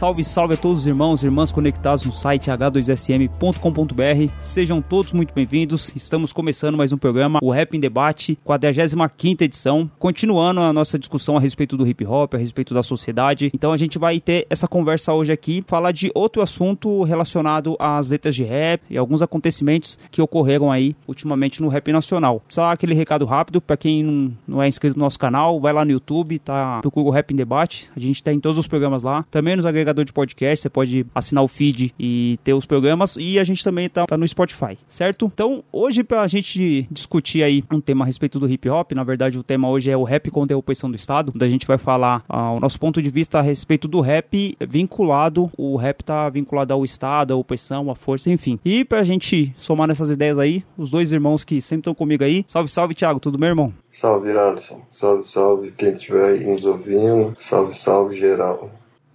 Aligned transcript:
Salve, 0.00 0.24
salve 0.24 0.54
a 0.54 0.56
todos 0.56 0.80
os 0.80 0.86
irmãos 0.86 1.22
e 1.22 1.26
irmãs 1.26 1.52
conectados 1.52 2.06
no 2.06 2.10
site 2.10 2.50
h2sm.com.br. 2.50 4.32
Sejam 4.38 4.80
todos 4.80 5.12
muito 5.12 5.34
bem-vindos. 5.34 5.94
Estamos 5.94 6.32
começando 6.32 6.78
mais 6.78 6.90
um 6.90 6.96
programa, 6.96 7.38
o 7.42 7.50
Rap 7.50 7.76
em 7.76 7.80
Debate, 7.80 8.38
45ª 8.42 9.42
edição, 9.42 9.90
continuando 9.98 10.60
a 10.60 10.72
nossa 10.72 10.98
discussão 10.98 11.36
a 11.36 11.40
respeito 11.40 11.76
do 11.76 11.86
hip 11.86 12.02
hop, 12.06 12.32
a 12.32 12.38
respeito 12.38 12.72
da 12.72 12.82
sociedade. 12.82 13.50
Então 13.52 13.74
a 13.74 13.76
gente 13.76 13.98
vai 13.98 14.18
ter 14.20 14.46
essa 14.48 14.66
conversa 14.66 15.12
hoje 15.12 15.32
aqui, 15.32 15.62
falar 15.66 15.92
de 15.92 16.10
outro 16.14 16.40
assunto 16.40 17.02
relacionado 17.02 17.76
às 17.78 18.08
letras 18.08 18.34
de 18.34 18.42
rap 18.42 18.80
e 18.88 18.96
alguns 18.96 19.20
acontecimentos 19.20 19.98
que 20.10 20.22
ocorreram 20.22 20.72
aí 20.72 20.96
ultimamente 21.06 21.60
no 21.60 21.68
rap 21.68 21.92
nacional. 21.92 22.42
Só 22.48 22.70
aquele 22.70 22.94
recado 22.94 23.26
rápido 23.26 23.60
para 23.60 23.76
quem 23.76 24.02
não, 24.02 24.32
não 24.48 24.62
é 24.62 24.66
inscrito 24.66 24.98
no 24.98 25.04
nosso 25.04 25.18
canal, 25.18 25.60
vai 25.60 25.74
lá 25.74 25.84
no 25.84 25.90
YouTube, 25.90 26.38
tá? 26.38 26.80
Procura 26.80 27.06
o 27.06 27.10
Rap 27.10 27.32
em 27.32 27.36
Debate. 27.36 27.90
A 27.94 28.00
gente 28.00 28.22
tá 28.22 28.32
em 28.32 28.40
todos 28.40 28.56
os 28.56 28.66
programas 28.66 29.02
lá. 29.02 29.26
Também 29.30 29.56
nos 29.56 29.66
agregadores 29.66 29.89
de 29.92 30.12
podcast, 30.12 30.62
você 30.62 30.70
pode 30.70 31.06
assinar 31.14 31.44
o 31.44 31.48
feed 31.48 31.94
e 31.98 32.38
ter 32.42 32.54
os 32.54 32.66
programas. 32.66 33.16
E 33.18 33.38
a 33.38 33.44
gente 33.44 33.62
também 33.62 33.88
tá, 33.88 34.06
tá 34.06 34.16
no 34.16 34.26
Spotify, 34.26 34.78
certo? 34.88 35.30
Então, 35.32 35.62
hoje, 35.72 36.02
pra 36.02 36.26
gente 36.26 36.86
discutir 36.90 37.42
aí 37.42 37.64
um 37.70 37.80
tema 37.80 38.04
a 38.04 38.06
respeito 38.06 38.38
do 38.38 38.48
hip 38.48 38.68
hop, 38.68 38.92
na 38.92 39.04
verdade, 39.04 39.38
o 39.38 39.42
tema 39.42 39.68
hoje 39.68 39.90
é 39.90 39.96
o 39.96 40.04
rap 40.04 40.30
contra 40.30 40.54
a 40.54 40.58
opressão 40.58 40.90
do 40.90 40.96
Estado, 40.96 41.32
onde 41.34 41.44
a 41.44 41.48
gente 41.48 41.66
vai 41.66 41.78
falar 41.78 42.24
ah, 42.28 42.52
o 42.52 42.60
nosso 42.60 42.78
ponto 42.78 43.02
de 43.02 43.10
vista 43.10 43.38
a 43.38 43.42
respeito 43.42 43.88
do 43.88 44.00
rap 44.00 44.56
vinculado, 44.60 45.50
o 45.56 45.76
rap 45.76 46.02
tá 46.02 46.28
vinculado 46.28 46.72
ao 46.72 46.84
Estado, 46.84 47.34
à 47.34 47.36
opressão, 47.36 47.90
à 47.90 47.94
força, 47.94 48.30
enfim. 48.30 48.58
E 48.64 48.84
pra 48.84 49.02
gente 49.02 49.52
somar 49.56 49.88
nessas 49.88 50.10
ideias 50.10 50.38
aí, 50.38 50.64
os 50.76 50.90
dois 50.90 51.12
irmãos 51.12 51.44
que 51.44 51.60
sempre 51.60 51.80
estão 51.80 51.94
comigo 51.94 52.24
aí. 52.24 52.44
Salve, 52.46 52.68
salve, 52.68 52.94
Thiago, 52.94 53.20
tudo 53.20 53.38
bem, 53.38 53.50
irmão? 53.50 53.72
Salve, 53.88 54.30
Alisson. 54.30 54.82
Salve, 54.88 55.22
salve 55.24 55.70
quem 55.72 55.92
estiver 55.92 56.24
aí 56.24 56.46
nos 56.46 56.66
ouvindo. 56.66 57.34
Salve, 57.38 57.74
salve 57.74 58.16
geral. 58.16 58.70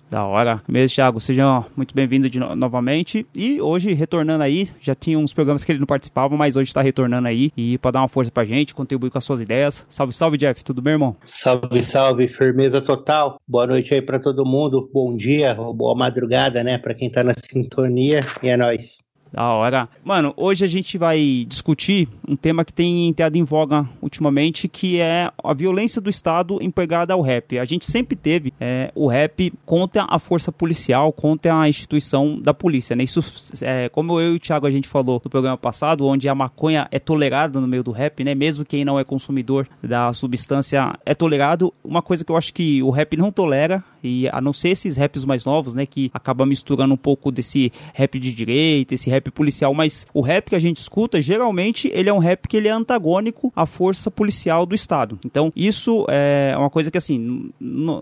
Da 0.09 0.23
hora. 0.23 0.61
Mesmo, 0.67 0.95
Thiago, 0.95 1.19
seja 1.19 1.65
muito 1.75 1.93
bem-vindo 1.93 2.29
no 2.39 2.55
novamente. 2.55 3.25
E 3.35 3.59
hoje, 3.59 3.93
retornando 3.93 4.43
aí, 4.43 4.69
já 4.79 4.95
tinha 4.95 5.17
uns 5.17 5.33
programas 5.33 5.63
que 5.63 5.71
ele 5.71 5.79
não 5.79 5.87
participava, 5.87 6.35
mas 6.37 6.55
hoje 6.55 6.73
tá 6.73 6.81
retornando 6.81 7.27
aí. 7.27 7.51
E 7.57 7.77
pra 7.77 7.91
dar 7.91 8.01
uma 8.01 8.07
força 8.07 8.31
pra 8.31 8.45
gente, 8.45 8.73
contribuir 8.73 9.09
com 9.09 9.17
as 9.17 9.23
suas 9.23 9.41
ideias. 9.41 9.85
Salve, 9.89 10.13
salve, 10.13 10.37
Jeff. 10.37 10.63
Tudo 10.63 10.81
bem, 10.81 10.93
irmão? 10.93 11.15
Salve, 11.25 11.81
salve, 11.81 12.27
firmeza 12.27 12.81
total. 12.81 13.39
Boa 13.47 13.67
noite 13.67 13.93
aí 13.93 14.01
pra 14.01 14.19
todo 14.19 14.45
mundo. 14.45 14.89
Bom 14.93 15.15
dia 15.15 15.55
ou 15.59 15.73
boa 15.73 15.95
madrugada, 15.95 16.63
né? 16.63 16.77
Pra 16.77 16.93
quem 16.93 17.09
tá 17.09 17.23
na 17.23 17.33
sintonia. 17.33 18.21
E 18.41 18.49
é 18.49 18.57
nóis. 18.57 19.04
Da 19.35 19.49
hora. 19.49 19.89
Mano, 20.01 20.33
hoje 20.37 20.63
a 20.63 20.67
gente 20.67 20.97
vai 20.97 21.45
discutir 21.45 22.07
um 22.25 22.37
tema 22.37 22.63
que 22.63 22.71
tem 22.71 23.09
entrado 23.09 23.35
em 23.35 23.43
voga 23.43 23.85
ultimamente, 24.01 24.69
que 24.69 25.01
é 25.01 25.29
a 25.43 25.53
violência 25.53 25.99
do 25.99 26.09
Estado 26.09 26.57
empregada 26.61 27.13
ao 27.13 27.19
rap. 27.19 27.59
A 27.59 27.65
gente 27.65 27.83
sempre 27.83 28.15
teve 28.15 28.53
é, 28.61 28.93
o 28.95 29.07
rap 29.07 29.51
contra 29.65 30.05
a 30.09 30.17
força 30.19 30.53
policial, 30.53 31.11
contra 31.11 31.59
a 31.59 31.67
instituição 31.67 32.39
da 32.39 32.53
polícia, 32.53 32.95
né? 32.95 33.03
Isso, 33.03 33.21
é, 33.61 33.89
como 33.89 34.21
eu 34.21 34.31
e 34.31 34.35
o 34.37 34.39
Thiago 34.39 34.67
a 34.67 34.71
gente 34.71 34.87
falou 34.87 35.21
no 35.21 35.29
programa 35.29 35.57
passado, 35.57 36.05
onde 36.05 36.29
a 36.29 36.33
maconha 36.33 36.87
é 36.89 36.97
tolerada 36.97 37.59
no 37.59 37.67
meio 37.67 37.83
do 37.83 37.91
rap, 37.91 38.23
né? 38.23 38.33
Mesmo 38.33 38.63
quem 38.63 38.85
não 38.85 38.97
é 38.97 39.03
consumidor 39.03 39.67
da 39.83 40.13
substância 40.13 40.97
é 41.05 41.13
tolerado. 41.13 41.73
Uma 41.83 42.01
coisa 42.01 42.23
que 42.23 42.31
eu 42.31 42.37
acho 42.37 42.53
que 42.53 42.81
o 42.81 42.89
rap 42.89 43.17
não 43.17 43.33
tolera, 43.33 43.83
e 44.07 44.29
a 44.31 44.39
não 44.41 44.53
ser 44.53 44.69
esses 44.69 44.97
raps 44.97 45.25
mais 45.25 45.45
novos, 45.45 45.75
né? 45.75 45.85
Que 45.85 46.09
acaba 46.13 46.45
misturando 46.45 46.93
um 46.93 46.97
pouco 46.97 47.31
desse 47.31 47.71
rap 47.93 48.19
de 48.19 48.31
direita, 48.31 48.93
esse 48.93 49.09
rap 49.09 49.31
policial, 49.31 49.73
mas 49.73 50.05
o 50.13 50.21
rap 50.21 50.49
que 50.49 50.55
a 50.55 50.59
gente 50.59 50.77
escuta, 50.77 51.21
geralmente, 51.21 51.89
ele 51.93 52.09
é 52.09 52.13
um 52.13 52.19
rap 52.19 52.47
que 52.47 52.57
ele 52.57 52.67
é 52.67 52.71
antagônico 52.71 53.51
à 53.55 53.65
força 53.65 54.09
policial 54.09 54.65
do 54.65 54.75
Estado. 54.75 55.19
Então, 55.25 55.51
isso 55.55 56.05
é 56.09 56.55
uma 56.57 56.69
coisa 56.69 56.91
que, 56.91 56.97
assim, 56.97 57.51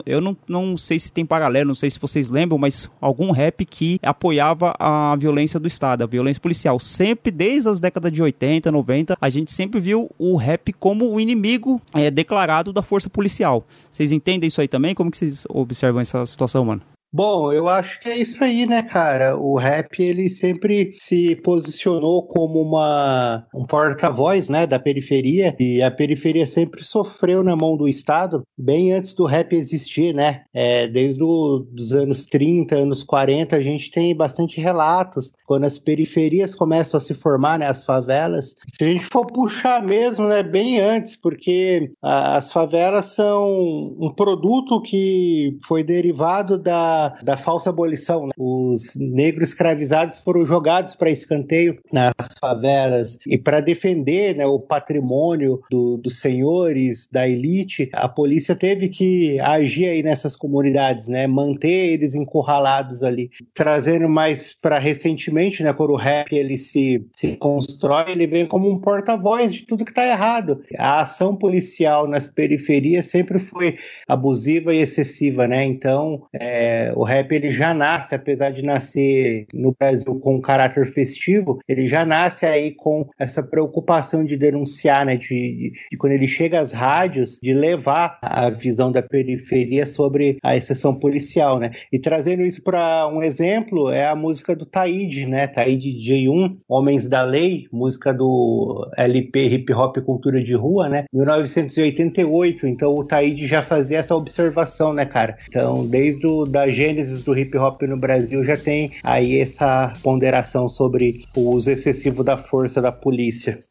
eu 0.05 0.21
não, 0.21 0.37
não 0.47 0.77
sei 0.77 0.99
se 0.99 1.11
tem 1.11 1.25
paralelo, 1.25 1.69
não 1.69 1.75
sei 1.75 1.89
se 1.89 1.99
vocês 1.99 2.29
lembram, 2.29 2.57
mas 2.57 2.89
algum 2.99 3.31
rap 3.31 3.65
que 3.65 3.99
apoiava 4.01 4.75
a 4.79 5.15
violência 5.15 5.59
do 5.59 5.67
Estado, 5.67 6.03
a 6.03 6.07
violência 6.07 6.41
policial. 6.41 6.79
Sempre, 6.79 7.31
desde 7.31 7.69
as 7.69 7.79
décadas 7.79 8.11
de 8.11 8.21
80, 8.21 8.71
90, 8.71 9.17
a 9.19 9.29
gente 9.29 9.51
sempre 9.51 9.79
viu 9.79 10.09
o 10.17 10.35
rap 10.35 10.73
como 10.73 11.11
o 11.11 11.19
inimigo 11.19 11.81
é, 11.93 12.09
declarado 12.09 12.73
da 12.73 12.81
força 12.81 13.09
policial. 13.09 13.63
Vocês 13.89 14.11
entendem 14.11 14.47
isso 14.47 14.61
aí 14.61 14.67
também? 14.67 14.95
Como 14.95 15.11
que 15.11 15.17
vocês 15.17 15.45
observam 15.49 15.92
essa 16.01 16.25
situação, 16.25 16.65
mano? 16.65 16.81
Bom, 17.15 17.53
eu 17.53 17.67
acho 17.69 17.99
que 17.99 18.09
é 18.09 18.17
isso 18.17 18.43
aí, 18.43 18.65
né, 18.65 18.81
cara? 18.81 19.37
O 19.37 19.55
rap 19.55 20.01
ele 20.01 20.31
sempre 20.31 20.95
se 20.97 21.35
posicionou 21.35 22.23
como 22.23 22.59
uma 22.59 23.45
um 23.53 23.67
porta-voz, 23.67 24.49
né, 24.49 24.65
da 24.65 24.79
periferia 24.79 25.55
e 25.59 25.79
a 25.83 25.91
periferia 25.91 26.47
sempre 26.47 26.83
sofreu 26.83 27.43
na 27.43 27.55
mão 27.55 27.77
do 27.77 27.87
Estado 27.87 28.41
bem 28.57 28.93
antes 28.93 29.13
do 29.13 29.25
rap 29.25 29.53
existir, 29.53 30.11
né? 30.11 30.41
É, 30.51 30.87
desde 30.87 31.23
os 31.23 31.91
anos 31.91 32.25
30, 32.25 32.77
anos 32.77 33.03
40, 33.03 33.57
a 33.57 33.61
gente 33.61 33.91
tem 33.91 34.15
bastante 34.15 34.59
relatos 34.59 35.31
quando 35.45 35.65
as 35.65 35.77
periferias 35.77 36.55
começam 36.55 36.97
a 36.97 37.01
se 37.01 37.13
formar, 37.13 37.59
né, 37.59 37.67
as 37.67 37.85
favelas. 37.85 38.55
Se 38.73 38.85
a 38.85 38.87
gente 38.87 39.05
for 39.05 39.27
puxar 39.27 39.83
mesmo, 39.83 40.27
né, 40.27 40.41
bem 40.41 40.79
antes, 40.79 41.15
porque 41.15 41.91
a, 42.01 42.37
as 42.37 42.51
favelas 42.51 43.05
são 43.05 43.95
um 43.99 44.11
produto 44.11 44.81
que 44.81 45.55
foi 45.63 45.83
derivado 45.83 46.57
da 46.57 47.02
da, 47.21 47.37
falsa 47.37 47.69
abolição. 47.69 48.27
Né? 48.27 48.33
Os 48.37 48.95
negros 48.95 49.49
escravizados 49.49 50.19
foram 50.19 50.45
jogados 50.45 50.95
para 50.95 51.09
escanteio 51.09 51.79
nas 51.91 52.13
favelas 52.39 53.17
e 53.25 53.37
para 53.37 53.61
defender 53.61 54.35
né, 54.35 54.45
o 54.45 54.59
patrimônio 54.59 55.61
do, 55.69 55.97
dos 55.97 56.19
senhores, 56.19 57.07
da 57.11 57.27
elite, 57.27 57.89
a 57.93 58.07
polícia 58.07 58.55
teve 58.55 58.89
que 58.89 59.39
agir 59.39 59.87
aí 59.87 60.03
nessas 60.03 60.35
comunidades, 60.35 61.07
né, 61.07 61.27
manter 61.27 61.93
eles 61.93 62.15
encurralados 62.15 63.03
ali. 63.03 63.29
Trazendo 63.53 64.09
mais 64.09 64.53
para 64.53 64.79
recentemente, 64.79 65.63
né, 65.63 65.73
quando 65.73 65.91
o 65.91 65.97
rap 65.97 66.33
ele 66.33 66.57
se, 66.57 67.05
se 67.15 67.35
constrói, 67.35 68.05
ele 68.09 68.27
vem 68.27 68.45
como 68.45 68.69
um 68.69 68.79
porta-voz 68.79 69.53
de 69.53 69.63
tudo 69.63 69.85
que 69.85 69.91
está 69.91 70.05
errado. 70.05 70.61
A 70.77 71.01
ação 71.01 71.35
policial 71.35 72.07
nas 72.07 72.27
periferias 72.27 73.07
sempre 73.07 73.39
foi 73.39 73.77
abusiva 74.07 74.73
e 74.73 74.79
excessiva, 74.79 75.47
né? 75.47 75.65
Então, 75.65 76.23
é, 76.33 76.92
o 76.95 77.03
rap 77.03 77.31
ele 77.31 77.51
já 77.51 77.73
nasce, 77.73 78.15
apesar 78.15 78.51
de 78.51 78.63
nascer 78.63 79.45
no 79.53 79.73
Brasil 79.77 80.19
com 80.19 80.35
um 80.35 80.41
caráter 80.41 80.85
festivo, 80.87 81.59
ele 81.67 81.87
já 81.87 82.05
nasce 82.05 82.45
aí 82.45 82.71
com 82.71 83.07
essa 83.17 83.41
preocupação 83.41 84.23
de 84.23 84.37
denunciar, 84.37 85.05
né? 85.05 85.15
De, 85.15 85.27
de, 85.27 85.73
de 85.91 85.97
quando 85.97 86.13
ele 86.13 86.27
chega 86.27 86.59
às 86.59 86.71
rádios, 86.71 87.39
de 87.41 87.53
levar 87.53 88.17
a 88.21 88.49
visão 88.49 88.91
da 88.91 89.01
periferia 89.01 89.85
sobre 89.85 90.37
a 90.43 90.55
exceção 90.55 90.95
policial, 90.95 91.59
né? 91.59 91.71
E 91.91 91.99
trazendo 91.99 92.43
isso 92.43 92.61
para 92.63 93.07
um 93.07 93.21
exemplo, 93.21 93.89
é 93.89 94.07
a 94.07 94.15
música 94.15 94.55
do 94.55 94.65
Taíde, 94.65 95.25
né? 95.25 95.47
Taíde 95.47 95.97
J1, 95.97 96.57
Homens 96.67 97.07
da 97.07 97.23
Lei, 97.23 97.67
música 97.71 98.13
do 98.13 98.89
LP 98.97 99.45
Hip 99.47 99.73
Hop 99.73 99.97
Cultura 99.99 100.43
de 100.43 100.53
Rua, 100.53 100.89
né? 100.89 101.05
1988. 101.13 102.67
Então 102.67 102.95
o 102.95 103.03
Taíde 103.03 103.45
já 103.45 103.63
fazia 103.63 103.99
essa 103.99 104.15
observação, 104.15 104.93
né, 104.93 105.05
cara? 105.05 105.37
Então, 105.47 105.85
desde 105.85 106.25
o, 106.27 106.45
da 106.45 106.69
gênesis 106.83 107.23
do 107.23 107.37
hip 107.37 107.57
hop 107.57 107.81
no 107.83 107.95
Brasil 107.95 108.43
já 108.43 108.57
tem 108.57 108.91
aí 109.03 109.39
essa 109.39 109.93
ponderação 110.03 110.67
sobre 110.67 111.23
o 111.33 111.51
uso 111.51 111.71
excessivo 111.71 112.25
da 112.25 112.35
força 112.35 112.81
da 112.81 112.91
polícia. 112.91 113.63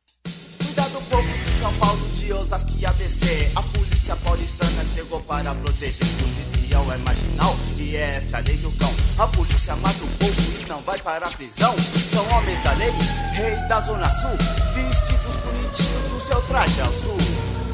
Cuidado 0.65 0.99
povo 1.11 1.29
de 1.29 1.51
São 1.61 1.75
Paulo, 1.75 2.01
de 2.15 2.33
Osasco 2.33 2.71
e 2.81 2.87
ABC. 2.87 3.51
A 3.55 3.63
polícia 3.65 4.17
paulistana 4.17 4.83
chegou 4.95 5.21
para 5.21 5.55
proteger. 5.57 6.07
Policial 6.23 6.91
é 6.91 6.97
marginal 6.97 7.55
e 7.79 7.97
é 7.97 8.17
essa 8.17 8.39
lei 8.39 8.57
do 8.57 8.73
cão. 8.79 8.91
A 9.19 9.27
polícia 9.27 9.77
mata 9.77 10.03
o 10.03 10.09
povo 10.17 10.65
e 10.65 10.69
não 10.71 10.81
vai 10.81 10.99
para 11.01 11.27
a 11.27 11.31
prisão. 11.33 11.75
São 12.11 12.25
homens 12.35 12.63
da 12.63 12.73
lei, 12.73 12.91
reis 13.35 13.69
da 13.69 13.79
zona 13.81 14.11
sul, 14.11 14.39
vestidos 14.75 15.37
bonitinhos 15.45 16.13
no 16.15 16.21
seu 16.23 16.41
traje 16.49 16.81
azul. 16.81 17.19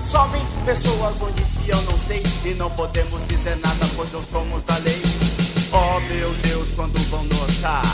Somem 0.01 0.43
pessoas 0.65 1.23
onde 1.23 1.43
enfiam, 1.43 1.81
não 1.83 1.97
sei. 1.97 2.23
E 2.45 2.55
não 2.55 2.71
podemos 2.71 3.25
dizer 3.29 3.57
nada, 3.59 3.87
pois 3.95 4.13
não 4.13 4.23
somos 4.23 4.65
da 4.65 4.77
lei. 4.79 5.18
Oh 5.81 6.01
meu 6.01 6.33
Deus, 6.43 6.69
quando 6.75 6.99
vão 7.09 7.23
notar 7.23 7.85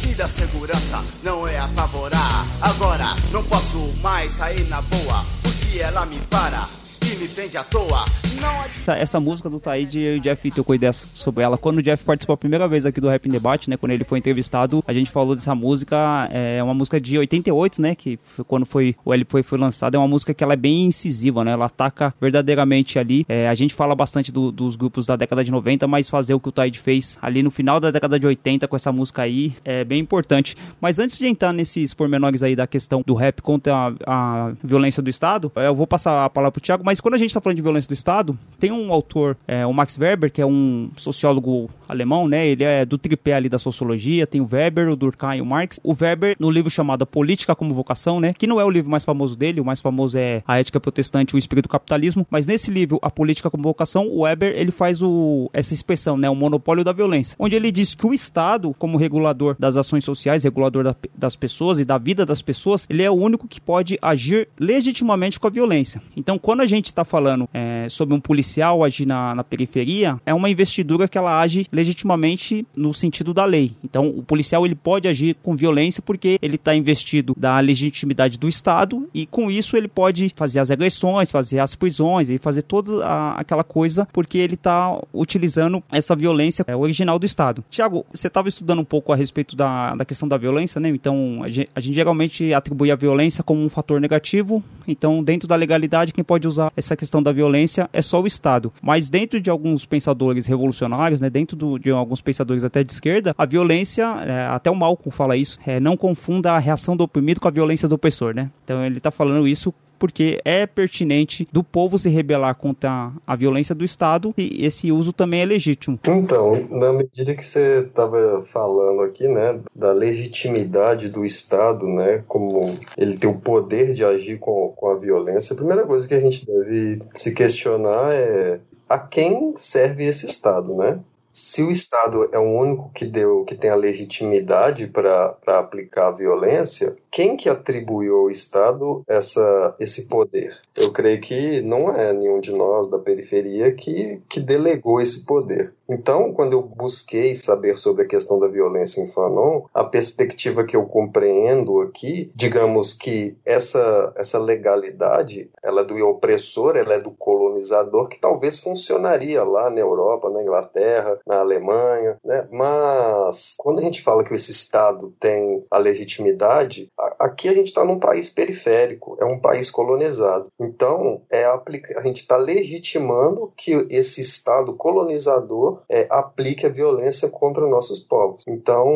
que 0.00 0.14
da 0.14 0.26
segurança 0.26 1.04
não 1.22 1.46
é 1.46 1.58
apavorar. 1.58 2.46
Agora 2.58 3.14
não 3.30 3.44
posso 3.44 3.94
mais 4.02 4.32
sair 4.32 4.66
na 4.68 4.80
boa, 4.80 5.26
porque 5.42 5.78
ela 5.78 6.06
me 6.06 6.18
para 6.30 6.66
à 7.12 7.64
toa. 7.64 8.04
Adianta. 8.04 8.92
Essa 8.96 9.18
música 9.18 9.48
do 9.48 9.58
Taíde, 9.58 9.98
eu 9.98 10.16
e 10.16 10.18
o 10.18 10.20
Jeff 10.20 10.50
trocou 10.50 10.74
ideia 10.74 10.92
sobre 10.92 11.42
ela. 11.42 11.56
Quando 11.56 11.78
o 11.78 11.82
Jeff 11.82 12.04
participou 12.04 12.34
a 12.34 12.36
primeira 12.36 12.68
vez 12.68 12.84
aqui 12.86 13.00
do 13.00 13.08
Rap 13.08 13.26
in 13.26 13.32
Debate, 13.32 13.68
né? 13.70 13.76
Quando 13.78 13.92
ele 13.92 14.04
foi 14.04 14.18
entrevistado, 14.18 14.84
a 14.86 14.92
gente 14.92 15.10
falou 15.10 15.34
dessa 15.34 15.54
música. 15.54 16.28
É 16.30 16.62
uma 16.62 16.74
música 16.74 17.00
de 17.00 17.18
88, 17.18 17.80
né? 17.80 17.94
Que 17.94 18.18
foi 18.22 18.44
quando 18.44 18.66
foi, 18.66 18.94
o 19.04 19.12
LP 19.14 19.42
foi 19.42 19.58
lançado. 19.58 19.94
É 19.94 19.98
uma 19.98 20.06
música 20.06 20.32
que 20.34 20.44
ela 20.44 20.52
é 20.52 20.56
bem 20.56 20.84
incisiva, 20.84 21.42
né? 21.42 21.52
Ela 21.52 21.64
ataca 21.66 22.14
verdadeiramente 22.20 22.98
ali. 22.98 23.24
É, 23.28 23.48
a 23.48 23.54
gente 23.54 23.74
fala 23.74 23.94
bastante 23.94 24.30
do- 24.30 24.52
dos 24.52 24.76
grupos 24.76 25.06
da 25.06 25.16
década 25.16 25.42
de 25.42 25.50
90, 25.50 25.86
mas 25.88 26.08
fazer 26.08 26.34
o 26.34 26.40
que 26.40 26.48
o 26.50 26.52
Taíde 26.52 26.78
fez 26.78 27.18
ali 27.22 27.42
no 27.42 27.50
final 27.50 27.80
da 27.80 27.90
década 27.90 28.18
de 28.20 28.26
80 28.26 28.68
com 28.68 28.76
essa 28.76 28.92
música 28.92 29.22
aí 29.22 29.56
é 29.64 29.82
bem 29.82 29.98
importante. 30.00 30.54
Mas 30.80 30.98
antes 30.98 31.18
de 31.18 31.26
entrar 31.26 31.52
nesses 31.54 31.92
pormenores 31.94 32.42
aí 32.42 32.54
da 32.54 32.66
questão 32.66 33.02
do 33.04 33.14
rap 33.14 33.40
contra 33.40 33.74
a, 33.74 34.48
a 34.48 34.52
violência 34.62 35.02
do 35.02 35.08
Estado, 35.10 35.50
eu 35.56 35.74
vou 35.74 35.86
passar 35.86 36.24
a 36.24 36.30
palavra 36.30 36.52
pro 36.52 36.60
Thiago, 36.60 36.84
mas 36.84 36.97
quando 37.00 37.14
a 37.14 37.18
gente 37.18 37.32
tá 37.34 37.40
falando 37.40 37.56
de 37.56 37.62
violência 37.62 37.88
do 37.88 37.94
Estado, 37.94 38.38
tem 38.58 38.70
um 38.72 38.92
autor, 38.92 39.36
é, 39.46 39.66
o 39.66 39.72
Max 39.72 39.96
Weber, 39.98 40.30
que 40.32 40.40
é 40.40 40.46
um 40.46 40.90
sociólogo 40.96 41.70
alemão, 41.88 42.28
né? 42.28 42.46
Ele 42.46 42.64
é 42.64 42.84
do 42.84 42.98
tripé 42.98 43.32
ali 43.34 43.48
da 43.48 43.58
sociologia, 43.58 44.26
tem 44.26 44.40
o 44.40 44.48
Weber, 44.50 44.88
o 44.88 44.96
Durkheim 44.96 45.38
e 45.38 45.40
o 45.40 45.46
Marx. 45.46 45.80
O 45.82 45.94
Weber, 45.98 46.36
no 46.38 46.50
livro 46.50 46.70
chamado 46.70 47.06
Política 47.06 47.54
como 47.54 47.74
Vocação, 47.74 48.20
né? 48.20 48.32
Que 48.36 48.46
não 48.46 48.60
é 48.60 48.64
o 48.64 48.70
livro 48.70 48.90
mais 48.90 49.04
famoso 49.04 49.36
dele, 49.36 49.60
o 49.60 49.64
mais 49.64 49.80
famoso 49.80 50.18
é 50.18 50.42
A 50.46 50.58
Ética 50.60 50.78
Protestante 50.80 51.34
o 51.34 51.38
Espírito 51.38 51.64
do 51.64 51.68
Capitalismo, 51.70 52.26
mas 52.30 52.46
nesse 52.46 52.70
livro, 52.70 52.98
A 53.02 53.10
Política 53.10 53.50
como 53.50 53.62
Vocação, 53.62 54.06
o 54.08 54.20
Weber, 54.22 54.52
ele 54.56 54.70
faz 54.70 55.02
o, 55.02 55.50
essa 55.52 55.72
expressão, 55.74 56.16
né? 56.16 56.28
O 56.28 56.34
monopólio 56.34 56.84
da 56.84 56.92
violência, 56.92 57.36
onde 57.38 57.56
ele 57.56 57.70
diz 57.72 57.94
que 57.94 58.06
o 58.06 58.14
Estado, 58.14 58.74
como 58.78 58.96
regulador 58.98 59.56
das 59.58 59.76
ações 59.76 60.04
sociais, 60.04 60.44
regulador 60.44 60.84
da- 60.84 60.96
das 61.16 61.36
pessoas 61.36 61.78
e 61.78 61.84
da 61.84 61.98
vida 61.98 62.24
das 62.26 62.42
pessoas, 62.42 62.86
ele 62.88 63.02
é 63.02 63.10
o 63.10 63.14
único 63.14 63.48
que 63.48 63.60
pode 63.60 63.98
agir 64.02 64.48
legitimamente 64.58 65.38
com 65.40 65.46
a 65.46 65.50
violência. 65.50 66.00
Então, 66.16 66.38
quando 66.38 66.60
a 66.60 66.66
gente 66.66 66.87
está 66.88 67.04
falando 67.04 67.48
é, 67.52 67.86
sobre 67.88 68.14
um 68.14 68.20
policial 68.20 68.82
agir 68.84 69.06
na, 69.06 69.34
na 69.34 69.44
periferia, 69.44 70.18
é 70.26 70.32
uma 70.34 70.50
investidura 70.50 71.08
que 71.08 71.16
ela 71.18 71.40
age 71.40 71.66
legitimamente 71.72 72.66
no 72.76 72.92
sentido 72.94 73.34
da 73.34 73.44
lei. 73.44 73.72
Então, 73.82 74.08
o 74.08 74.22
policial 74.22 74.64
ele 74.64 74.74
pode 74.74 75.08
agir 75.08 75.36
com 75.42 75.56
violência 75.56 76.02
porque 76.02 76.38
ele 76.40 76.56
está 76.56 76.74
investido 76.74 77.34
da 77.36 77.58
legitimidade 77.60 78.38
do 78.38 78.48
Estado 78.48 79.08
e 79.14 79.26
com 79.26 79.50
isso 79.50 79.76
ele 79.76 79.88
pode 79.88 80.30
fazer 80.36 80.60
as 80.60 80.70
agressões, 80.70 81.30
fazer 81.30 81.58
as 81.58 81.74
prisões 81.74 82.30
e 82.30 82.38
fazer 82.38 82.62
toda 82.62 83.04
a- 83.04 83.38
aquela 83.40 83.64
coisa 83.64 84.06
porque 84.12 84.38
ele 84.38 84.54
está 84.54 84.98
utilizando 85.12 85.82
essa 85.90 86.14
violência 86.14 86.64
é, 86.66 86.76
original 86.76 87.18
do 87.18 87.26
Estado. 87.26 87.64
Tiago, 87.70 88.06
você 88.12 88.28
estava 88.28 88.48
estudando 88.48 88.80
um 88.80 88.84
pouco 88.84 89.12
a 89.12 89.16
respeito 89.16 89.56
da, 89.56 89.94
da 89.94 90.04
questão 90.04 90.28
da 90.28 90.36
violência, 90.36 90.80
né? 90.80 90.88
Então, 90.88 91.40
a 91.42 91.48
gente, 91.48 91.70
a 91.74 91.80
gente 91.80 91.94
geralmente 91.94 92.52
atribui 92.54 92.90
a 92.90 92.96
violência 92.96 93.42
como 93.42 93.62
um 93.64 93.68
fator 93.68 94.00
negativo. 94.00 94.62
Então, 94.86 95.22
dentro 95.22 95.46
da 95.48 95.56
legalidade, 95.56 96.12
quem 96.12 96.24
pode 96.24 96.46
usar 96.48 96.72
essa 96.78 96.96
questão 96.96 97.22
da 97.22 97.32
violência 97.32 97.88
é 97.92 98.00
só 98.00 98.20
o 98.22 98.26
Estado. 98.26 98.72
Mas 98.80 99.10
dentro 99.10 99.40
de 99.40 99.50
alguns 99.50 99.84
pensadores 99.84 100.46
revolucionários, 100.46 101.20
né? 101.20 101.28
Dentro 101.28 101.56
do- 101.56 101.78
de 101.78 101.90
alguns 101.90 102.20
pensadores 102.20 102.62
até 102.64 102.84
de 102.84 102.92
esquerda, 102.92 103.34
a 103.36 103.44
violência, 103.44 104.04
é, 104.26 104.46
até 104.46 104.70
o 104.70 104.74
Malcolm 104.76 105.10
fala 105.10 105.36
isso, 105.36 105.58
é, 105.66 105.80
não 105.80 105.96
confunda 105.96 106.52
a 106.52 106.58
reação 106.58 106.96
do 106.96 107.04
oprimido 107.04 107.40
com 107.40 107.48
a 107.48 107.50
violência 107.50 107.88
do 107.88 107.94
opressor, 107.96 108.34
né? 108.34 108.50
Então, 108.64 108.84
ele 108.84 108.98
está 108.98 109.10
falando 109.10 109.46
isso 109.48 109.74
porque 109.98 110.40
é 110.44 110.66
pertinente 110.66 111.48
do 111.52 111.62
povo 111.62 111.98
se 111.98 112.08
rebelar 112.08 112.54
contra 112.54 113.12
a 113.26 113.36
violência 113.36 113.74
do 113.74 113.84
Estado 113.84 114.32
e 114.36 114.64
esse 114.64 114.92
uso 114.92 115.12
também 115.12 115.42
é 115.42 115.46
legítimo. 115.46 115.98
Então, 116.06 116.66
na 116.70 116.92
medida 116.92 117.34
que 117.34 117.44
você 117.44 117.84
estava 117.86 118.44
falando 118.52 119.02
aqui, 119.02 119.26
né, 119.28 119.60
da 119.74 119.92
legitimidade 119.92 121.08
do 121.08 121.24
Estado, 121.24 121.86
né, 121.86 122.22
como 122.26 122.78
ele 122.96 123.16
tem 123.16 123.28
o 123.28 123.38
poder 123.38 123.94
de 123.94 124.04
agir 124.04 124.38
com, 124.38 124.72
com 124.76 124.88
a 124.88 124.96
violência, 124.96 125.54
a 125.54 125.56
primeira 125.56 125.84
coisa 125.84 126.06
que 126.06 126.14
a 126.14 126.20
gente 126.20 126.46
deve 126.46 127.02
se 127.14 127.32
questionar 127.32 128.12
é 128.12 128.60
a 128.88 128.98
quem 128.98 129.52
serve 129.56 130.04
esse 130.04 130.26
Estado, 130.26 130.74
né? 130.74 130.98
Se 131.30 131.62
o 131.62 131.70
Estado 131.70 132.28
é 132.32 132.38
o 132.38 132.58
único 132.58 132.90
que 132.92 133.04
deu, 133.04 133.44
que 133.44 133.54
tem 133.54 133.70
a 133.70 133.76
legitimidade 133.76 134.86
para 134.86 135.36
aplicar 135.46 136.08
a 136.08 136.12
violência, 136.12 136.96
quem 137.10 137.36
que 137.36 137.48
atribuiu 137.48 138.16
ao 138.16 138.30
Estado 138.30 139.02
essa, 139.08 139.74
esse 139.78 140.06
poder? 140.08 140.56
Eu 140.76 140.92
creio 140.92 141.20
que 141.20 141.60
não 141.62 141.90
é 141.90 142.12
nenhum 142.12 142.40
de 142.40 142.52
nós 142.52 142.88
da 142.88 142.98
periferia 142.98 143.72
que, 143.72 144.22
que 144.28 144.40
delegou 144.40 145.00
esse 145.00 145.24
poder. 145.24 145.72
Então, 145.90 146.34
quando 146.34 146.52
eu 146.52 146.62
busquei 146.62 147.34
saber 147.34 147.78
sobre 147.78 148.02
a 148.02 148.06
questão 148.06 148.38
da 148.38 148.46
violência 148.46 149.00
em 149.00 149.06
Fanon, 149.06 149.62
a 149.72 149.82
perspectiva 149.82 150.62
que 150.62 150.76
eu 150.76 150.84
compreendo 150.84 151.80
aqui, 151.80 152.30
digamos 152.34 152.92
que 152.92 153.38
essa, 153.44 154.12
essa 154.14 154.38
legalidade, 154.38 155.50
ela 155.62 155.80
é 155.80 155.84
do 155.84 155.96
opressor, 156.06 156.76
ela 156.76 156.92
é 156.92 157.00
do 157.00 157.10
colonizador, 157.10 158.08
que 158.08 158.20
talvez 158.20 158.60
funcionaria 158.60 159.42
lá 159.44 159.70
na 159.70 159.80
Europa, 159.80 160.28
na 160.28 160.42
Inglaterra, 160.42 161.18
na 161.26 161.40
Alemanha, 161.40 162.18
né? 162.22 162.46
Mas 162.52 163.54
quando 163.56 163.78
a 163.78 163.82
gente 163.82 164.02
fala 164.02 164.22
que 164.22 164.34
esse 164.34 164.50
Estado 164.50 165.14
tem 165.18 165.64
a 165.70 165.78
legitimidade, 165.78 166.90
aqui 167.18 167.48
a 167.48 167.54
gente 167.54 167.68
está 167.68 167.84
num 167.84 167.98
país 167.98 168.30
periférico, 168.30 169.16
é 169.20 169.24
um 169.24 169.38
país 169.40 169.70
colonizado. 169.70 170.50
Então, 170.60 171.22
é 171.30 171.44
aplica- 171.44 171.98
a 171.98 172.02
gente 172.02 172.18
está 172.18 172.36
legitimando 172.36 173.52
que 173.56 173.72
esse 173.90 174.20
Estado 174.20 174.74
colonizador 174.74 175.82
é, 175.88 176.06
aplique 176.10 176.66
a 176.66 176.70
violência 176.70 177.28
contra 177.28 177.66
nossos 177.66 178.00
povos. 178.00 178.42
Então, 178.48 178.86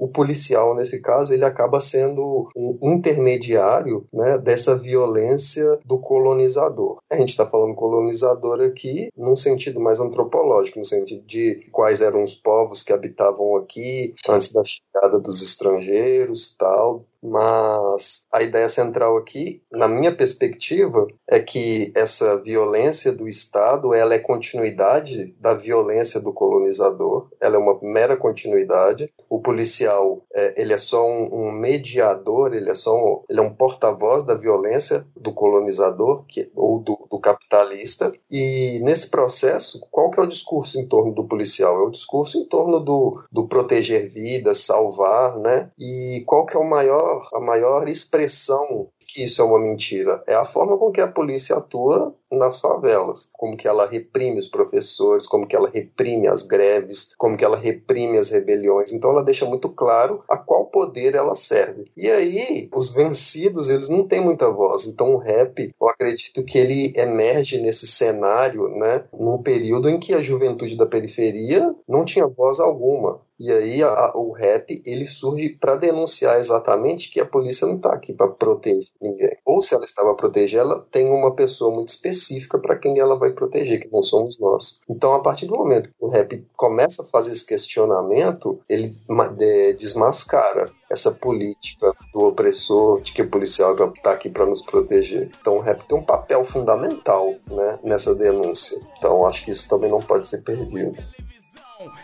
o 0.00 0.08
policial, 0.08 0.74
nesse 0.74 1.00
caso, 1.00 1.32
ele 1.32 1.44
acaba 1.44 1.80
sendo 1.80 2.48
um 2.56 2.78
intermediário 2.82 4.06
né, 4.12 4.38
dessa 4.38 4.76
violência 4.76 5.78
do 5.84 5.98
colonizador. 5.98 6.98
A 7.10 7.16
gente 7.16 7.30
está 7.30 7.46
falando 7.46 7.74
colonizador 7.74 8.60
aqui 8.60 9.10
num 9.16 9.36
sentido 9.36 9.80
mais 9.80 10.00
antropológico, 10.00 10.78
no 10.78 10.84
sentido 10.84 11.22
de 11.26 11.68
quais 11.72 12.00
eram 12.00 12.22
os 12.22 12.34
povos 12.34 12.82
que 12.82 12.92
habitavam 12.92 13.56
aqui 13.56 14.14
antes 14.28 14.52
da 14.52 14.62
chegada 14.64 15.18
dos 15.20 15.42
estrangeiros, 15.42 16.54
tal. 16.56 17.02
Mas 17.22 18.26
a 18.32 18.42
ideia 18.42 18.68
central 18.68 19.16
aqui, 19.16 19.62
na 19.70 19.86
minha 19.86 20.14
perspectiva, 20.14 21.06
é 21.28 21.38
que 21.38 21.92
essa 21.94 22.40
violência 22.40 23.12
do 23.12 23.28
Estado 23.28 23.92
ela 23.94 24.14
é 24.14 24.18
continuidade 24.18 25.34
da 25.38 25.54
violência 25.54 26.20
do 26.20 26.32
colonizador. 26.32 27.28
Ela 27.40 27.56
é 27.56 27.58
uma 27.58 27.78
mera 27.82 28.16
continuidade. 28.16 29.12
O 29.28 29.40
policial 29.40 30.22
é, 30.34 30.60
ele 30.60 30.72
é 30.72 30.78
só 30.78 31.06
um, 31.06 31.48
um 31.48 31.52
mediador, 31.52 32.54
ele 32.54 32.70
é 32.70 32.74
só 32.74 32.96
um, 32.96 33.22
ele 33.28 33.40
é 33.40 33.42
um 33.42 33.54
porta-voz 33.54 34.24
da 34.24 34.34
violência 34.34 35.06
do 35.16 35.34
colonizador 35.34 36.24
que, 36.26 36.50
ou 36.54 36.80
do, 36.80 37.06
do 37.10 37.18
capitalista. 37.18 38.12
E 38.30 38.80
nesse 38.82 39.10
processo, 39.10 39.86
qual 40.10 40.12
que 40.12 40.20
é 40.20 40.22
o 40.22 40.26
discurso 40.26 40.78
em 40.78 40.86
torno 40.86 41.14
do 41.14 41.24
policial? 41.24 41.76
É 41.76 41.86
o 41.86 41.90
discurso 41.90 42.38
em 42.38 42.44
torno 42.44 42.80
do, 42.80 43.22
do 43.30 43.46
proteger 43.46 44.08
vidas, 44.08 44.64
salvar, 44.64 45.38
né? 45.38 45.70
E 45.78 46.22
qual 46.26 46.44
que 46.44 46.56
é 46.56 46.60
o 46.60 46.68
maior 46.68 47.26
a 47.32 47.40
maior 47.40 47.88
expressão 47.88 48.88
que 49.12 49.24
isso 49.24 49.42
é 49.42 49.44
uma 49.44 49.58
mentira 49.58 50.22
é 50.26 50.34
a 50.34 50.44
forma 50.44 50.78
com 50.78 50.92
que 50.92 51.00
a 51.00 51.08
polícia 51.08 51.56
atua 51.56 52.14
nas 52.30 52.60
favelas, 52.60 53.28
como 53.32 53.56
que 53.56 53.66
ela 53.66 53.86
reprime 53.86 54.38
os 54.38 54.46
professores, 54.46 55.26
como 55.26 55.46
que 55.46 55.56
ela 55.56 55.68
reprime 55.68 56.28
as 56.28 56.44
greves, 56.44 57.12
como 57.18 57.36
que 57.36 57.44
ela 57.44 57.56
reprime 57.56 58.18
as 58.18 58.30
rebeliões. 58.30 58.92
Então 58.92 59.10
ela 59.10 59.24
deixa 59.24 59.44
muito 59.44 59.68
claro 59.70 60.22
a 60.28 60.36
qual 60.36 60.66
poder 60.66 61.16
ela 61.16 61.34
serve. 61.34 61.90
E 61.96 62.08
aí 62.08 62.68
os 62.72 62.90
vencidos 62.90 63.68
eles 63.68 63.88
não 63.88 64.06
têm 64.06 64.22
muita 64.22 64.50
voz. 64.50 64.86
Então 64.86 65.14
o 65.14 65.18
rap, 65.18 65.70
eu 65.80 65.88
acredito 65.88 66.44
que 66.44 66.56
ele 66.56 66.92
emerge 66.96 67.60
nesse 67.60 67.86
cenário, 67.86 68.68
né, 68.68 69.04
num 69.12 69.42
período 69.42 69.88
em 69.90 69.98
que 69.98 70.14
a 70.14 70.22
juventude 70.22 70.76
da 70.76 70.86
periferia 70.86 71.74
não 71.88 72.04
tinha 72.04 72.28
voz 72.28 72.60
alguma. 72.60 73.20
E 73.40 73.50
aí 73.50 73.82
a, 73.82 74.12
o 74.14 74.32
rap 74.32 74.82
ele 74.84 75.06
surge 75.06 75.48
para 75.48 75.74
denunciar 75.74 76.38
exatamente 76.38 77.10
que 77.10 77.18
a 77.18 77.24
polícia 77.24 77.66
não 77.66 77.76
está 77.76 77.94
aqui 77.94 78.12
para 78.12 78.28
proteger 78.28 78.90
ninguém. 79.00 79.34
Ou 79.46 79.62
se 79.62 79.74
ela 79.74 79.86
estava 79.86 80.10
a 80.10 80.14
proteger, 80.14 80.60
ela 80.60 80.86
tem 80.92 81.10
uma 81.10 81.34
pessoa 81.34 81.74
muito 81.74 81.88
específica 81.88 82.58
para 82.58 82.76
quem 82.76 82.98
ela 82.98 83.16
vai 83.16 83.32
proteger, 83.32 83.80
que 83.80 83.90
não 83.90 84.02
somos 84.02 84.38
nós. 84.38 84.80
Então, 84.90 85.14
a 85.14 85.20
partir 85.20 85.46
do 85.46 85.56
momento 85.56 85.88
que 85.88 86.04
o 86.04 86.08
rap 86.08 86.44
começa 86.54 87.02
a 87.02 87.06
fazer 87.06 87.32
esse 87.32 87.46
questionamento, 87.46 88.60
ele 88.68 88.94
de, 89.36 89.72
desmascara 89.72 90.70
essa 90.90 91.12
política 91.12 91.94
do 92.12 92.24
opressor, 92.24 93.00
de 93.00 93.12
que 93.12 93.22
o 93.22 93.30
policial 93.30 93.74
está 93.74 94.10
aqui 94.10 94.28
para 94.28 94.44
nos 94.44 94.60
proteger. 94.60 95.30
Então, 95.40 95.56
o 95.56 95.60
rap 95.60 95.82
tem 95.86 95.96
um 95.96 96.04
papel 96.04 96.44
fundamental 96.44 97.34
né, 97.50 97.78
nessa 97.82 98.14
denúncia. 98.14 98.78
Então, 98.98 99.24
acho 99.24 99.44
que 99.44 99.50
isso 99.50 99.66
também 99.66 99.90
não 99.90 100.00
pode 100.00 100.28
ser 100.28 100.42
perdido. 100.42 100.94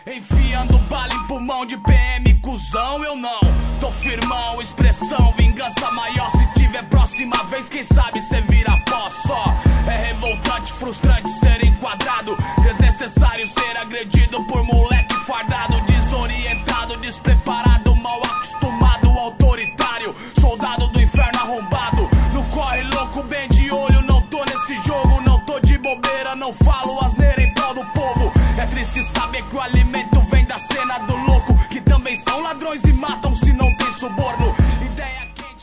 Enfiando 0.07 0.79
bala 0.89 1.13
em 1.13 1.27
pulmão 1.27 1.63
de 1.63 1.77
PM, 1.77 2.33
cuzão, 2.41 3.03
eu 3.03 3.15
não. 3.15 3.39
Tô 3.79 3.91
firmão, 3.91 4.59
expressão, 4.59 5.31
vingança 5.37 5.91
maior. 5.91 6.31
Se 6.31 6.53
tiver 6.55 6.81
próxima 6.89 7.43
vez, 7.43 7.69
quem 7.69 7.83
sabe 7.83 8.19
cê 8.23 8.41
vira 8.41 8.75
pó 8.89 9.07
só. 9.11 9.55
É 9.87 10.07
revoltante, 10.07 10.73
frustrante 10.73 11.29
ser 11.29 11.63
enquadrado. 11.63 12.35
Desnecessário 12.63 13.45
ser 13.45 13.77
agredido 13.77 14.43
por 14.45 14.63
moleque 14.63 15.13
fardado. 15.27 15.79
Desorientado, 15.81 16.97
despreparado, 16.97 17.95
mal 17.97 18.19
acostumado, 18.23 19.09
autoritário. 19.09 20.15
Soldado 20.39 20.87
do 20.87 20.99
inferno 20.99 21.39
arrombado. 21.39 22.09
No 22.33 22.43
corre 22.45 22.81
louco, 22.81 23.21
bem 23.21 23.47
de 23.49 23.69
olho, 23.71 24.01
não 24.01 24.21
tô 24.23 24.43
nesse 24.43 24.75
jogo 24.87 25.21
Não 25.21 25.39
tô 25.41 25.59
de 25.59 25.77
bobeira. 25.77 26.26
Triste 28.93 29.03
saber 29.03 29.43
que 29.43 29.55
o 29.55 29.59
alimento 29.59 30.21
vem 30.31 30.45
da 30.45 30.57
cena 30.57 30.99
do 30.99 31.15
louco. 31.15 31.53
Que 31.69 31.81
também 31.81 32.15
são 32.15 32.41
ladrões 32.41 32.83
e 32.83 32.93
matam 32.93 33.35
se 33.35 33.51
não 33.51 33.75
tem 33.75 33.91
suborno. 33.93 34.55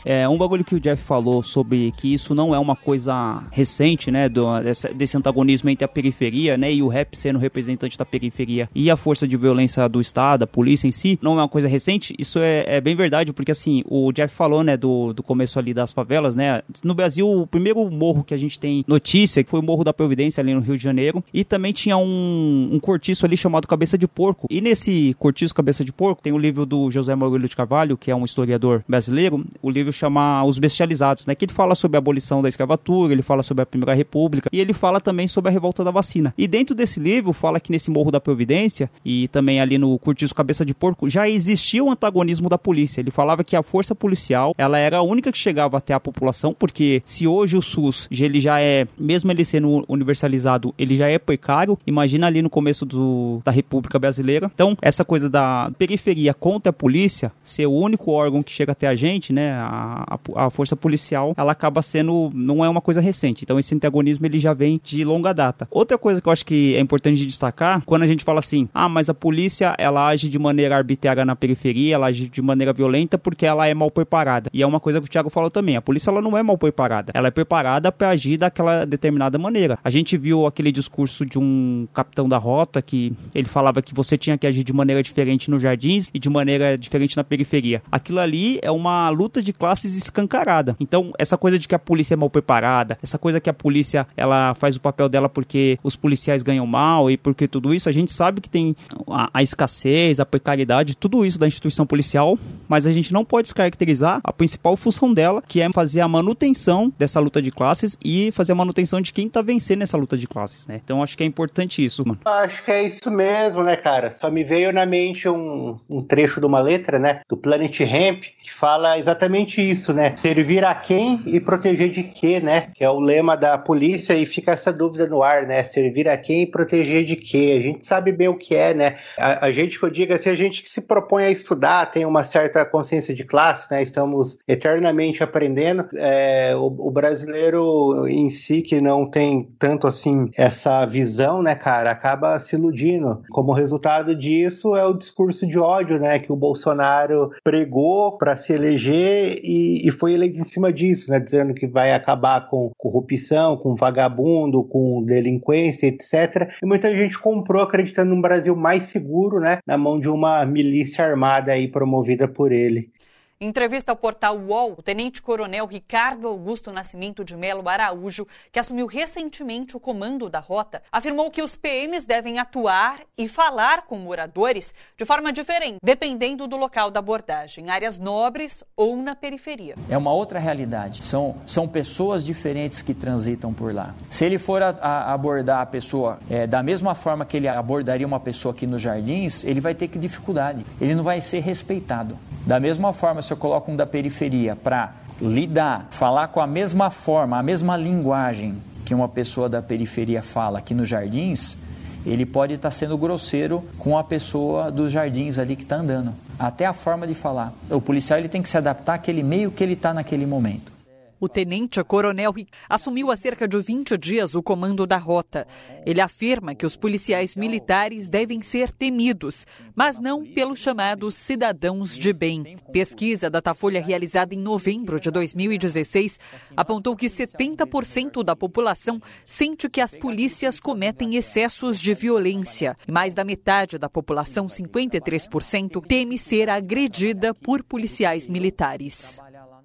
É, 0.05 0.29
um 0.29 0.37
bagulho 0.37 0.63
que 0.63 0.75
o 0.75 0.79
Jeff 0.79 1.01
falou 1.01 1.41
sobre 1.41 1.91
que 1.97 2.13
isso 2.13 2.35
não 2.35 2.53
é 2.53 2.59
uma 2.59 2.75
coisa 2.75 3.43
recente, 3.51 4.11
né, 4.11 4.29
do, 4.29 4.59
desse, 4.61 4.93
desse 4.93 5.17
antagonismo 5.17 5.67
entre 5.67 5.83
a 5.83 5.87
periferia, 5.87 6.55
né, 6.57 6.71
e 6.71 6.83
o 6.83 6.87
rap 6.87 7.17
sendo 7.17 7.39
representante 7.39 7.97
da 7.97 8.05
periferia 8.05 8.69
e 8.75 8.91
a 8.91 8.95
força 8.95 9.27
de 9.27 9.35
violência 9.35 9.87
do 9.89 9.99
Estado, 9.99 10.43
a 10.43 10.47
polícia 10.47 10.87
em 10.87 10.91
si, 10.91 11.17
não 11.21 11.31
é 11.39 11.41
uma 11.41 11.49
coisa 11.49 11.67
recente, 11.67 12.13
isso 12.19 12.37
é, 12.37 12.65
é 12.67 12.79
bem 12.79 12.95
verdade, 12.95 13.33
porque 13.33 13.51
assim, 13.51 13.83
o 13.89 14.11
Jeff 14.11 14.33
falou, 14.33 14.63
né, 14.63 14.77
do, 14.77 15.11
do 15.11 15.23
começo 15.23 15.57
ali 15.57 15.73
das 15.73 15.91
favelas, 15.91 16.35
né, 16.35 16.61
no 16.83 16.93
Brasil, 16.93 17.27
o 17.27 17.47
primeiro 17.47 17.89
morro 17.89 18.23
que 18.23 18.33
a 18.33 18.37
gente 18.37 18.59
tem 18.59 18.85
notícia, 18.87 19.43
que 19.43 19.49
foi 19.49 19.59
o 19.59 19.63
Morro 19.63 19.83
da 19.83 19.93
Providência 19.93 20.39
ali 20.39 20.53
no 20.53 20.61
Rio 20.61 20.77
de 20.77 20.83
Janeiro, 20.83 21.23
e 21.33 21.43
também 21.43 21.71
tinha 21.71 21.97
um, 21.97 22.69
um 22.71 22.79
cortiço 22.79 23.25
ali 23.25 23.35
chamado 23.35 23.67
Cabeça 23.67 23.97
de 23.97 24.07
Porco, 24.07 24.45
e 24.51 24.61
nesse 24.61 25.15
cortiço 25.17 25.55
Cabeça 25.55 25.83
de 25.83 25.91
Porco 25.91 26.21
tem 26.21 26.31
o 26.31 26.37
livro 26.37 26.63
do 26.63 26.91
José 26.91 27.15
Maurílio 27.15 27.49
de 27.49 27.55
Carvalho, 27.55 27.97
que 27.97 28.11
é 28.11 28.15
um 28.15 28.23
historiador 28.23 28.83
brasileiro, 28.87 29.43
o 29.61 29.69
livro 29.69 29.94
chama 29.95 30.43
Os 30.43 30.59
Bestializados, 30.59 31.25
né? 31.25 31.35
Que 31.35 31.45
ele 31.45 31.53
fala 31.53 31.75
sobre 31.75 31.97
a 31.97 31.99
abolição 31.99 32.41
da 32.41 32.49
escravatura, 32.49 33.13
ele 33.13 33.21
fala 33.21 33.43
sobre 33.43 33.63
a 33.63 33.65
Primeira 33.65 33.93
República 33.93 34.49
e 34.51 34.59
ele 34.59 34.73
fala 34.73 34.99
também 34.99 35.27
sobre 35.27 35.49
a 35.49 35.51
revolta 35.51 35.83
da 35.83 35.91
vacina. 35.91 36.33
E 36.37 36.47
dentro 36.47 36.75
desse 36.75 36.99
livro 36.99 37.33
fala 37.33 37.59
que 37.59 37.71
nesse 37.71 37.89
Morro 37.89 38.11
da 38.11 38.19
Providência 38.19 38.89
e 39.03 39.27
também 39.29 39.59
ali 39.59 39.77
no 39.77 39.97
Curtiço 39.99 40.35
Cabeça 40.35 40.65
de 40.65 40.73
Porco 40.73 41.09
já 41.09 41.27
existia 41.29 41.83
o 41.83 41.89
antagonismo 41.89 42.49
da 42.49 42.57
polícia. 42.57 42.99
Ele 42.99 43.11
falava 43.11 43.43
que 43.43 43.55
a 43.55 43.63
força 43.63 43.95
policial 43.95 44.53
ela 44.57 44.77
era 44.77 44.97
a 44.97 45.01
única 45.01 45.31
que 45.31 45.37
chegava 45.37 45.77
até 45.77 45.93
a 45.93 45.99
população, 45.99 46.53
porque 46.53 47.01
se 47.05 47.27
hoje 47.27 47.57
o 47.57 47.61
SUS 47.61 48.07
ele 48.11 48.39
já 48.39 48.59
é, 48.59 48.87
mesmo 48.97 49.31
ele 49.31 49.45
sendo 49.45 49.85
universalizado, 49.87 50.73
ele 50.77 50.95
já 50.95 51.07
é 51.07 51.17
precário. 51.17 51.77
Imagina 51.85 52.27
ali 52.27 52.41
no 52.41 52.49
começo 52.49 52.85
do, 52.85 53.41
da 53.43 53.51
República 53.51 53.97
Brasileira. 53.99 54.51
Então 54.53 54.77
essa 54.81 55.05
coisa 55.05 55.29
da 55.29 55.71
periferia 55.77 56.33
contra 56.33 56.69
a 56.69 56.73
polícia 56.73 57.31
ser 57.43 57.65
o 57.65 57.71
único 57.71 58.11
órgão 58.11 58.43
que 58.43 58.51
chega 58.51 58.71
até 58.71 58.87
a 58.87 58.95
gente, 58.95 59.31
né? 59.31 59.53
A, 59.53 59.84
a, 59.85 60.45
a 60.45 60.49
força 60.49 60.75
policial, 60.75 61.33
ela 61.37 61.51
acaba 61.51 61.81
sendo, 61.81 62.31
não 62.33 62.63
é 62.63 62.69
uma 62.69 62.81
coisa 62.81 63.01
recente. 63.01 63.43
Então 63.43 63.59
esse 63.59 63.73
antagonismo 63.75 64.25
ele 64.25 64.39
já 64.39 64.53
vem 64.53 64.79
de 64.83 65.03
longa 65.03 65.33
data. 65.33 65.67
Outra 65.69 65.97
coisa 65.97 66.21
que 66.21 66.27
eu 66.27 66.33
acho 66.33 66.45
que 66.45 66.75
é 66.75 66.79
importante 66.79 67.17
de 67.17 67.25
destacar, 67.25 67.81
quando 67.85 68.03
a 68.03 68.07
gente 68.07 68.23
fala 68.23 68.39
assim, 68.39 68.67
ah, 68.73 68.89
mas 68.89 69.09
a 69.09 69.13
polícia 69.13 69.75
ela 69.77 70.07
age 70.07 70.29
de 70.29 70.39
maneira 70.39 70.75
arbitrária 70.75 71.25
na 71.25 71.35
periferia, 71.35 71.95
ela 71.95 72.07
age 72.07 72.29
de 72.29 72.41
maneira 72.41 72.73
violenta 72.73 73.17
porque 73.17 73.45
ela 73.45 73.67
é 73.67 73.73
mal 73.73 73.91
preparada. 73.91 74.49
E 74.53 74.61
é 74.61 74.67
uma 74.67 74.79
coisa 74.79 74.99
que 74.99 75.07
o 75.07 75.09
Thiago 75.09 75.29
falou 75.29 75.51
também, 75.51 75.75
a 75.75 75.81
polícia 75.81 76.09
ela 76.09 76.21
não 76.21 76.37
é 76.37 76.43
mal 76.43 76.57
preparada, 76.57 77.11
ela 77.13 77.27
é 77.27 77.31
preparada 77.31 77.91
para 77.91 78.09
agir 78.09 78.37
daquela 78.37 78.85
determinada 78.85 79.37
maneira. 79.37 79.77
A 79.83 79.89
gente 79.89 80.17
viu 80.17 80.45
aquele 80.45 80.71
discurso 80.71 81.25
de 81.25 81.37
um 81.37 81.87
capitão 81.93 82.27
da 82.27 82.37
rota 82.37 82.81
que 82.81 83.13
ele 83.33 83.47
falava 83.47 83.81
que 83.81 83.93
você 83.93 84.17
tinha 84.17 84.37
que 84.37 84.47
agir 84.47 84.63
de 84.63 84.73
maneira 84.73 85.01
diferente 85.01 85.49
nos 85.49 85.61
jardins 85.61 86.09
e 86.13 86.19
de 86.19 86.29
maneira 86.29 86.77
diferente 86.77 87.15
na 87.15 87.23
periferia. 87.23 87.81
Aquilo 87.91 88.19
ali 88.19 88.59
é 88.61 88.71
uma 88.71 89.09
luta 89.09 89.41
de 89.41 89.53
classes 89.75 89.97
escancarada. 89.97 90.75
Então, 90.79 91.11
essa 91.19 91.37
coisa 91.37 91.59
de 91.59 91.67
que 91.67 91.75
a 91.75 91.79
polícia 91.79 92.13
é 92.13 92.17
mal 92.17 92.29
preparada, 92.29 92.97
essa 93.03 93.17
coisa 93.17 93.41
que 93.41 93.49
a 93.49 93.53
polícia 93.53 94.07
ela 94.15 94.53
faz 94.55 94.77
o 94.77 94.79
papel 94.79 95.09
dela 95.09 95.27
porque 95.27 95.77
os 95.83 95.95
policiais 95.95 96.41
ganham 96.41 96.65
mal 96.65 97.11
e 97.11 97.17
porque 97.17 97.47
tudo 97.47 97.73
isso, 97.73 97.89
a 97.89 97.91
gente 97.91 98.11
sabe 98.11 98.39
que 98.39 98.49
tem 98.49 98.75
a, 99.09 99.29
a 99.33 99.43
escassez, 99.43 100.19
a 100.19 100.25
precariedade, 100.25 100.95
tudo 100.95 101.25
isso 101.25 101.37
da 101.37 101.45
instituição 101.45 101.85
policial, 101.85 102.39
mas 102.67 102.87
a 102.87 102.91
gente 102.91 103.11
não 103.11 103.25
pode 103.25 103.45
descaracterizar 103.45 104.21
a 104.23 104.31
principal 104.31 104.77
função 104.77 105.13
dela, 105.13 105.43
que 105.45 105.61
é 105.61 105.69
fazer 105.73 105.99
a 105.99 106.07
manutenção 106.07 106.91
dessa 106.97 107.19
luta 107.19 107.41
de 107.41 107.51
classes 107.51 107.97
e 108.03 108.31
fazer 108.31 108.53
a 108.53 108.55
manutenção 108.55 109.01
de 109.01 109.11
quem 109.11 109.27
tá 109.27 109.41
vencendo 109.41 109.81
essa 109.81 109.97
luta 109.97 110.17
de 110.17 110.27
classes, 110.27 110.65
né? 110.67 110.79
Então, 110.83 111.03
acho 111.03 111.17
que 111.17 111.23
é 111.23 111.25
importante 111.25 111.83
isso, 111.83 112.07
mano. 112.07 112.19
Acho 112.25 112.63
que 112.63 112.71
é 112.71 112.83
isso 112.83 113.11
mesmo, 113.11 113.63
né, 113.63 113.75
cara? 113.75 114.09
Só 114.11 114.31
me 114.31 114.43
veio 114.43 114.71
na 114.71 114.85
mente 114.85 115.27
um, 115.27 115.77
um 115.89 116.01
trecho 116.01 116.39
de 116.39 116.45
uma 116.45 116.61
letra, 116.61 116.97
né, 116.97 117.21
do 117.27 117.35
Planet 117.35 117.77
Hemp, 117.81 118.23
que 118.41 118.53
fala 118.53 118.97
exatamente 118.97 119.54
isso, 119.61 119.93
né? 119.93 120.13
Servir 120.17 120.63
a 120.63 120.73
quem 120.73 121.19
e 121.25 121.39
proteger 121.39 121.89
de 121.89 122.03
quê, 122.03 122.39
né? 122.39 122.67
Que 122.73 122.83
é 122.83 122.89
o 122.89 122.99
lema 122.99 123.35
da 123.35 123.57
polícia 123.57 124.13
e 124.13 124.25
fica 124.25 124.51
essa 124.51 124.71
dúvida 124.71 125.07
no 125.07 125.21
ar, 125.23 125.45
né? 125.45 125.63
Servir 125.63 126.07
a 126.09 126.17
quem 126.17 126.43
e 126.43 126.47
proteger 126.47 127.03
de 127.03 127.15
quê? 127.15 127.55
A 127.59 127.61
gente 127.61 127.85
sabe 127.85 128.11
bem 128.11 128.27
o 128.27 128.37
que 128.37 128.55
é, 128.55 128.73
né? 128.73 128.95
A, 129.17 129.47
a 129.47 129.51
gente 129.51 129.79
que 129.79 129.85
eu 129.85 129.89
digo 129.89 130.13
assim, 130.13 130.29
a 130.29 130.35
gente 130.35 130.61
que 130.63 130.69
se 130.69 130.81
propõe 130.81 131.25
a 131.25 131.31
estudar, 131.31 131.91
tem 131.91 132.05
uma 132.05 132.23
certa 132.23 132.65
consciência 132.65 133.13
de 133.13 133.23
classe, 133.23 133.67
né? 133.71 133.81
Estamos 133.81 134.37
eternamente 134.47 135.23
aprendendo. 135.23 135.85
É, 135.95 136.55
o, 136.55 136.65
o 136.65 136.91
brasileiro 136.91 138.07
em 138.07 138.29
si, 138.29 138.61
que 138.61 138.81
não 138.81 139.09
tem 139.09 139.49
tanto 139.57 139.87
assim 139.87 140.29
essa 140.37 140.85
visão, 140.85 141.41
né, 141.41 141.55
cara, 141.55 141.91
acaba 141.91 142.39
se 142.39 142.55
iludindo. 142.55 143.21
Como 143.29 143.53
resultado 143.53 144.15
disso 144.15 144.75
é 144.75 144.85
o 144.85 144.93
discurso 144.93 145.47
de 145.47 145.57
ódio, 145.57 145.99
né, 145.99 146.19
que 146.19 146.31
o 146.31 146.35
Bolsonaro 146.35 147.31
pregou 147.43 148.17
para 148.17 148.35
se 148.35 148.53
eleger 148.53 149.39
e, 149.45 149.87
e, 149.87 149.91
foi 149.91 150.13
eleito 150.13 150.39
em 150.39 150.43
cima 150.43 150.73
disso, 150.73 151.11
né, 151.11 151.19
dizendo 151.19 151.53
que 151.53 151.67
vai 151.67 151.93
acabar 151.93 152.45
com 152.47 152.71
corrupção, 152.77 153.55
com 153.57 153.75
vagabundo, 153.75 154.63
com 154.63 155.03
delinquência, 155.03 155.87
etc. 155.87 156.51
E 156.61 156.65
muita 156.65 156.91
gente 156.91 157.17
comprou 157.17 157.61
acreditando 157.61 158.13
num 158.13 158.21
Brasil 158.21 158.55
mais 158.55 158.83
seguro, 158.83 159.39
né, 159.39 159.59
na 159.65 159.77
mão 159.77 159.99
de 159.99 160.09
uma 160.09 160.45
milícia 160.45 161.05
armada 161.05 161.51
aí 161.51 161.67
promovida 161.67 162.27
por 162.27 162.51
ele. 162.51 162.91
Em 163.37 163.49
entrevista 163.49 163.91
ao 163.91 163.97
portal 163.97 164.37
UOL, 164.37 164.75
o 164.77 164.81
tenente-coronel 164.81 165.65
Ricardo 165.65 166.25
Augusto 166.25 166.71
Nascimento 166.71 167.21
de 167.21 167.35
Melo 167.35 167.67
Araújo, 167.67 168.25
que 168.49 168.57
assumiu 168.57 168.87
recentemente 168.87 169.75
o 169.75 169.79
comando 169.79 170.29
da 170.29 170.39
rota, 170.39 170.81
afirmou 170.89 171.29
que 171.29 171.41
os 171.41 171.57
PMs 171.57 172.05
devem 172.05 172.39
atuar 172.39 173.01
e 173.17 173.27
falar 173.27 173.81
com 173.81 173.97
moradores 173.97 174.73
de 174.97 175.03
forma 175.03 175.33
diferente, 175.33 175.79
dependendo 175.83 176.47
do 176.47 176.55
local 176.55 176.89
da 176.89 177.01
abordagem, 177.01 177.65
em 177.65 177.69
áreas 177.69 177.99
nobres 177.99 178.63
ou 178.73 178.95
na 178.95 179.13
periferia. 179.13 179.75
É 179.89 179.97
uma 179.97 180.13
outra 180.13 180.39
realidade. 180.39 181.03
São, 181.03 181.35
são 181.45 181.67
pessoas 181.67 182.23
diferentes 182.23 182.81
que 182.81 182.93
transitam 182.93 183.53
por 183.53 183.73
lá. 183.73 183.93
Se 184.09 184.23
ele 184.23 184.39
for 184.39 184.63
a, 184.63 184.69
a 184.69 185.13
abordar 185.13 185.59
a 185.59 185.65
pessoa 185.65 186.19
é, 186.29 186.47
da 186.47 186.63
mesma 186.63 186.95
forma 186.95 187.25
que 187.25 187.35
ele 187.35 187.49
abordaria 187.49 188.07
uma 188.07 188.19
pessoa 188.21 188.53
aqui 188.53 188.65
nos 188.65 188.81
jardins, 188.81 189.43
ele 189.43 189.59
vai 189.59 189.75
ter 189.75 189.89
que 189.89 189.99
dificuldade. 189.99 190.65
Ele 190.79 190.95
não 190.95 191.03
vai 191.03 191.19
ser 191.19 191.41
respeitado. 191.41 192.17
Da 192.45 192.59
mesma 192.59 192.93
forma, 192.93 193.23
se 193.25 193.33
eu 193.33 193.37
coloco 193.37 193.71
um 193.71 193.75
da 193.75 193.85
periferia 193.85 194.55
para 194.55 194.93
lidar, 195.21 195.87
falar 195.89 196.27
com 196.29 196.39
a 196.39 196.47
mesma 196.47 196.89
forma, 196.89 197.37
a 197.37 197.43
mesma 197.43 197.77
linguagem 197.77 198.61
que 198.85 198.93
uma 198.93 199.09
pessoa 199.09 199.49
da 199.49 199.61
periferia 199.61 200.21
fala 200.21 200.59
aqui 200.59 200.73
nos 200.73 200.87
jardins, 200.87 201.57
ele 202.05 202.25
pode 202.25 202.53
estar 202.53 202.69
tá 202.69 202.71
sendo 202.71 202.97
grosseiro 202.97 203.63
com 203.79 203.97
a 203.97 204.03
pessoa 204.03 204.71
dos 204.71 204.91
jardins 204.91 205.39
ali 205.39 205.55
que 205.55 205.63
está 205.63 205.77
andando. 205.77 206.13
Até 206.37 206.65
a 206.65 206.73
forma 206.73 207.07
de 207.07 207.15
falar. 207.15 207.51
O 207.69 207.81
policial 207.81 208.19
ele 208.19 208.29
tem 208.29 208.41
que 208.41 208.49
se 208.49 208.57
adaptar 208.57 208.95
àquele 208.95 209.23
meio 209.23 209.49
que 209.49 209.63
ele 209.63 209.73
está 209.73 209.93
naquele 209.93 210.25
momento. 210.25 210.74
O 211.19 211.29
tenente-coronel 211.29 212.33
assumiu 212.69 213.09
há 213.09 213.15
cerca 213.15 213.47
de 213.47 213.57
20 213.59 213.97
dias 213.97 214.35
o 214.35 214.43
comando 214.43 214.85
da 214.85 214.97
rota. 214.97 215.47
Ele 215.85 216.01
afirma 216.01 216.53
que 216.53 216.65
os 216.65 216.75
policiais 216.75 217.35
militares 217.35 218.07
devem 218.07 218.41
ser 218.41 218.71
temidos, 218.71 219.45
mas 219.75 219.97
não 219.97 220.25
pelos 220.25 220.59
chamados 220.59 221.15
cidadãos 221.15 221.97
de 221.97 222.11
bem. 222.11 222.57
Pesquisa 222.71 223.29
Datafolha 223.29 223.81
realizada 223.81 224.35
em 224.35 224.37
novembro 224.37 224.99
de 224.99 225.09
2016 225.09 226.19
apontou 226.55 226.95
que 226.95 227.07
70% 227.07 228.23
da 228.23 228.35
população 228.35 229.01
sente 229.25 229.69
que 229.69 229.81
as 229.81 229.95
polícias 229.95 230.59
cometem 230.59 231.15
excessos 231.15 231.79
de 231.79 231.93
violência. 231.93 232.77
Mais 232.87 233.13
da 233.13 233.23
metade 233.23 233.77
da 233.77 233.89
população, 233.89 234.47
53%, 234.47 235.85
teme 235.85 236.17
ser 236.17 236.49
agredida 236.49 237.33
por 237.33 237.63
policiais 237.63 238.27
militares. 238.27 239.19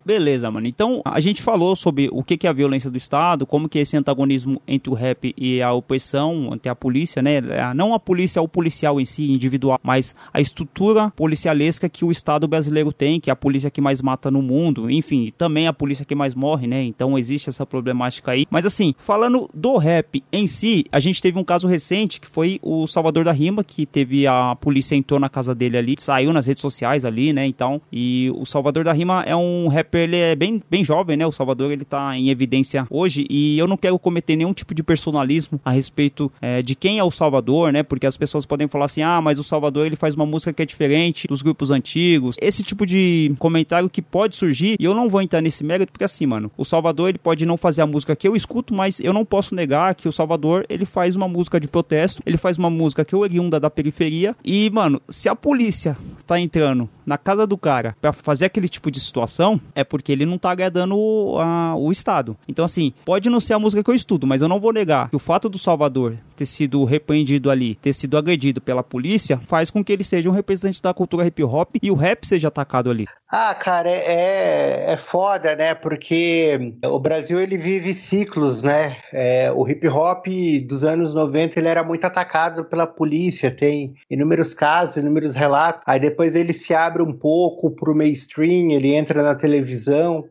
Beleza, 0.05 0.51
mano. 0.51 0.67
Então, 0.67 1.03
a 1.05 1.21
gente 1.21 1.43
falou 1.43 1.77
sobre 1.77 2.09
o 2.11 2.23
que 2.23 2.47
é 2.47 2.51
a 2.51 2.53
violência 2.53 2.91
do 2.91 2.97
Estado, 2.97 3.47
como 3.47 3.69
que 3.69 3.79
é 3.79 3.83
esse 3.83 3.97
antagonismo 3.97 4.61
entre 4.67 4.91
o 4.91 4.95
rap 4.95 5.35
e 5.37 5.61
a 5.61 5.73
opressão, 5.73 6.51
entre 6.55 6.71
a 6.71 6.75
polícia, 6.75 7.21
né? 7.21 7.41
Não 7.75 7.93
a 7.93 8.01
polícia, 8.01 8.41
o 8.41 8.49
policial 8.49 9.01
em 9.01 9.05
si, 9.05 9.31
individual, 9.31 9.79
mas 9.83 10.15
a 10.33 10.41
estrutura 10.41 11.11
policialesca 11.15 11.89
que 11.89 12.05
o 12.05 12.11
Estado 12.11 12.49
brasileiro 12.49 12.93
tem, 12.93 13.21
que 13.21 13.29
é 13.29 13.33
a 13.33 13.37
polícia 13.37 13.71
que 13.71 13.81
mais 13.81 14.01
mata 14.01 14.31
no 14.31 14.41
mundo, 14.41 14.91
enfim, 14.91 15.33
também 15.37 15.67
a 15.67 15.73
polícia 15.73 16.05
que 16.05 16.15
mais 16.15 16.35
morre, 16.35 16.67
né? 16.67 16.83
Então 16.83 17.19
existe 17.19 17.51
essa 17.51 17.67
problemática 17.67 18.31
aí. 18.31 18.47
Mas 18.51 18.65
assim, 18.65 18.95
falando 18.97 19.51
do 19.55 19.77
rap 19.77 20.25
em 20.33 20.47
si, 20.47 20.87
a 20.91 20.99
gente 20.99 21.21
teve 21.21 21.39
um 21.39 21.45
caso 21.45 21.69
recente 21.69 22.21
que 22.21 22.27
foi 22.27 22.59
o 22.63 22.87
Salvador 22.87 23.25
da 23.25 23.33
Rima, 23.33 23.63
que 23.63 23.85
teve 23.85 24.27
a 24.27 24.57
polícia 24.57 24.97
entrou 24.97 25.21
na 25.21 25.29
casa 25.29 25.55
dele 25.55 25.77
ali, 25.77 25.95
saiu 25.99 26.33
nas 26.33 26.47
redes 26.47 26.63
sociais 26.63 27.05
ali, 27.05 27.33
né? 27.33 27.47
Então, 27.47 27.83
e 27.93 28.31
o 28.35 28.47
Salvador 28.47 28.85
da 28.85 28.93
Rima 28.93 29.23
é 29.27 29.37
um 29.37 29.69
rap 29.69 29.90
ele 29.99 30.17
é 30.17 30.35
bem, 30.35 30.63
bem 30.71 30.85
jovem, 30.85 31.17
né? 31.17 31.27
O 31.27 31.33
Salvador 31.33 31.71
ele 31.71 31.85
tá 31.85 32.17
em 32.17 32.31
evidência 32.31 32.87
hoje 32.91 33.27
e 33.29 33.59
eu 33.59 33.67
não 33.67 33.77
quero 33.77 33.99
cometer 33.99 34.37
nenhum 34.37 34.53
tipo 34.53 34.75
de 34.75 34.83
personalismo 34.83 35.61
a 35.65 35.71
respeito 35.71 36.31
é, 36.41 36.63
de 36.63 36.75
quem 36.75 36.99
é 36.99 37.05
o 37.05 37.11
Salvador, 37.11 37.73
né? 37.73 37.83
Porque 37.83 38.07
as 38.07 38.17
pessoas 38.17 38.47
podem 38.47 38.69
falar 38.69 38.87
assim, 38.87 39.03
ah, 39.03 39.21
mas 39.21 39.39
o 39.39 39.45
Salvador 39.45 39.87
ele 39.87 39.97
faz 39.97 40.15
uma 40.15 40.27
música 40.27 40.53
que 40.53 40.63
é 40.63 40.67
diferente 40.67 41.27
dos 41.29 41.43
grupos 41.43 41.71
antigos. 41.71 42.37
Esse 42.41 42.63
tipo 42.63 42.87
de 42.87 43.35
comentário 43.39 43.89
que 43.89 44.03
pode 44.03 44.37
surgir 44.37 44.77
e 44.79 44.85
eu 44.85 44.95
não 44.95 45.09
vou 45.09 45.23
entrar 45.23 45.41
nesse 45.41 45.65
mérito 45.65 45.93
porque 45.93 46.05
assim, 46.05 46.27
mano, 46.27 46.51
o 46.57 46.65
Salvador 46.65 47.09
ele 47.09 47.19
pode 47.19 47.45
não 47.47 47.57
fazer 47.57 47.83
a 47.83 47.87
música 47.87 48.17
que 48.17 48.27
eu 48.27 48.37
escuto, 48.37 48.75
mas 48.75 49.01
eu 49.01 49.13
não 49.13 49.25
posso 49.25 49.55
negar 49.55 49.95
que 49.95 50.09
o 50.09 50.13
Salvador 50.13 50.65
ele 50.69 50.85
faz 50.85 51.17
uma 51.17 51.29
música 51.29 51.61
de 51.61 51.69
protesto, 51.69 52.23
ele 52.27 52.37
faz 52.37 52.59
uma 52.59 52.71
música 52.71 53.05
que 53.05 53.15
é 53.15 53.19
oriunda 53.19 53.61
da 53.61 53.71
periferia 53.71 54.37
e, 54.45 54.71
mano, 54.71 55.01
se 55.09 55.29
a 55.29 55.37
polícia 55.37 55.97
tá 56.27 56.39
entrando 56.39 56.89
na 57.05 57.19
casa 57.19 57.47
do 57.47 57.59
cara 57.59 57.97
para 58.01 58.13
fazer 58.13 58.47
aquele 58.47 58.69
tipo 58.69 58.91
de 58.91 59.01
situação, 59.01 59.61
porque 59.85 60.13
ele 60.13 60.27
não 60.27 60.39
tá 60.39 60.51
agradando 60.51 60.97
o, 60.97 61.39
a, 61.39 61.75
o 61.77 61.91
Estado. 61.91 62.37
Então, 62.49 62.65
assim, 62.65 62.93
pode 63.05 63.29
não 63.29 63.41
ser 63.41 63.55
a 63.55 63.59
música 63.59 63.83
que 63.83 63.91
eu 63.91 63.95
estudo, 63.95 64.27
mas 64.27 64.43
eu 64.43 64.49
não 64.49 64.61
vou 64.61 64.73
negar 64.73 65.09
que 65.11 65.17
o 65.17 65.21
fato 65.21 65.49
do 65.49 65.59
Salvador 65.59 66.17
ter 66.37 66.47
sido 66.47 66.85
repreendido 66.85 67.51
ali, 67.51 67.75
ter 67.75 67.93
sido 67.93 68.17
agredido 68.17 68.61
pela 68.61 68.83
polícia, 68.83 69.41
faz 69.45 69.71
com 69.71 69.85
que 69.85 69.93
ele 69.93 70.03
seja 70.03 70.31
um 70.31 70.33
representante 70.33 70.81
da 70.81 70.95
cultura 70.95 71.27
hip 71.27 71.43
hop 71.45 71.77
e 71.83 71.91
o 71.91 71.95
rap 71.95 72.27
seja 72.27 72.49
atacado 72.49 72.91
ali. 72.91 73.07
Ah, 73.31 73.55
cara, 73.55 73.89
é, 73.89 74.05
é, 74.07 74.93
é 74.93 74.97
foda, 74.97 75.55
né? 75.55 75.75
Porque 75.75 76.75
o 76.85 76.99
Brasil 76.99 77.39
ele 77.39 77.57
vive 77.57 77.95
ciclos, 77.95 78.63
né? 78.63 78.97
É, 79.13 79.53
o 79.53 79.69
hip 79.69 79.87
hop 79.87 80.27
dos 80.67 80.83
anos 80.83 81.15
90 81.15 81.59
ele 81.61 81.69
era 81.69 81.85
muito 81.85 82.05
atacado 82.05 82.65
pela 82.65 82.87
polícia, 82.87 83.51
tem 83.51 83.95
inúmeros 84.11 84.55
casos, 84.55 84.97
inúmeros 84.97 85.35
relatos. 85.35 85.83
Aí 85.87 86.01
depois 86.01 86.35
ele 86.35 86.53
se 86.53 86.75
abre 86.75 87.03
um 87.03 87.13
pouco 87.13 87.71
pro 87.71 87.95
mainstream, 87.95 88.71
ele 88.73 88.95
entra 88.95 89.23
na 89.23 89.35
televisão, 89.35 89.70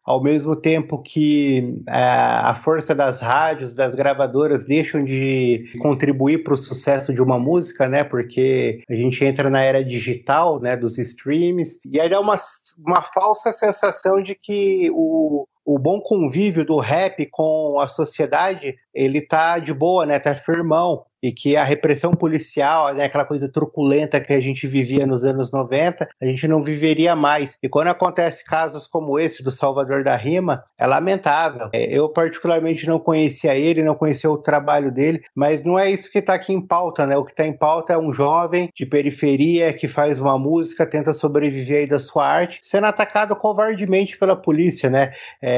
ao 0.04 0.22
mesmo 0.22 0.56
tempo 0.56 1.02
que 1.02 1.82
é, 1.88 2.04
a 2.04 2.54
força 2.56 2.94
das 2.96 3.20
rádios, 3.20 3.74
das 3.74 3.96
gravadoras 3.96 4.66
deixam 4.66 5.04
de 5.04 5.72
contribuir 5.80 6.44
para 6.44 6.54
o 6.54 6.58
sucesso 6.58 7.14
de 7.14 7.22
uma 7.22 7.40
música, 7.40 7.88
né? 7.88 8.04
Porque 8.04 8.84
a 8.90 8.94
gente 8.94 9.24
entra 9.24 9.50
na 9.50 9.62
era 9.62 9.84
digital, 9.84 10.60
né? 10.60 10.76
Dos 10.76 10.98
streams, 10.98 11.80
e 11.86 12.00
aí 12.00 12.10
dá 12.10 12.20
uma, 12.20 12.38
uma 12.86 13.02
falsa 13.02 13.52
sensação 13.52 14.22
de 14.22 14.36
que 14.36 14.90
o, 14.94 15.48
o 15.66 15.78
bom 15.78 16.00
convívio 16.02 16.66
do 16.66 16.78
rap 16.78 17.26
com 17.32 17.80
a 17.80 17.88
sociedade, 17.88 18.76
ele 18.94 19.22
tá 19.22 19.60
de 19.60 19.74
boa, 19.74 20.06
né? 20.06 20.20
Tá 20.20 20.36
firmão 20.36 21.06
e 21.22 21.32
que 21.32 21.56
a 21.56 21.64
repressão 21.64 22.14
policial, 22.14 22.94
né, 22.94 23.06
aquela 23.06 23.26
coisa 23.26 23.52
truculenta 23.52 24.20
que 24.20 24.34
a 24.34 24.42
gente 24.42 24.66
vivia 24.66 25.06
nos 25.06 25.24
anos 25.24 25.52
90, 25.52 26.08
a 26.22 26.26
gente 26.26 26.48
não 26.48 26.64
viveria 26.64 27.16
mais. 27.16 27.58
E 27.62 27.70
quando 27.70 27.90
acontece 27.90 28.44
casos 28.44 28.88
como 28.88 29.20
esse 29.20 29.44
do 29.44 29.52
Salvador 29.52 30.04
da 30.04 30.16
Rima, 30.16 30.64
é 30.78 30.86
lamentável. 30.86 31.70
É, 31.74 31.86
eu 31.86 32.10
particularmente 32.10 32.88
não 32.88 33.00
conhecia 33.00 33.56
ele, 33.56 33.84
não 33.84 33.96
conhecia 33.96 34.30
o 34.30 34.38
trabalho 34.38 34.92
dele, 34.92 35.22
mas 35.36 35.64
não 35.64 35.78
é 35.78 35.90
isso 35.90 36.10
que 36.10 36.20
está 36.20 36.34
aqui 36.34 36.54
em 36.54 36.62
pauta, 36.62 37.06
né? 37.06 37.18
O 37.18 37.26
que 37.26 37.32
está 37.32 37.46
em 37.46 37.54
pauta 37.54 37.94
é 37.94 37.98
um 37.98 38.12
jovem 38.12 38.70
de 38.74 38.86
periferia 38.86 39.74
que 39.74 39.88
faz 39.88 40.20
uma 40.20 40.38
música, 40.38 40.86
tenta 40.86 41.14
sobreviver 41.14 41.80
aí 41.80 41.88
da 41.88 42.00
sua 42.00 42.26
arte, 42.26 42.60
sendo 42.62 42.86
atacado 42.86 43.36
covardemente 43.36 44.18
pela 44.18 44.36
polícia, 44.36 44.90
né? 44.90 45.12
É, 45.42 45.49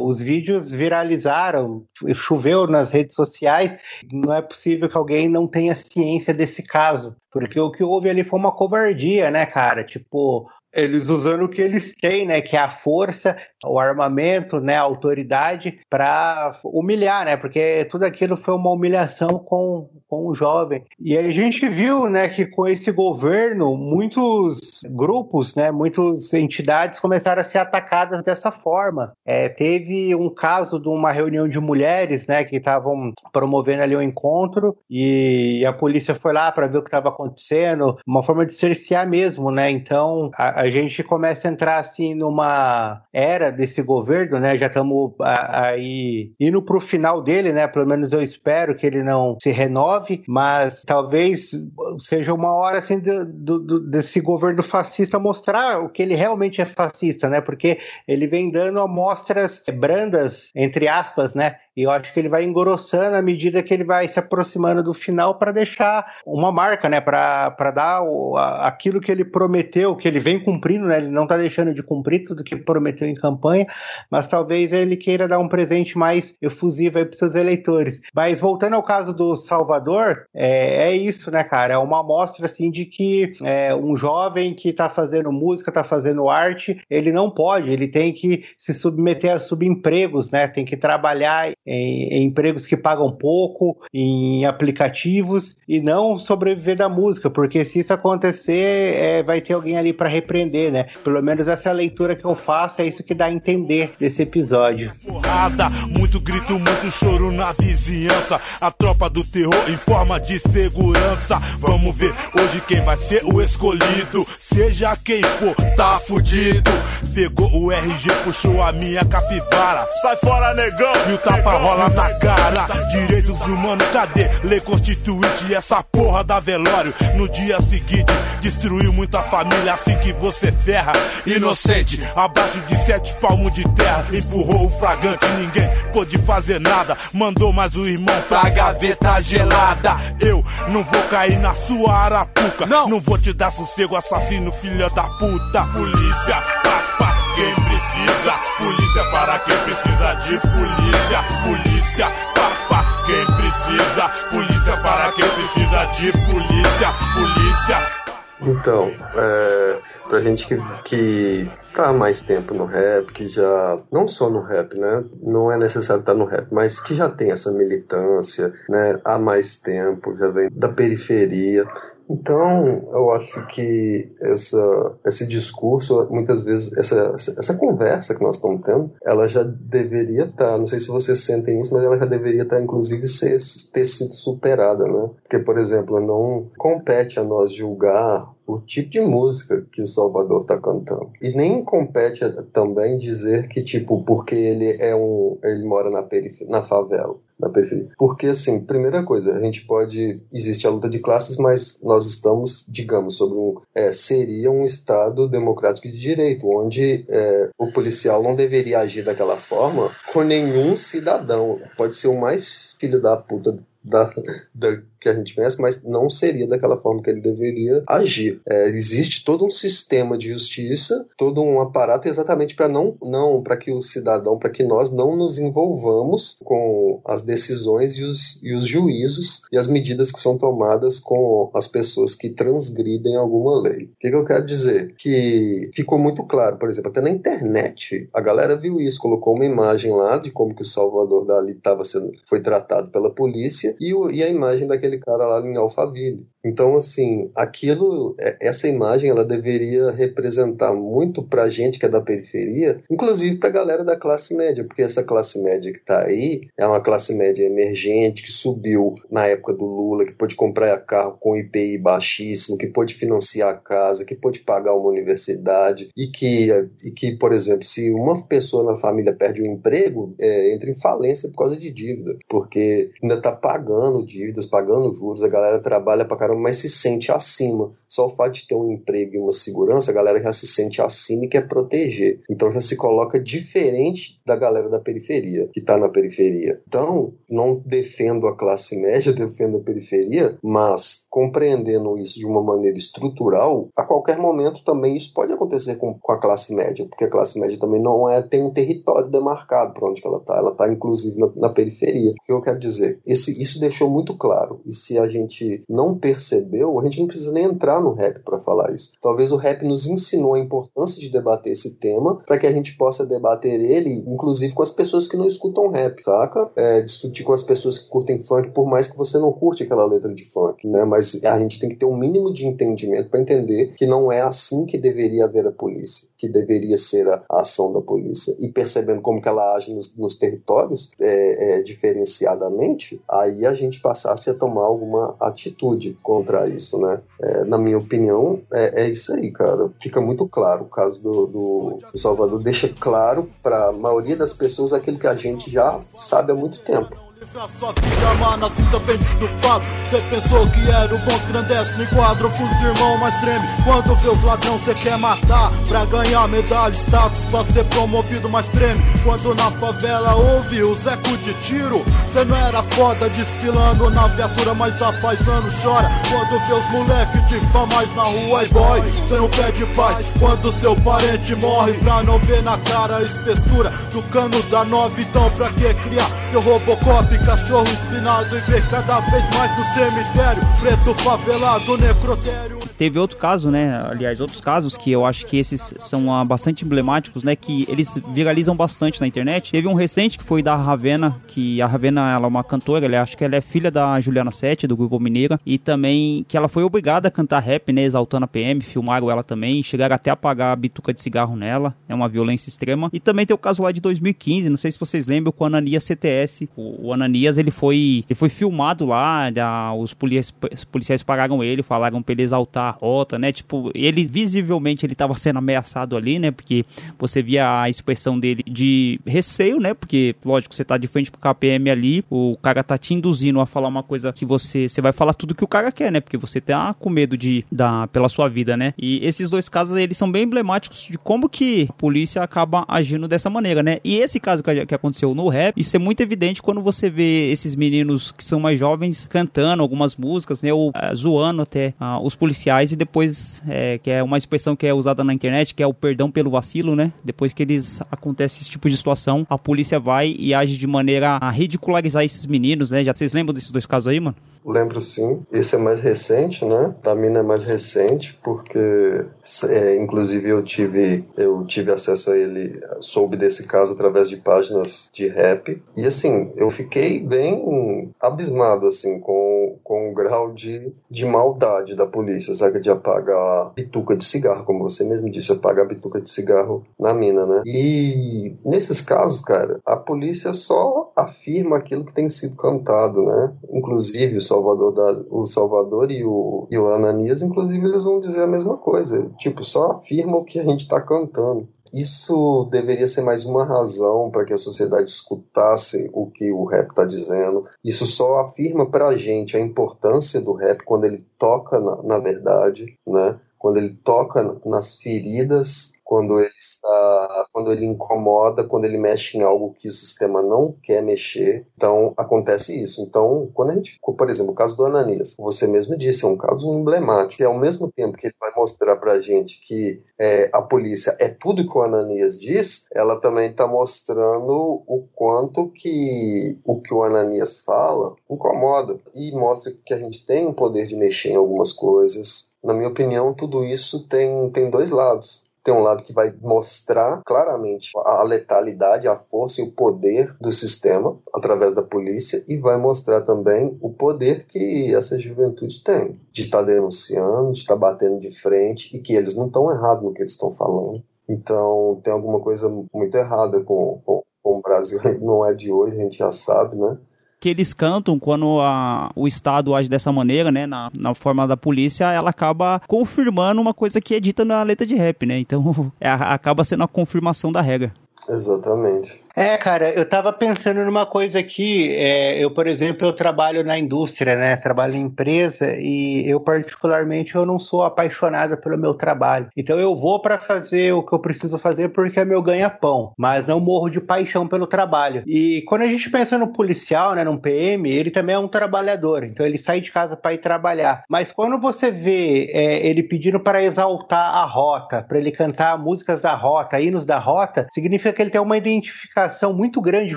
os 0.00 0.20
vídeos 0.20 0.72
viralizaram, 0.72 1.84
choveu 2.14 2.66
nas 2.66 2.90
redes 2.90 3.14
sociais, 3.14 3.76
não 4.12 4.32
é 4.32 4.42
possível 4.42 4.88
que 4.88 4.96
alguém 4.96 5.28
não 5.28 5.46
tenha 5.46 5.74
ciência 5.74 6.32
desse 6.32 6.62
caso. 6.62 7.16
Porque 7.30 7.58
o 7.60 7.70
que 7.70 7.84
houve 7.84 8.08
ali 8.08 8.24
foi 8.24 8.38
uma 8.38 8.52
covardia, 8.52 9.30
né, 9.30 9.44
cara? 9.44 9.84
Tipo, 9.84 10.48
eles 10.76 11.08
usando 11.08 11.44
o 11.44 11.48
que 11.48 11.62
eles 11.62 11.94
têm, 11.94 12.26
né, 12.26 12.40
que 12.40 12.56
é 12.56 12.60
a 12.60 12.68
força, 12.68 13.36
o 13.64 13.78
armamento, 13.78 14.60
né, 14.60 14.76
a 14.76 14.82
autoridade 14.82 15.78
para 15.88 16.52
humilhar, 16.62 17.24
né, 17.24 17.36
porque 17.36 17.86
tudo 17.90 18.04
aquilo 18.04 18.36
foi 18.36 18.54
uma 18.54 18.70
humilhação 18.70 19.38
com, 19.38 19.88
com 20.06 20.26
o 20.26 20.34
jovem. 20.34 20.84
E 21.00 21.16
a 21.16 21.30
gente 21.30 21.68
viu, 21.68 22.08
né, 22.08 22.28
que 22.28 22.46
com 22.46 22.66
esse 22.66 22.92
governo, 22.92 23.76
muitos 23.76 24.82
grupos, 24.88 25.54
né, 25.54 25.70
muitas 25.70 26.32
entidades 26.34 27.00
começaram 27.00 27.40
a 27.40 27.44
ser 27.44 27.58
atacadas 27.58 28.22
dessa 28.22 28.50
forma. 28.50 29.12
É, 29.24 29.48
teve 29.48 30.14
um 30.14 30.28
caso 30.28 30.78
de 30.78 30.88
uma 30.88 31.10
reunião 31.10 31.48
de 31.48 31.58
mulheres, 31.58 32.26
né, 32.26 32.44
que 32.44 32.56
estavam 32.56 33.12
promovendo 33.32 33.82
ali 33.82 33.96
um 33.96 34.02
encontro 34.02 34.76
e 34.90 35.64
a 35.66 35.72
polícia 35.72 36.14
foi 36.14 36.32
lá 36.32 36.52
para 36.52 36.66
ver 36.66 36.78
o 36.78 36.82
que 36.82 36.88
estava 36.88 37.08
acontecendo, 37.08 37.96
uma 38.06 38.22
forma 38.22 38.44
de 38.44 38.52
cercear 38.52 39.08
mesmo, 39.08 39.50
né, 39.50 39.70
então 39.70 40.30
a, 40.34 40.62
a 40.62 40.65
a 40.66 40.70
gente 40.70 41.02
começa 41.02 41.48
a 41.48 41.50
entrar 41.50 41.78
assim 41.78 42.14
numa 42.14 43.02
era 43.12 43.50
desse 43.50 43.82
governo, 43.82 44.38
né? 44.38 44.56
Já 44.58 44.66
estamos 44.66 45.12
aí 45.20 46.32
indo 46.40 46.62
para 46.62 46.76
o 46.76 46.80
final 46.80 47.22
dele, 47.22 47.52
né? 47.52 47.66
Pelo 47.66 47.86
menos 47.86 48.12
eu 48.12 48.22
espero 48.22 48.74
que 48.74 48.86
ele 48.86 49.02
não 49.02 49.36
se 49.40 49.50
renove, 49.50 50.22
mas 50.26 50.82
talvez 50.84 51.50
seja 51.98 52.34
uma 52.34 52.54
hora 52.54 52.78
assim 52.78 52.98
do, 52.98 53.24
do, 53.58 53.80
desse 53.80 54.20
governo 54.20 54.62
fascista 54.62 55.18
mostrar 55.18 55.80
o 55.80 55.88
que 55.88 56.02
ele 56.02 56.14
realmente 56.14 56.60
é 56.60 56.64
fascista, 56.64 57.28
né? 57.28 57.40
Porque 57.40 57.78
ele 58.06 58.26
vem 58.26 58.50
dando 58.50 58.80
amostras 58.80 59.62
brandas, 59.78 60.50
entre 60.54 60.88
aspas, 60.88 61.34
né? 61.34 61.56
E 61.76 61.82
eu 61.82 61.90
acho 61.90 62.12
que 62.12 62.18
ele 62.18 62.28
vai 62.28 62.42
engrossando 62.42 63.16
à 63.16 63.22
medida 63.22 63.62
que 63.62 63.74
ele 63.74 63.84
vai 63.84 64.08
se 64.08 64.18
aproximando 64.18 64.82
do 64.82 64.94
final 64.94 65.38
para 65.38 65.52
deixar 65.52 66.10
uma 66.24 66.50
marca, 66.50 66.88
né? 66.88 67.00
Para 67.00 67.70
dar 67.70 68.02
o, 68.02 68.36
aquilo 68.36 69.00
que 69.00 69.12
ele 69.12 69.24
prometeu, 69.24 69.94
que 69.94 70.08
ele 70.08 70.18
vem 70.18 70.42
cumprindo, 70.56 70.86
né? 70.86 70.98
Ele 70.98 71.10
não 71.10 71.24
está 71.24 71.36
deixando 71.36 71.74
de 71.74 71.82
cumprir 71.82 72.24
tudo 72.24 72.42
que 72.42 72.56
prometeu 72.56 73.06
em 73.06 73.14
campanha, 73.14 73.66
mas 74.10 74.26
talvez 74.26 74.72
ele 74.72 74.96
queira 74.96 75.28
dar 75.28 75.38
um 75.38 75.48
presente 75.48 75.96
mais 75.98 76.34
efusivo 76.40 77.04
para 77.04 77.12
seus 77.12 77.34
eleitores. 77.34 78.00
Mas 78.14 78.40
voltando 78.40 78.74
ao 78.74 78.82
caso 78.82 79.12
do 79.12 79.36
Salvador, 79.36 80.26
é, 80.34 80.88
é 80.88 80.96
isso, 80.96 81.30
né, 81.30 81.44
cara? 81.44 81.74
É 81.74 81.78
uma 81.78 82.00
amostra 82.00 82.46
assim 82.46 82.70
de 82.70 82.86
que 82.86 83.34
é, 83.42 83.74
um 83.74 83.96
jovem 83.96 84.54
que 84.54 84.70
está 84.70 84.88
fazendo 84.88 85.30
música, 85.30 85.70
está 85.70 85.84
fazendo 85.84 86.28
arte, 86.28 86.80
ele 86.88 87.12
não 87.12 87.30
pode, 87.30 87.70
ele 87.70 87.88
tem 87.88 88.12
que 88.12 88.44
se 88.56 88.72
submeter 88.72 89.32
a 89.32 89.38
subempregos, 89.38 90.30
né? 90.30 90.48
Tem 90.48 90.64
que 90.64 90.76
trabalhar 90.76 91.52
em, 91.66 92.08
em 92.08 92.22
empregos 92.24 92.66
que 92.66 92.76
pagam 92.76 93.12
pouco, 93.12 93.76
em 93.92 94.44
aplicativos 94.44 95.56
e 95.68 95.80
não 95.80 96.18
sobreviver 96.18 96.76
da 96.76 96.88
música, 96.88 97.28
porque 97.28 97.64
se 97.64 97.80
isso 97.80 97.92
acontecer, 97.92 98.96
é, 98.96 99.22
vai 99.22 99.40
ter 99.40 99.54
alguém 99.54 99.76
ali 99.76 99.92
para 99.92 100.08
repreender, 100.36 100.70
né? 100.70 100.86
Pelo 101.02 101.22
menos 101.22 101.48
essa 101.48 101.68
é 101.68 101.72
a 101.72 101.74
leitura 101.74 102.14
que 102.14 102.24
eu 102.24 102.34
faço, 102.34 102.82
é 102.82 102.86
isso 102.86 103.02
que 103.02 103.14
dá 103.14 103.26
a 103.26 103.30
entender 103.30 103.94
desse 103.98 104.22
episódio. 104.22 104.92
Porrada, 105.06 105.70
muito 105.70 106.20
grito, 106.20 106.52
muito 106.52 106.90
choro 106.90 107.32
na 107.32 107.52
vizinhança. 107.52 108.40
A 108.60 108.70
tropa 108.70 109.08
do 109.08 109.24
terror 109.24 109.54
em 109.68 109.76
forma 109.76 110.20
de 110.20 110.38
segurança. 110.38 111.38
Vamos 111.58 111.96
ver 111.96 112.12
hoje 112.38 112.62
quem 112.66 112.80
vai 112.82 112.96
ser 112.96 113.24
o 113.24 113.40
escolhido. 113.40 114.26
Seja 114.38 114.96
quem 114.96 115.22
for, 115.22 115.54
tá 115.76 115.98
fudido. 115.98 116.70
Pegou 117.14 117.50
o 117.50 117.72
RG, 117.72 118.10
puxou 118.24 118.62
a 118.62 118.72
minha 118.72 119.02
capivara. 119.04 119.86
Sai 120.02 120.16
fora, 120.16 120.52
negão! 120.52 120.92
E 121.08 121.14
o 121.14 121.18
tapa 121.18 121.52
rola 121.52 121.88
na 121.88 122.10
cara. 122.18 122.66
Direitos 122.90 123.40
humanos, 123.40 123.86
cadê? 123.90 124.28
Lei 124.44 124.60
constituinte, 124.60 125.54
essa 125.54 125.82
porra 125.82 126.22
da 126.22 126.40
velório. 126.40 126.92
No 127.14 127.26
dia 127.26 127.58
seguinte, 127.62 128.12
destruiu 128.42 128.92
muita 128.92 129.22
família 129.22 129.72
assim 129.72 129.96
que 129.98 130.12
você 130.12 130.25
ferra. 130.32 130.92
Inocente, 131.26 132.00
abaixo 132.14 132.60
de 132.60 132.76
sete 132.84 133.14
palmos 133.14 133.52
de 133.54 133.64
terra. 133.74 134.06
Empurrou 134.12 134.66
o 134.66 134.78
fragante, 134.78 135.26
ninguém 135.38 135.68
pôde 135.92 136.18
fazer 136.18 136.60
nada. 136.60 136.96
Mandou 137.12 137.52
mais 137.52 137.74
o 137.74 137.86
irmão 137.86 138.14
pra 138.28 138.48
gaveta 138.50 139.20
gelada. 139.20 139.96
Eu 140.20 140.44
não 140.68 140.84
vou 140.84 141.02
cair 141.04 141.38
na 141.38 141.54
sua 141.54 141.92
arapuca. 141.94 142.66
Não, 142.66 142.88
não 142.88 143.00
vou 143.00 143.18
te 143.18 143.32
dar 143.32 143.50
sossego, 143.50 143.96
assassino, 143.96 144.52
filha 144.52 144.88
da 144.90 145.04
puta. 145.04 145.62
Polícia, 145.72 146.42
paz 146.62 146.86
pra 146.96 147.16
quem 147.34 147.54
precisa. 147.54 148.32
Polícia 148.58 149.04
para 149.10 149.38
quem 149.40 149.56
precisa 149.58 150.14
de 150.14 150.38
polícia. 150.38 151.22
Polícia, 151.42 152.10
paz 152.34 152.58
pra 152.68 153.04
quem 153.06 153.26
precisa. 153.26 154.08
Polícia 154.30 154.76
para 154.78 155.12
quem 155.12 155.28
precisa 155.28 155.84
de 155.86 156.12
polícia. 156.12 156.92
Polícia. 157.14 158.05
Então, 158.40 158.92
é, 159.14 159.78
pra 160.08 160.20
gente 160.20 160.46
que, 160.46 160.56
que 160.84 161.50
tá 161.76 161.92
mais 161.92 162.22
tempo 162.22 162.54
no 162.54 162.64
rap, 162.64 163.12
que 163.12 163.28
já. 163.28 163.78
Não 163.92 164.08
só 164.08 164.30
no 164.30 164.40
rap, 164.40 164.76
né? 164.78 165.04
Não 165.22 165.52
é 165.52 165.58
necessário 165.58 166.00
estar 166.00 166.14
no 166.14 166.24
rap, 166.24 166.48
mas 166.50 166.80
que 166.80 166.94
já 166.94 167.08
tem 167.08 167.30
essa 167.30 167.52
militância, 167.52 168.52
né? 168.68 168.98
Há 169.04 169.18
mais 169.18 169.60
tempo, 169.60 170.16
já 170.16 170.28
vem 170.28 170.48
da 170.50 170.70
periferia. 170.70 171.68
Então, 172.08 172.88
eu 172.92 173.10
acho 173.10 173.44
que 173.48 174.14
essa, 174.20 174.94
esse 175.04 175.26
discurso, 175.26 176.06
muitas 176.08 176.44
vezes, 176.44 176.72
essa, 176.78 177.12
essa 177.16 177.54
conversa 177.54 178.14
que 178.14 178.22
nós 178.22 178.36
estamos 178.36 178.64
tendo, 178.64 178.92
ela 179.04 179.28
já 179.28 179.42
deveria 179.42 180.24
estar, 180.26 180.52
tá, 180.52 180.58
não 180.58 180.66
sei 180.66 180.78
se 180.78 180.86
vocês 180.86 181.24
sentem 181.24 181.60
isso, 181.60 181.74
mas 181.74 181.82
ela 181.82 181.98
já 181.98 182.06
deveria 182.06 182.42
estar, 182.42 182.56
tá, 182.56 182.62
inclusive, 182.62 183.08
ser, 183.08 183.38
ter 183.72 183.84
sido 183.84 184.14
superada, 184.14 184.84
né? 184.84 185.10
Porque, 185.20 185.40
por 185.40 185.58
exemplo, 185.58 186.00
não 186.00 186.48
compete 186.56 187.18
a 187.18 187.24
nós 187.24 187.52
julgar 187.52 188.35
o 188.46 188.58
tipo 188.60 188.90
de 188.90 189.00
música 189.00 189.66
que 189.72 189.82
o 189.82 189.86
Salvador 189.86 190.44
tá 190.44 190.58
cantando. 190.58 191.10
E 191.20 191.30
nem 191.30 191.64
compete 191.64 192.20
também 192.52 192.96
dizer 192.96 193.48
que, 193.48 193.62
tipo, 193.62 194.02
porque 194.04 194.34
ele 194.34 194.76
é 194.80 194.94
um. 194.94 195.38
ele 195.42 195.64
mora 195.64 195.90
na, 195.90 196.02
periferia, 196.02 196.50
na 196.50 196.62
favela 196.62 197.16
na 197.38 197.50
periferia. 197.50 197.88
Porque, 197.98 198.28
assim, 198.28 198.64
primeira 198.64 199.02
coisa, 199.02 199.36
a 199.36 199.40
gente 199.40 199.66
pode. 199.66 200.20
Existe 200.32 200.66
a 200.66 200.70
luta 200.70 200.88
de 200.88 200.98
classes, 200.98 201.36
mas 201.36 201.80
nós 201.82 202.06
estamos, 202.06 202.66
digamos, 202.68 203.16
sobre 203.16 203.36
um. 203.38 203.56
É, 203.74 203.92
seria 203.92 204.50
um 204.50 204.64
Estado 204.64 205.28
democrático 205.28 205.88
de 205.88 205.98
direito, 205.98 206.48
onde 206.48 207.04
é, 207.08 207.50
o 207.58 207.70
policial 207.70 208.22
não 208.22 208.34
deveria 208.34 208.80
agir 208.80 209.02
daquela 209.02 209.36
forma 209.36 209.90
com 210.12 210.22
nenhum 210.22 210.74
cidadão. 210.74 211.60
Pode 211.76 211.96
ser 211.96 212.08
o 212.08 212.18
mais 212.18 212.74
filho 212.78 213.00
da 213.00 213.16
puta 213.16 213.58
da, 213.86 214.12
da, 214.52 214.82
que 215.06 215.10
a 215.10 215.14
gente 215.14 215.34
conhece, 215.36 215.60
mas 215.60 215.84
não 215.84 216.08
seria 216.08 216.48
daquela 216.48 216.76
forma 216.76 217.00
que 217.00 217.08
ele 217.08 217.20
deveria 217.20 217.84
agir. 217.86 218.40
É, 218.48 218.68
existe 218.68 219.24
todo 219.24 219.44
um 219.44 219.50
sistema 219.50 220.18
de 220.18 220.28
justiça, 220.28 221.06
todo 221.16 221.40
um 221.40 221.60
aparato 221.60 222.08
exatamente 222.08 222.56
para 222.56 222.68
não, 222.68 222.96
não 223.00 223.40
para 223.42 223.56
que 223.56 223.70
o 223.70 223.80
cidadão, 223.80 224.36
para 224.36 224.50
que 224.50 224.64
nós 224.64 224.90
não 224.90 225.16
nos 225.16 225.38
envolvamos 225.38 226.38
com 226.44 227.00
as 227.04 227.22
decisões 227.22 227.96
e 227.96 228.02
os, 228.02 228.40
e 228.42 228.52
os 228.52 228.66
juízos 228.66 229.42
e 229.52 229.56
as 229.56 229.68
medidas 229.68 230.10
que 230.10 230.20
são 230.20 230.36
tomadas 230.36 230.98
com 230.98 231.50
as 231.54 231.68
pessoas 231.68 232.14
que 232.14 232.30
transgridem 232.30 233.14
alguma 233.16 233.60
lei. 233.60 233.84
O 233.84 233.90
que, 234.00 234.10
que 234.10 234.16
eu 234.16 234.24
quero 234.24 234.44
dizer? 234.44 234.94
Que 234.96 235.70
ficou 235.72 235.98
muito 235.98 236.24
claro, 236.24 236.56
por 236.56 236.68
exemplo, 236.68 236.90
até 236.90 237.00
na 237.00 237.10
internet, 237.10 238.08
a 238.12 238.20
galera 238.20 238.56
viu 238.56 238.80
isso, 238.80 239.00
colocou 239.00 239.34
uma 239.34 239.46
imagem 239.46 239.92
lá 239.92 240.18
de 240.18 240.32
como 240.32 240.54
que 240.54 240.62
o 240.62 240.66
Salvador 240.66 241.24
Dali 241.24 241.52
estava 241.52 241.84
sendo, 241.84 242.10
foi 242.28 242.40
tratado 242.40 242.90
pela 242.90 243.10
polícia 243.10 243.76
e, 243.80 243.94
o, 243.94 244.10
e 244.10 244.22
a 244.22 244.28
imagem 244.28 244.66
daquele 244.66 244.95
cara 245.00 245.26
lá 245.26 245.40
em 245.46 245.56
Alphaville. 245.56 246.28
Então, 246.46 246.76
assim, 246.76 247.28
aquilo, 247.34 248.14
é, 248.20 248.36
essa 248.40 248.68
imagem, 248.68 249.10
ela 249.10 249.24
deveria 249.24 249.90
representar 249.90 250.72
muito 250.72 251.20
pra 251.20 251.50
gente 251.50 251.76
que 251.76 251.86
é 251.86 251.88
da 251.88 252.00
periferia, 252.00 252.76
inclusive 252.88 253.38
pra 253.38 253.50
galera 253.50 253.84
da 253.84 253.96
classe 253.96 254.32
média, 254.32 254.62
porque 254.62 254.82
essa 254.82 255.02
classe 255.02 255.42
média 255.42 255.72
que 255.72 255.80
tá 255.80 256.04
aí 256.04 256.42
é 256.56 256.64
uma 256.64 256.80
classe 256.80 257.12
média 257.14 257.44
emergente, 257.44 258.22
que 258.22 258.30
subiu 258.30 258.94
na 259.10 259.26
época 259.26 259.54
do 259.54 259.66
Lula, 259.66 260.04
que 260.04 260.12
pôde 260.12 260.36
comprar 260.36 260.76
carro 260.86 261.16
com 261.18 261.36
IPI 261.36 261.78
baixíssimo, 261.78 262.56
que 262.56 262.68
pôde 262.68 262.94
financiar 262.94 263.50
a 263.50 263.56
casa, 263.56 264.04
que 264.04 264.14
pôde 264.14 264.38
pagar 264.40 264.74
uma 264.74 264.88
universidade, 264.88 265.88
e 265.96 266.06
que, 266.06 266.48
e 266.84 266.92
que 266.92 267.16
por 267.16 267.32
exemplo, 267.32 267.64
se 267.64 267.90
uma 267.90 268.22
pessoa 268.24 268.62
na 268.62 268.76
família 268.76 269.12
perde 269.12 269.42
um 269.42 269.52
emprego, 269.52 270.14
é, 270.20 270.54
entra 270.54 270.70
em 270.70 270.74
falência 270.74 271.28
por 271.28 271.38
causa 271.38 271.56
de 271.56 271.72
dívida, 271.72 272.16
porque 272.28 272.90
ainda 273.02 273.20
tá 273.20 273.32
pagando 273.32 274.06
dívidas, 274.06 274.46
pagando 274.46 274.92
juros, 274.92 275.24
a 275.24 275.28
galera 275.28 275.58
trabalha 275.58 276.04
pra 276.04 276.16
caramba 276.16 276.35
mas 276.36 276.58
se 276.58 276.68
sente 276.68 277.10
acima. 277.10 277.70
Só 277.88 278.06
o 278.06 278.10
fato 278.10 278.34
de 278.34 278.46
ter 278.46 278.54
um 278.54 278.72
emprego 278.72 279.14
e 279.14 279.18
uma 279.18 279.32
segurança, 279.32 279.90
a 279.90 279.94
galera 279.94 280.22
já 280.22 280.32
se 280.32 280.46
sente 280.46 280.80
acima 280.80 281.24
e 281.24 281.28
quer 281.28 281.48
proteger. 281.48 282.20
Então 282.30 282.50
já 282.52 282.60
se 282.60 282.76
coloca 282.76 283.20
diferente 283.20 284.18
da 284.24 284.36
galera 284.36 284.68
da 284.68 284.80
periferia, 284.80 285.48
que 285.52 285.60
está 285.60 285.76
na 285.76 285.88
periferia. 285.88 286.60
Então, 286.66 287.12
não 287.30 287.62
defendo 287.64 288.26
a 288.26 288.36
classe 288.36 288.76
média, 288.76 289.12
defendo 289.14 289.58
a 289.58 289.62
periferia, 289.62 290.38
mas 290.42 291.06
compreendendo 291.10 291.96
isso 291.98 292.18
de 292.18 292.26
uma 292.26 292.42
maneira 292.42 292.76
estrutural, 292.76 293.68
a 293.76 293.84
qualquer 293.84 294.18
momento 294.18 294.64
também 294.64 294.96
isso 294.96 295.12
pode 295.14 295.32
acontecer 295.32 295.76
com, 295.76 295.94
com 295.94 296.12
a 296.12 296.20
classe 296.20 296.54
média, 296.54 296.86
porque 296.88 297.04
a 297.04 297.10
classe 297.10 297.38
média 297.38 297.58
também 297.58 297.82
não 297.82 298.08
é 298.08 298.22
tem 298.22 298.42
um 298.42 298.52
território 298.52 299.08
demarcado 299.08 299.72
para 299.72 299.88
onde 299.88 300.02
ela 300.04 300.18
está. 300.18 300.36
Ela 300.36 300.50
está 300.52 300.72
inclusive 300.72 301.18
na, 301.18 301.32
na, 301.36 301.48
periferia. 301.48 302.10
O 302.10 302.24
que 302.24 302.32
eu 302.32 302.42
quero 302.42 302.58
dizer? 302.58 303.00
Esse, 303.06 303.30
isso 303.40 303.60
deixou 303.60 303.88
muito 303.88 304.16
claro. 304.16 304.60
E 304.64 304.72
se 304.72 304.98
a 304.98 305.08
gente 305.08 305.62
não 305.68 305.96
perceber 305.96 306.25
percebeu, 306.26 306.78
a 306.78 306.84
gente 306.84 307.00
não 307.00 307.06
precisa 307.06 307.32
nem 307.32 307.44
entrar 307.44 307.80
no 307.80 307.92
rap 307.92 308.20
para 308.20 308.38
falar 308.38 308.74
isso. 308.74 308.92
Talvez 309.00 309.30
o 309.30 309.36
rap 309.36 309.64
nos 309.64 309.86
ensinou 309.86 310.34
a 310.34 310.38
importância 310.38 311.00
de 311.00 311.08
debater 311.08 311.52
esse 311.52 311.74
tema 311.74 312.18
para 312.26 312.38
que 312.38 312.46
a 312.46 312.52
gente 312.52 312.76
possa 312.76 313.06
debater 313.06 313.60
ele, 313.60 314.04
inclusive 314.06 314.52
com 314.52 314.62
as 314.62 314.70
pessoas 314.70 315.06
que 315.06 315.16
não 315.16 315.26
escutam 315.26 315.68
rap, 315.68 316.02
saca? 316.02 316.50
É, 316.56 316.80
discutir 316.80 317.22
com 317.22 317.32
as 317.32 317.42
pessoas 317.42 317.78
que 317.78 317.88
curtem 317.88 318.18
funk, 318.18 318.50
por 318.50 318.66
mais 318.66 318.88
que 318.88 318.96
você 318.96 319.18
não 319.18 319.32
curte 319.32 319.62
aquela 319.62 319.86
letra 319.86 320.12
de 320.12 320.24
funk, 320.24 320.66
né? 320.66 320.84
Mas 320.84 321.22
a 321.24 321.38
gente 321.38 321.60
tem 321.60 321.68
que 321.68 321.76
ter 321.76 321.86
um 321.86 321.96
mínimo 321.96 322.32
de 322.32 322.46
entendimento 322.46 323.08
para 323.08 323.20
entender 323.20 323.74
que 323.76 323.86
não 323.86 324.10
é 324.10 324.20
assim 324.20 324.66
que 324.66 324.78
deveria 324.78 325.24
haver 325.24 325.46
a 325.46 325.52
polícia, 325.52 326.08
que 326.16 326.28
deveria 326.28 326.76
ser 326.76 327.08
a, 327.08 327.22
ação 327.30 327.72
da 327.72 327.80
polícia. 327.80 328.34
E 328.40 328.48
percebendo 328.48 329.00
como 329.00 329.20
que 329.20 329.28
ela 329.28 329.54
age 329.54 329.72
nos, 329.72 329.96
nos 329.96 330.14
territórios 330.14 330.90
é, 331.00 331.58
é, 331.58 331.62
diferenciadamente, 331.62 333.00
aí 333.08 333.46
a 333.46 333.54
gente 333.54 333.80
passasse 333.80 334.30
a 334.30 334.34
tomar 334.34 334.64
alguma 334.64 335.16
atitude 335.20 335.96
contra 336.16 336.48
isso, 336.48 336.78
né? 336.78 337.00
É, 337.20 337.44
na 337.44 337.58
minha 337.58 337.76
opinião, 337.76 338.40
é, 338.52 338.84
é, 338.84 338.88
isso 338.88 339.12
aí, 339.12 339.30
cara. 339.30 339.70
Fica 339.80 340.00
muito 340.00 340.26
claro. 340.26 340.62
O 340.62 340.68
caso 340.68 341.02
do, 341.02 341.26
do, 341.26 341.78
do 341.92 341.98
Salvador 341.98 342.42
deixa 342.42 342.68
claro 342.68 343.28
para 343.42 343.68
a 343.68 343.72
maioria 343.72 344.16
das 344.16 344.32
pessoas 344.32 344.72
aquilo 344.72 344.98
que 344.98 345.06
a 345.06 345.14
gente 345.14 345.50
já 345.50 345.78
sabe 345.78 346.32
há 346.32 346.34
muito 346.34 346.60
tempo 346.60 347.05
a 347.22 347.48
sua 347.58 347.72
vida, 347.72 348.14
mano, 348.20 348.46
assim 348.46 348.64
também 348.66 348.96
do 348.96 349.28
fato. 349.40 349.64
Cê 349.88 349.98
pensou 350.10 350.46
que 350.48 350.70
era 350.70 350.94
o 350.94 350.98
bom, 350.98 351.16
esgrandece 351.16 351.72
no 351.72 351.84
enquadro 351.84 352.30
com 352.30 352.44
os 352.44 352.60
irmãos, 352.60 352.98
mas 353.00 353.20
treme. 353.20 353.48
Quando 353.64 353.94
vê 353.96 354.08
os 354.10 354.22
ladrão, 354.22 354.58
cê 354.58 354.74
quer 354.74 354.98
matar. 354.98 355.50
Pra 355.66 355.84
ganhar 355.86 356.28
medalha, 356.28 356.74
status, 356.74 357.20
pra 357.30 357.42
ser 357.44 357.64
promovido, 357.64 358.28
mas 358.28 358.46
treme. 358.48 358.82
Quando 359.02 359.34
na 359.34 359.50
favela 359.52 360.14
ouve 360.14 360.62
os 360.62 360.86
ecos 360.86 361.22
de 361.24 361.32
tiro, 361.42 361.82
cê 362.12 362.22
não 362.24 362.36
era 362.36 362.62
foda 362.62 363.08
desfilando 363.08 363.88
na 363.90 364.08
viatura, 364.08 364.54
mas 364.54 364.82
a 364.82 364.92
paisano 364.94 365.50
chora. 365.62 365.90
Quando 366.10 366.46
vê 366.46 366.52
os 366.52 366.70
moleque 366.70 367.18
de 367.28 367.40
mais 367.74 367.94
na 367.94 368.02
rua 368.02 368.44
e 368.44 368.48
boy, 368.48 368.82
cê 369.08 369.16
não 369.16 369.28
pede 369.30 369.64
paz. 369.74 370.06
Quando 370.18 370.52
seu 370.60 370.76
parente 370.76 371.34
morre, 371.34 371.72
pra 371.74 372.02
não 372.02 372.18
ver 372.18 372.42
na 372.42 372.58
cara 372.58 372.98
a 372.98 373.02
espessura 373.02 373.70
do 373.90 374.02
cano 374.10 374.42
da 374.44 374.64
nove, 374.64 375.02
então 375.02 375.30
pra 375.30 375.48
que 375.50 375.72
criar 375.72 376.10
seu 376.30 376.40
Robocop? 376.40 377.05
Cachorro 377.24 377.66
ensinado 377.68 378.36
e 378.36 378.40
ver 378.40 378.68
cada 378.68 379.00
vez 379.00 379.24
mais 379.36 379.58
no 379.58 379.64
cemitério. 379.74 380.42
Preto 380.60 380.94
favelado, 381.02 381.76
necrotério. 381.76 382.56
Teve 382.76 382.98
outro 382.98 383.16
caso, 383.16 383.50
né? 383.50 383.82
Aliás, 383.88 384.20
outros 384.20 384.40
casos 384.40 384.76
que 384.76 384.92
eu 384.92 385.06
acho 385.06 385.24
que 385.24 385.38
esses 385.38 385.72
são 385.78 386.08
uh, 386.08 386.24
bastante 386.24 386.64
emblemáticos, 386.64 387.24
né? 387.24 387.34
Que 387.34 387.64
eles 387.68 387.98
viralizam 388.12 388.54
bastante 388.54 389.00
na 389.00 389.06
internet. 389.06 389.50
Teve 389.50 389.66
um 389.66 389.72
recente 389.72 390.18
que 390.18 390.24
foi 390.24 390.42
da 390.42 390.54
Ravena, 390.54 391.16
que 391.26 391.62
a 391.62 391.66
Ravena 391.66 392.12
ela 392.12 392.26
é 392.26 392.28
uma 392.28 392.44
cantora, 392.44 392.84
ela, 392.84 393.00
acho 393.00 393.16
que 393.16 393.24
ela 393.24 393.34
é 393.34 393.40
filha 393.40 393.70
da 393.70 393.98
Juliana 394.00 394.30
Sete, 394.30 394.66
do 394.66 394.76
grupo 394.76 395.00
Mineira, 395.00 395.40
e 395.46 395.58
também 395.58 396.24
que 396.28 396.36
ela 396.36 396.48
foi 396.48 396.64
obrigada 396.64 397.08
a 397.08 397.10
cantar 397.10 397.40
rap, 397.40 397.72
né? 397.72 397.82
Exaltando 397.82 398.24
a 398.24 398.28
PM, 398.28 398.60
filmaram 398.60 399.10
ela 399.10 399.22
também, 399.22 399.62
chegaram 399.62 399.94
até 399.94 400.10
a 400.10 400.12
apagar 400.12 400.52
a 400.52 400.56
bituca 400.56 400.92
de 400.92 401.00
cigarro 401.00 401.34
nela, 401.34 401.74
é 401.88 401.94
uma 401.94 402.08
violência 402.08 402.50
extrema. 402.50 402.90
E 402.92 403.00
também 403.00 403.24
tem 403.24 403.34
o 403.34 403.38
caso 403.38 403.62
lá 403.62 403.72
de 403.72 403.80
2015, 403.80 404.50
não 404.50 404.58
sei 404.58 404.70
se 404.70 404.78
vocês 404.78 405.06
lembram, 405.06 405.32
com 405.32 405.44
o 405.44 405.46
Ananias 405.46 405.84
CTS. 405.84 406.48
O, 406.54 406.88
o 406.88 406.92
Ananias, 406.96 407.38
ele 407.38 407.50
foi, 407.50 408.04
ele 408.08 408.14
foi 408.14 408.28
filmado 408.28 408.86
lá, 408.86 409.30
os, 409.78 409.94
policiais, 409.94 410.34
os 410.52 410.64
policiais 410.64 411.02
pararam 411.02 411.42
ele, 411.42 411.62
falaram 411.62 412.02
pra 412.02 412.12
ele 412.12 412.22
exaltar 412.22 412.74
a 412.74 412.76
rota, 412.76 413.18
né? 413.18 413.32
Tipo, 413.32 413.70
ele 413.74 414.04
visivelmente 414.04 414.84
ele 414.84 414.94
tava 414.94 415.14
sendo 415.14 415.38
ameaçado 415.38 415.96
ali, 415.96 416.18
né? 416.18 416.30
Porque 416.30 416.64
você 416.98 417.22
via 417.22 417.62
a 417.62 417.68
expressão 417.68 418.18
dele 418.18 418.42
de 418.46 419.00
receio, 419.06 419.60
né? 419.60 419.74
Porque, 419.74 420.14
lógico, 420.24 420.54
você 420.54 420.64
tá 420.64 420.76
de 420.76 420.86
frente 420.86 421.10
pro 421.10 421.20
KPM 421.20 421.70
ali, 421.70 422.04
o 422.10 422.36
cara 422.42 422.62
tá 422.62 422.76
te 422.76 422.94
induzindo 422.94 423.40
a 423.40 423.46
falar 423.46 423.68
uma 423.68 423.82
coisa 423.82 424.12
que 424.12 424.24
você, 424.24 424.68
você 424.68 424.80
vai 424.80 424.92
falar 424.92 425.14
tudo 425.14 425.34
que 425.34 425.44
o 425.44 425.48
cara 425.48 425.70
quer, 425.70 425.92
né? 425.92 426.00
Porque 426.00 426.16
você 426.16 426.40
tá 426.40 426.74
com 426.74 426.90
medo 426.90 427.16
de 427.16 427.44
dar 427.50 427.88
pela 427.88 428.08
sua 428.08 428.28
vida, 428.28 428.56
né? 428.56 428.74
E 428.78 429.04
esses 429.04 429.30
dois 429.30 429.48
casos, 429.48 429.76
eles 429.76 429.96
são 429.96 430.10
bem 430.10 430.24
emblemáticos 430.24 430.82
de 430.90 430.98
como 430.98 431.28
que 431.28 431.66
a 431.68 431.72
polícia 431.72 432.22
acaba 432.22 432.64
agindo 432.68 433.06
dessa 433.06 433.30
maneira, 433.30 433.62
né? 433.62 433.78
E 433.84 433.96
esse 433.96 434.18
caso 434.18 434.42
que 434.42 434.74
aconteceu 434.74 435.14
no 435.14 435.28
rap, 435.28 435.54
isso 435.56 435.76
é 435.76 435.78
muito 435.78 436.00
evidente 436.00 436.42
quando 436.42 436.60
você 436.60 436.85
vê 436.90 437.30
esses 437.30 437.54
meninos 437.54 438.12
que 438.12 438.24
são 438.24 438.40
mais 438.40 438.58
jovens 438.58 439.06
cantando 439.06 439.62
algumas 439.62 439.96
músicas, 439.96 440.42
né? 440.42 440.52
Ou 440.52 440.70
uh, 440.70 440.94
zoando 440.94 441.42
até 441.42 441.74
uh, 441.80 442.04
os 442.04 442.14
policiais 442.14 442.72
e 442.72 442.76
depois, 442.76 443.42
é, 443.48 443.78
que 443.78 443.90
é 443.90 444.02
uma 444.02 444.18
expressão 444.18 444.56
que 444.56 444.66
é 444.66 444.74
usada 444.74 445.02
na 445.04 445.12
internet, 445.12 445.54
que 445.54 445.62
é 445.62 445.66
o 445.66 445.74
perdão 445.74 446.10
pelo 446.10 446.30
vacilo, 446.30 446.74
né? 446.76 446.92
Depois 447.04 447.32
que 447.32 447.42
eles 447.42 447.80
acontece 447.90 448.40
esse 448.40 448.50
tipo 448.50 448.68
de 448.68 448.76
situação, 448.76 449.26
a 449.28 449.38
polícia 449.38 449.78
vai 449.78 450.14
e 450.18 450.34
age 450.34 450.56
de 450.56 450.66
maneira 450.66 451.18
a 451.20 451.30
ridicularizar 451.30 452.04
esses 452.04 452.26
meninos, 452.26 452.70
né? 452.70 452.82
Já 452.84 452.94
vocês 452.94 453.12
lembram 453.12 453.34
desses 453.34 453.50
dois 453.50 453.66
casos 453.66 453.88
aí, 453.88 454.00
mano? 454.00 454.16
Lembro 454.46 454.80
sim. 454.80 455.22
Esse 455.32 455.56
é 455.56 455.58
mais 455.58 455.80
recente, 455.80 456.44
né? 456.44 456.74
Da 456.82 456.94
mina 456.94 457.18
é 457.18 457.22
mais 457.22 457.44
recente, 457.44 458.18
porque 458.22 459.04
é, 459.48 459.76
inclusive 459.76 460.28
eu 460.28 460.42
tive, 460.42 461.06
eu 461.16 461.44
tive 461.44 461.72
acesso 461.72 462.12
a 462.12 462.16
ele, 462.16 462.60
soube 462.80 463.16
desse 463.16 463.44
caso 463.44 463.72
através 463.72 464.08
de 464.08 464.18
páginas 464.18 464.88
de 464.92 465.08
rap. 465.08 465.60
E 465.76 465.84
assim, 465.84 466.32
eu 466.36 466.48
fiquei 466.48 467.04
bem 467.04 467.92
abismado 468.00 468.66
assim 468.66 469.00
com, 469.00 469.58
com 469.64 469.90
o 469.90 469.94
grau 469.94 470.32
de, 470.32 470.72
de 470.88 471.04
maldade 471.04 471.74
da 471.74 471.86
polícia, 471.86 472.34
sabe? 472.34 472.60
De 472.60 472.70
apagar 472.70 473.52
bituca 473.54 473.96
de 473.96 474.04
cigarro, 474.04 474.44
como 474.44 474.60
você 474.60 474.84
mesmo 474.84 475.10
disse, 475.10 475.32
apagar 475.32 475.66
bituca 475.66 476.00
de 476.00 476.08
cigarro 476.08 476.64
na 476.78 476.94
mina, 476.94 477.26
né? 477.26 477.42
E 477.44 478.36
nesses 478.44 478.80
casos, 478.80 479.20
cara, 479.20 479.60
a 479.66 479.76
polícia 479.76 480.32
só 480.32 480.92
afirma 480.94 481.56
aquilo 481.56 481.84
que 481.84 481.92
tem 481.92 482.08
sido 482.08 482.36
cantado, 482.36 483.04
né? 483.04 483.32
Inclusive, 483.50 484.20
só 484.20 484.35
Salvador, 484.36 484.72
da, 484.72 485.04
o 485.10 485.26
Salvador 485.26 485.90
e, 485.90 486.04
o, 486.04 486.46
e 486.50 486.58
o 486.58 486.68
Ananias, 486.68 487.22
inclusive, 487.22 487.66
eles 487.66 487.84
vão 487.84 488.00
dizer 488.00 488.22
a 488.22 488.26
mesma 488.26 488.56
coisa. 488.56 489.10
Tipo, 489.18 489.42
só 489.44 489.72
afirma 489.72 490.16
o 490.16 490.24
que 490.24 490.38
a 490.38 490.44
gente 490.44 490.60
está 490.60 490.80
cantando. 490.80 491.48
Isso 491.72 492.48
deveria 492.50 492.86
ser 492.86 493.02
mais 493.02 493.24
uma 493.24 493.44
razão 493.44 494.10
para 494.10 494.24
que 494.24 494.32
a 494.32 494.38
sociedade 494.38 494.88
escutasse 494.88 495.90
o 495.92 496.06
que 496.06 496.30
o 496.32 496.44
rap 496.44 496.70
está 496.70 496.84
dizendo. 496.84 497.42
Isso 497.64 497.86
só 497.86 498.20
afirma 498.20 498.70
para 498.70 498.88
a 498.88 498.96
gente 498.96 499.36
a 499.36 499.40
importância 499.40 500.20
do 500.20 500.32
rap 500.32 500.62
quando 500.64 500.84
ele 500.84 501.04
toca 501.18 501.60
na, 501.60 501.82
na 501.82 501.98
verdade, 501.98 502.78
né? 502.86 503.18
quando 503.38 503.58
ele 503.58 503.74
toca 503.84 504.40
nas 504.44 504.76
feridas 504.76 505.72
quando 505.86 506.18
ele 506.18 506.34
está, 506.36 507.28
quando 507.32 507.52
ele 507.52 507.64
incomoda, 507.64 508.42
quando 508.42 508.64
ele 508.64 508.76
mexe 508.76 509.16
em 509.16 509.22
algo 509.22 509.54
que 509.54 509.68
o 509.68 509.72
sistema 509.72 510.20
não 510.20 510.52
quer 510.60 510.82
mexer. 510.82 511.46
Então 511.56 511.94
acontece 511.96 512.60
isso. 512.60 512.82
Então, 512.82 513.30
quando 513.32 513.50
a 513.52 513.54
gente, 513.54 513.78
por 513.80 514.10
exemplo, 514.10 514.32
o 514.32 514.34
caso 514.34 514.56
do 514.56 514.64
Ananias, 514.64 515.14
você 515.16 515.46
mesmo 515.46 515.78
disse, 515.78 516.04
é 516.04 516.08
um 516.08 516.16
caso 516.16 516.52
emblemático. 516.52 517.22
E 517.22 517.24
ao 517.24 517.38
mesmo 517.38 517.70
tempo 517.70 517.96
que 517.96 518.08
ele 518.08 518.16
vai 518.20 518.32
mostrar 518.36 518.76
para 518.76 519.00
gente 519.00 519.40
que 519.40 519.78
é, 519.96 520.28
a 520.32 520.42
polícia 520.42 520.96
é 520.98 521.08
tudo 521.08 521.46
que 521.46 521.56
o 521.56 521.62
Ananias 521.62 522.18
diz, 522.18 522.66
ela 522.74 523.00
também 523.00 523.30
está 523.30 523.46
mostrando 523.46 524.64
o 524.66 524.88
quanto 524.92 525.52
que 525.52 526.36
o 526.44 526.60
que 526.60 526.74
o 526.74 526.82
Ananias 526.82 527.42
fala 527.44 527.94
incomoda 528.10 528.80
e 528.92 529.12
mostra 529.12 529.54
que 529.64 529.72
a 529.72 529.78
gente 529.78 530.04
tem 530.04 530.26
o 530.26 530.34
poder 530.34 530.66
de 530.66 530.74
mexer 530.74 531.10
em 531.10 531.16
algumas 531.16 531.52
coisas. 531.52 532.32
Na 532.42 532.54
minha 532.54 532.68
opinião, 532.68 533.14
tudo 533.14 533.44
isso 533.44 533.86
tem, 533.86 534.28
tem 534.30 534.50
dois 534.50 534.70
lados 534.70 535.25
tem 535.46 535.54
um 535.54 535.60
lado 535.60 535.84
que 535.84 535.92
vai 535.92 536.12
mostrar 536.20 537.00
claramente 537.06 537.70
a 537.76 538.02
letalidade, 538.02 538.88
a 538.88 538.96
força 538.96 539.40
e 539.40 539.44
o 539.44 539.52
poder 539.52 540.12
do 540.20 540.32
sistema 540.32 540.98
através 541.14 541.54
da 541.54 541.62
polícia 541.62 542.24
e 542.26 542.36
vai 542.36 542.56
mostrar 542.56 543.02
também 543.02 543.56
o 543.60 543.70
poder 543.70 544.26
que 544.26 544.74
essa 544.74 544.98
juventude 544.98 545.62
tem 545.62 546.00
de 546.10 546.22
estar 546.22 546.38
tá 546.38 546.46
denunciando, 546.46 547.30
de 547.30 547.38
estar 547.38 547.54
tá 547.54 547.60
batendo 547.60 548.00
de 548.00 548.10
frente 548.10 548.76
e 548.76 548.80
que 548.80 548.96
eles 548.96 549.14
não 549.14 549.28
estão 549.28 549.48
errados 549.48 549.84
no 549.84 549.92
que 549.94 550.02
eles 550.02 550.12
estão 550.12 550.32
falando. 550.32 550.82
Então 551.08 551.80
tem 551.80 551.92
alguma 551.92 552.18
coisa 552.18 552.48
muito 552.74 552.96
errada 552.96 553.40
com, 553.44 553.80
com, 553.86 554.02
com 554.20 554.38
o 554.38 554.42
Brasil, 554.42 554.80
não 555.00 555.24
é 555.24 555.32
de 555.32 555.52
hoje, 555.52 555.76
a 555.76 555.80
gente 555.80 555.98
já 555.98 556.10
sabe, 556.10 556.56
né? 556.56 556.76
Que 557.20 557.28
eles 557.28 557.52
cantam 557.52 557.98
quando 557.98 558.40
a, 558.40 558.90
o 558.94 559.06
Estado 559.08 559.54
age 559.54 559.68
dessa 559.68 559.90
maneira, 559.90 560.30
né, 560.30 560.46
na, 560.46 560.70
na 560.76 560.94
forma 560.94 561.26
da 561.26 561.36
polícia, 561.36 561.90
ela 561.90 562.10
acaba 562.10 562.60
confirmando 562.66 563.40
uma 563.40 563.54
coisa 563.54 563.80
que 563.80 563.94
é 563.94 564.00
dita 564.00 564.24
na 564.24 564.42
letra 564.42 564.66
de 564.66 564.74
rap, 564.74 565.06
né? 565.06 565.18
Então 565.18 565.72
é, 565.80 565.88
acaba 565.88 566.44
sendo 566.44 566.64
a 566.64 566.68
confirmação 566.68 567.32
da 567.32 567.40
regra. 567.40 567.72
Exatamente. 568.08 569.05
É, 569.18 569.38
cara, 569.38 569.70
eu 569.70 569.88
tava 569.88 570.12
pensando 570.12 570.62
numa 570.62 570.84
coisa 570.84 571.18
aqui. 571.18 571.74
É, 571.74 572.22
eu, 572.22 572.30
por 572.30 572.46
exemplo, 572.46 572.86
eu 572.86 572.92
trabalho 572.92 573.42
na 573.42 573.58
indústria, 573.58 574.14
né? 574.14 574.36
Trabalho 574.36 574.74
em 574.74 574.82
empresa 574.82 575.54
e 575.58 576.06
eu, 576.06 576.20
particularmente, 576.20 577.14
eu 577.14 577.24
não 577.24 577.38
sou 577.38 577.62
apaixonado 577.62 578.36
pelo 578.36 578.58
meu 578.58 578.74
trabalho. 578.74 579.30
Então 579.34 579.58
eu 579.58 579.74
vou 579.74 580.02
para 580.02 580.18
fazer 580.18 580.74
o 580.74 580.84
que 580.84 580.94
eu 580.94 580.98
preciso 580.98 581.38
fazer 581.38 581.70
porque 581.70 581.98
é 581.98 582.04
meu 582.04 582.22
ganha-pão, 582.22 582.92
mas 582.98 583.26
não 583.26 583.40
morro 583.40 583.70
de 583.70 583.80
paixão 583.80 584.28
pelo 584.28 584.46
trabalho. 584.46 585.02
E 585.06 585.42
quando 585.46 585.62
a 585.62 585.66
gente 585.66 585.88
pensa 585.88 586.18
no 586.18 586.30
policial, 586.30 586.94
né, 586.94 587.02
num 587.02 587.16
PM, 587.16 587.70
ele 587.70 587.90
também 587.90 588.16
é 588.16 588.18
um 588.18 588.28
trabalhador, 588.28 589.02
então 589.02 589.24
ele 589.24 589.38
sai 589.38 589.62
de 589.62 589.72
casa 589.72 589.96
para 589.96 590.12
ir 590.12 590.18
trabalhar. 590.18 590.84
Mas 590.90 591.10
quando 591.10 591.40
você 591.40 591.70
vê 591.70 592.30
é, 592.34 592.66
ele 592.66 592.82
pedindo 592.82 593.18
para 593.18 593.42
exaltar 593.42 594.14
a 594.14 594.26
rota, 594.26 594.82
para 594.82 594.98
ele 594.98 595.10
cantar 595.10 595.58
músicas 595.58 596.02
da 596.02 596.14
rota, 596.14 596.60
hinos 596.60 596.84
da 596.84 596.98
rota, 596.98 597.46
significa 597.50 597.94
que 597.94 598.02
ele 598.02 598.10
tem 598.10 598.20
uma 598.20 598.36
identificação 598.36 599.05
identificação 599.06 599.32
muito 599.32 599.60
grande 599.60 599.96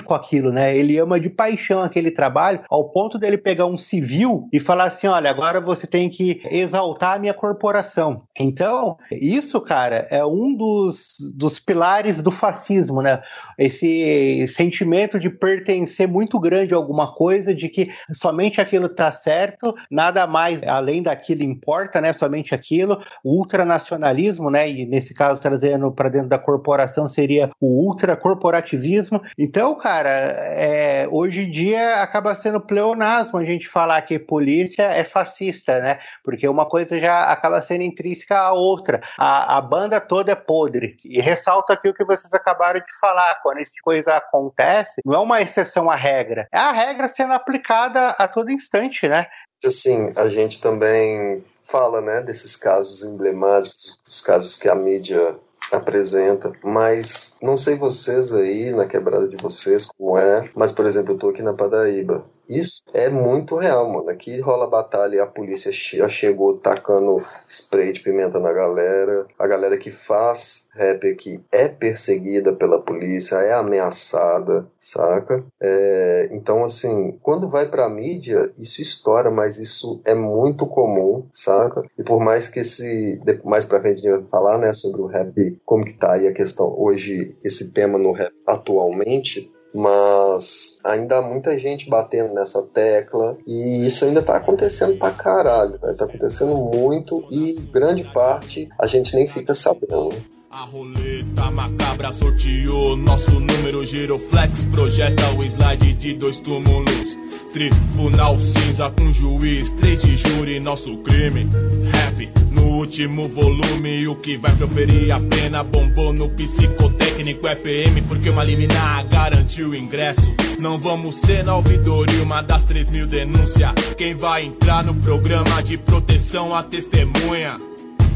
com 0.00 0.14
aquilo, 0.14 0.52
né? 0.52 0.76
Ele 0.76 0.98
ama 0.98 1.18
de 1.20 1.28
paixão 1.28 1.82
aquele 1.82 2.10
trabalho, 2.10 2.60
ao 2.70 2.90
ponto 2.90 3.18
dele 3.18 3.36
pegar 3.36 3.66
um 3.66 3.76
civil 3.76 4.48
e 4.52 4.60
falar 4.60 4.84
assim: 4.84 5.06
olha, 5.06 5.30
agora 5.30 5.60
você 5.60 5.86
tem 5.86 6.08
que 6.08 6.40
exaltar 6.50 7.16
a 7.16 7.18
minha 7.18 7.34
corporação. 7.34 8.22
Então, 8.38 8.96
isso, 9.10 9.60
cara, 9.60 10.06
é 10.10 10.24
um 10.24 10.54
dos, 10.54 11.14
dos 11.34 11.58
pilares 11.58 12.22
do 12.22 12.30
fascismo, 12.30 13.02
né? 13.02 13.20
Esse 13.58 14.46
sentimento 14.48 15.18
de 15.18 15.28
pertencer 15.28 16.08
muito 16.08 16.38
grande 16.38 16.74
a 16.74 16.76
alguma 16.76 17.12
coisa, 17.14 17.54
de 17.54 17.68
que 17.68 17.90
somente 18.12 18.60
aquilo 18.60 18.88
tá 18.88 19.10
certo, 19.10 19.74
nada 19.90 20.26
mais 20.26 20.62
além 20.62 21.02
daquilo 21.02 21.42
importa, 21.42 22.00
né? 22.00 22.12
Somente 22.12 22.54
aquilo. 22.54 23.00
O 23.24 23.38
ultranacionalismo, 23.38 24.50
né? 24.50 24.70
E 24.70 24.86
nesse 24.86 25.12
caso, 25.12 25.40
trazendo 25.40 25.90
para 25.92 26.08
dentro 26.08 26.28
da 26.28 26.38
corporação, 26.38 27.08
seria 27.08 27.50
o 27.60 27.88
ultracorporativismo 27.88 28.99
então, 29.38 29.74
cara, 29.74 30.10
é, 30.10 31.06
hoje 31.10 31.42
em 31.42 31.50
dia 31.50 32.02
acaba 32.02 32.34
sendo 32.34 32.60
pleonasmo 32.60 33.38
a 33.38 33.44
gente 33.44 33.68
falar 33.68 34.00
que 34.02 34.18
polícia 34.18 34.82
é 34.82 35.04
fascista, 35.04 35.80
né? 35.80 35.98
Porque 36.24 36.48
uma 36.48 36.66
coisa 36.66 37.00
já 37.00 37.24
acaba 37.24 37.60
sendo 37.60 37.82
intrínseca 37.82 38.38
à 38.38 38.52
outra. 38.52 39.00
A, 39.18 39.58
a 39.58 39.60
banda 39.60 40.00
toda 40.00 40.32
é 40.32 40.34
podre. 40.34 40.96
E 41.04 41.20
ressalto 41.20 41.72
aqui 41.72 41.88
o 41.88 41.94
que 41.94 42.04
vocês 42.04 42.32
acabaram 42.34 42.80
de 42.80 42.98
falar: 43.00 43.40
quando 43.42 43.58
essa 43.58 43.72
coisa 43.82 44.16
acontece, 44.16 45.00
não 45.04 45.14
é 45.14 45.18
uma 45.18 45.40
exceção 45.40 45.90
à 45.90 45.96
regra, 45.96 46.48
é 46.52 46.58
a 46.58 46.72
regra 46.72 47.08
sendo 47.08 47.32
aplicada 47.32 48.10
a 48.10 48.28
todo 48.28 48.50
instante, 48.50 49.08
né? 49.08 49.26
Assim, 49.64 50.10
a 50.16 50.28
gente 50.28 50.60
também 50.60 51.44
fala, 51.64 52.00
né, 52.00 52.20
desses 52.20 52.56
casos 52.56 53.04
emblemáticos, 53.04 53.98
dos 54.04 54.20
casos 54.20 54.56
que 54.56 54.68
a 54.68 54.74
mídia 54.74 55.36
apresenta, 55.72 56.52
mas 56.64 57.36
não 57.42 57.56
sei 57.56 57.76
vocês 57.76 58.32
aí 58.32 58.70
na 58.70 58.86
quebrada 58.86 59.28
de 59.28 59.36
vocês 59.36 59.86
como 59.86 60.18
é, 60.18 60.50
mas 60.54 60.72
por 60.72 60.86
exemplo, 60.86 61.14
eu 61.14 61.18
tô 61.18 61.28
aqui 61.28 61.42
na 61.42 61.54
Padaíba 61.54 62.24
isso 62.50 62.82
é 62.92 63.08
muito 63.08 63.54
real, 63.54 63.88
mano. 63.88 64.10
Aqui 64.10 64.40
rola 64.40 64.68
batalha, 64.68 65.22
a 65.22 65.26
polícia 65.26 65.70
já 65.72 66.08
chegou 66.08 66.58
tacando 66.58 67.18
spray 67.48 67.92
de 67.92 68.00
pimenta 68.00 68.40
na 68.40 68.52
galera. 68.52 69.26
A 69.38 69.46
galera 69.46 69.78
que 69.78 69.92
faz 69.92 70.68
rap 70.74 71.08
aqui 71.08 71.44
é 71.52 71.68
perseguida 71.68 72.52
pela 72.52 72.82
polícia, 72.82 73.36
é 73.36 73.52
ameaçada, 73.52 74.66
saca? 74.78 75.44
É, 75.60 76.28
então, 76.32 76.64
assim, 76.64 77.18
quando 77.22 77.48
vai 77.48 77.66
pra 77.66 77.88
mídia, 77.88 78.52
isso 78.58 78.82
estoura, 78.82 79.30
mas 79.30 79.58
isso 79.58 80.00
é 80.04 80.14
muito 80.14 80.66
comum, 80.66 81.26
saca? 81.32 81.82
E 81.96 82.02
por 82.02 82.20
mais 82.20 82.48
que 82.48 82.60
esse. 82.60 83.20
Mais 83.44 83.64
pra 83.64 83.80
frente 83.80 84.00
a 84.00 84.02
gente 84.02 84.20
vai 84.22 84.28
falar, 84.28 84.58
né, 84.58 84.72
sobre 84.72 85.00
o 85.00 85.06
rap, 85.06 85.60
como 85.64 85.84
que 85.84 85.94
tá 85.94 86.14
aí 86.14 86.26
a 86.26 86.32
questão 86.32 86.74
hoje, 86.76 87.36
esse 87.44 87.72
tema 87.72 87.96
no 87.98 88.12
rap 88.12 88.32
atualmente 88.46 89.52
mas 89.74 90.78
ainda 90.84 91.18
há 91.18 91.22
muita 91.22 91.58
gente 91.58 91.88
batendo 91.88 92.34
nessa 92.34 92.62
tecla 92.62 93.36
e 93.46 93.86
isso 93.86 94.04
ainda 94.04 94.22
tá 94.22 94.36
acontecendo 94.36 94.98
pra 94.98 95.10
caralho, 95.10 95.78
né? 95.82 95.94
tá 95.96 96.04
acontecendo 96.04 96.56
muito 96.56 97.24
e 97.30 97.54
grande 97.72 98.04
parte 98.12 98.68
a 98.78 98.86
gente 98.86 99.14
nem 99.14 99.26
fica 99.26 99.54
sabendo. 99.54 100.10
A 100.50 100.64
roleta 100.64 101.50
macabra 101.52 102.12
sorteou 102.12 102.96
nosso 102.96 103.38
número 103.38 103.86
giroflex 103.86 104.64
projeta 104.64 105.22
o 105.38 105.44
slide 105.44 105.92
de 105.94 106.14
dois 106.14 106.40
túmulos 106.40 107.29
Tribunal 107.52 108.36
cinza 108.38 108.90
com 108.90 109.12
juiz, 109.12 109.70
três 109.72 110.00
de 110.02 110.16
júri, 110.16 110.60
nosso 110.60 110.96
crime. 110.98 111.48
Rap 111.92 112.30
no 112.52 112.62
último 112.62 113.28
volume, 113.28 114.06
o 114.08 114.16
que 114.16 114.36
vai 114.36 114.54
proferir 114.56 115.12
a 115.12 115.20
pena 115.20 115.62
bombou 115.62 116.12
no 116.12 116.28
psicotécnico 116.30 117.46
EPM, 117.46 118.02
porque 118.02 118.30
uma 118.30 118.44
liminar 118.44 119.06
garantiu 119.08 119.70
o 119.70 119.74
ingresso. 119.74 120.32
Não 120.58 120.78
vamos 120.78 121.16
ser 121.16 121.44
na 121.44 121.56
ouvidoria, 121.56 122.22
uma 122.22 122.42
das 122.42 122.64
três 122.64 122.90
mil 122.90 123.06
denúncias. 123.06 123.72
Quem 123.96 124.14
vai 124.14 124.44
entrar 124.44 124.84
no 124.84 124.94
programa 124.94 125.62
de 125.62 125.78
proteção 125.78 126.54
à 126.54 126.62
testemunha? 126.62 127.54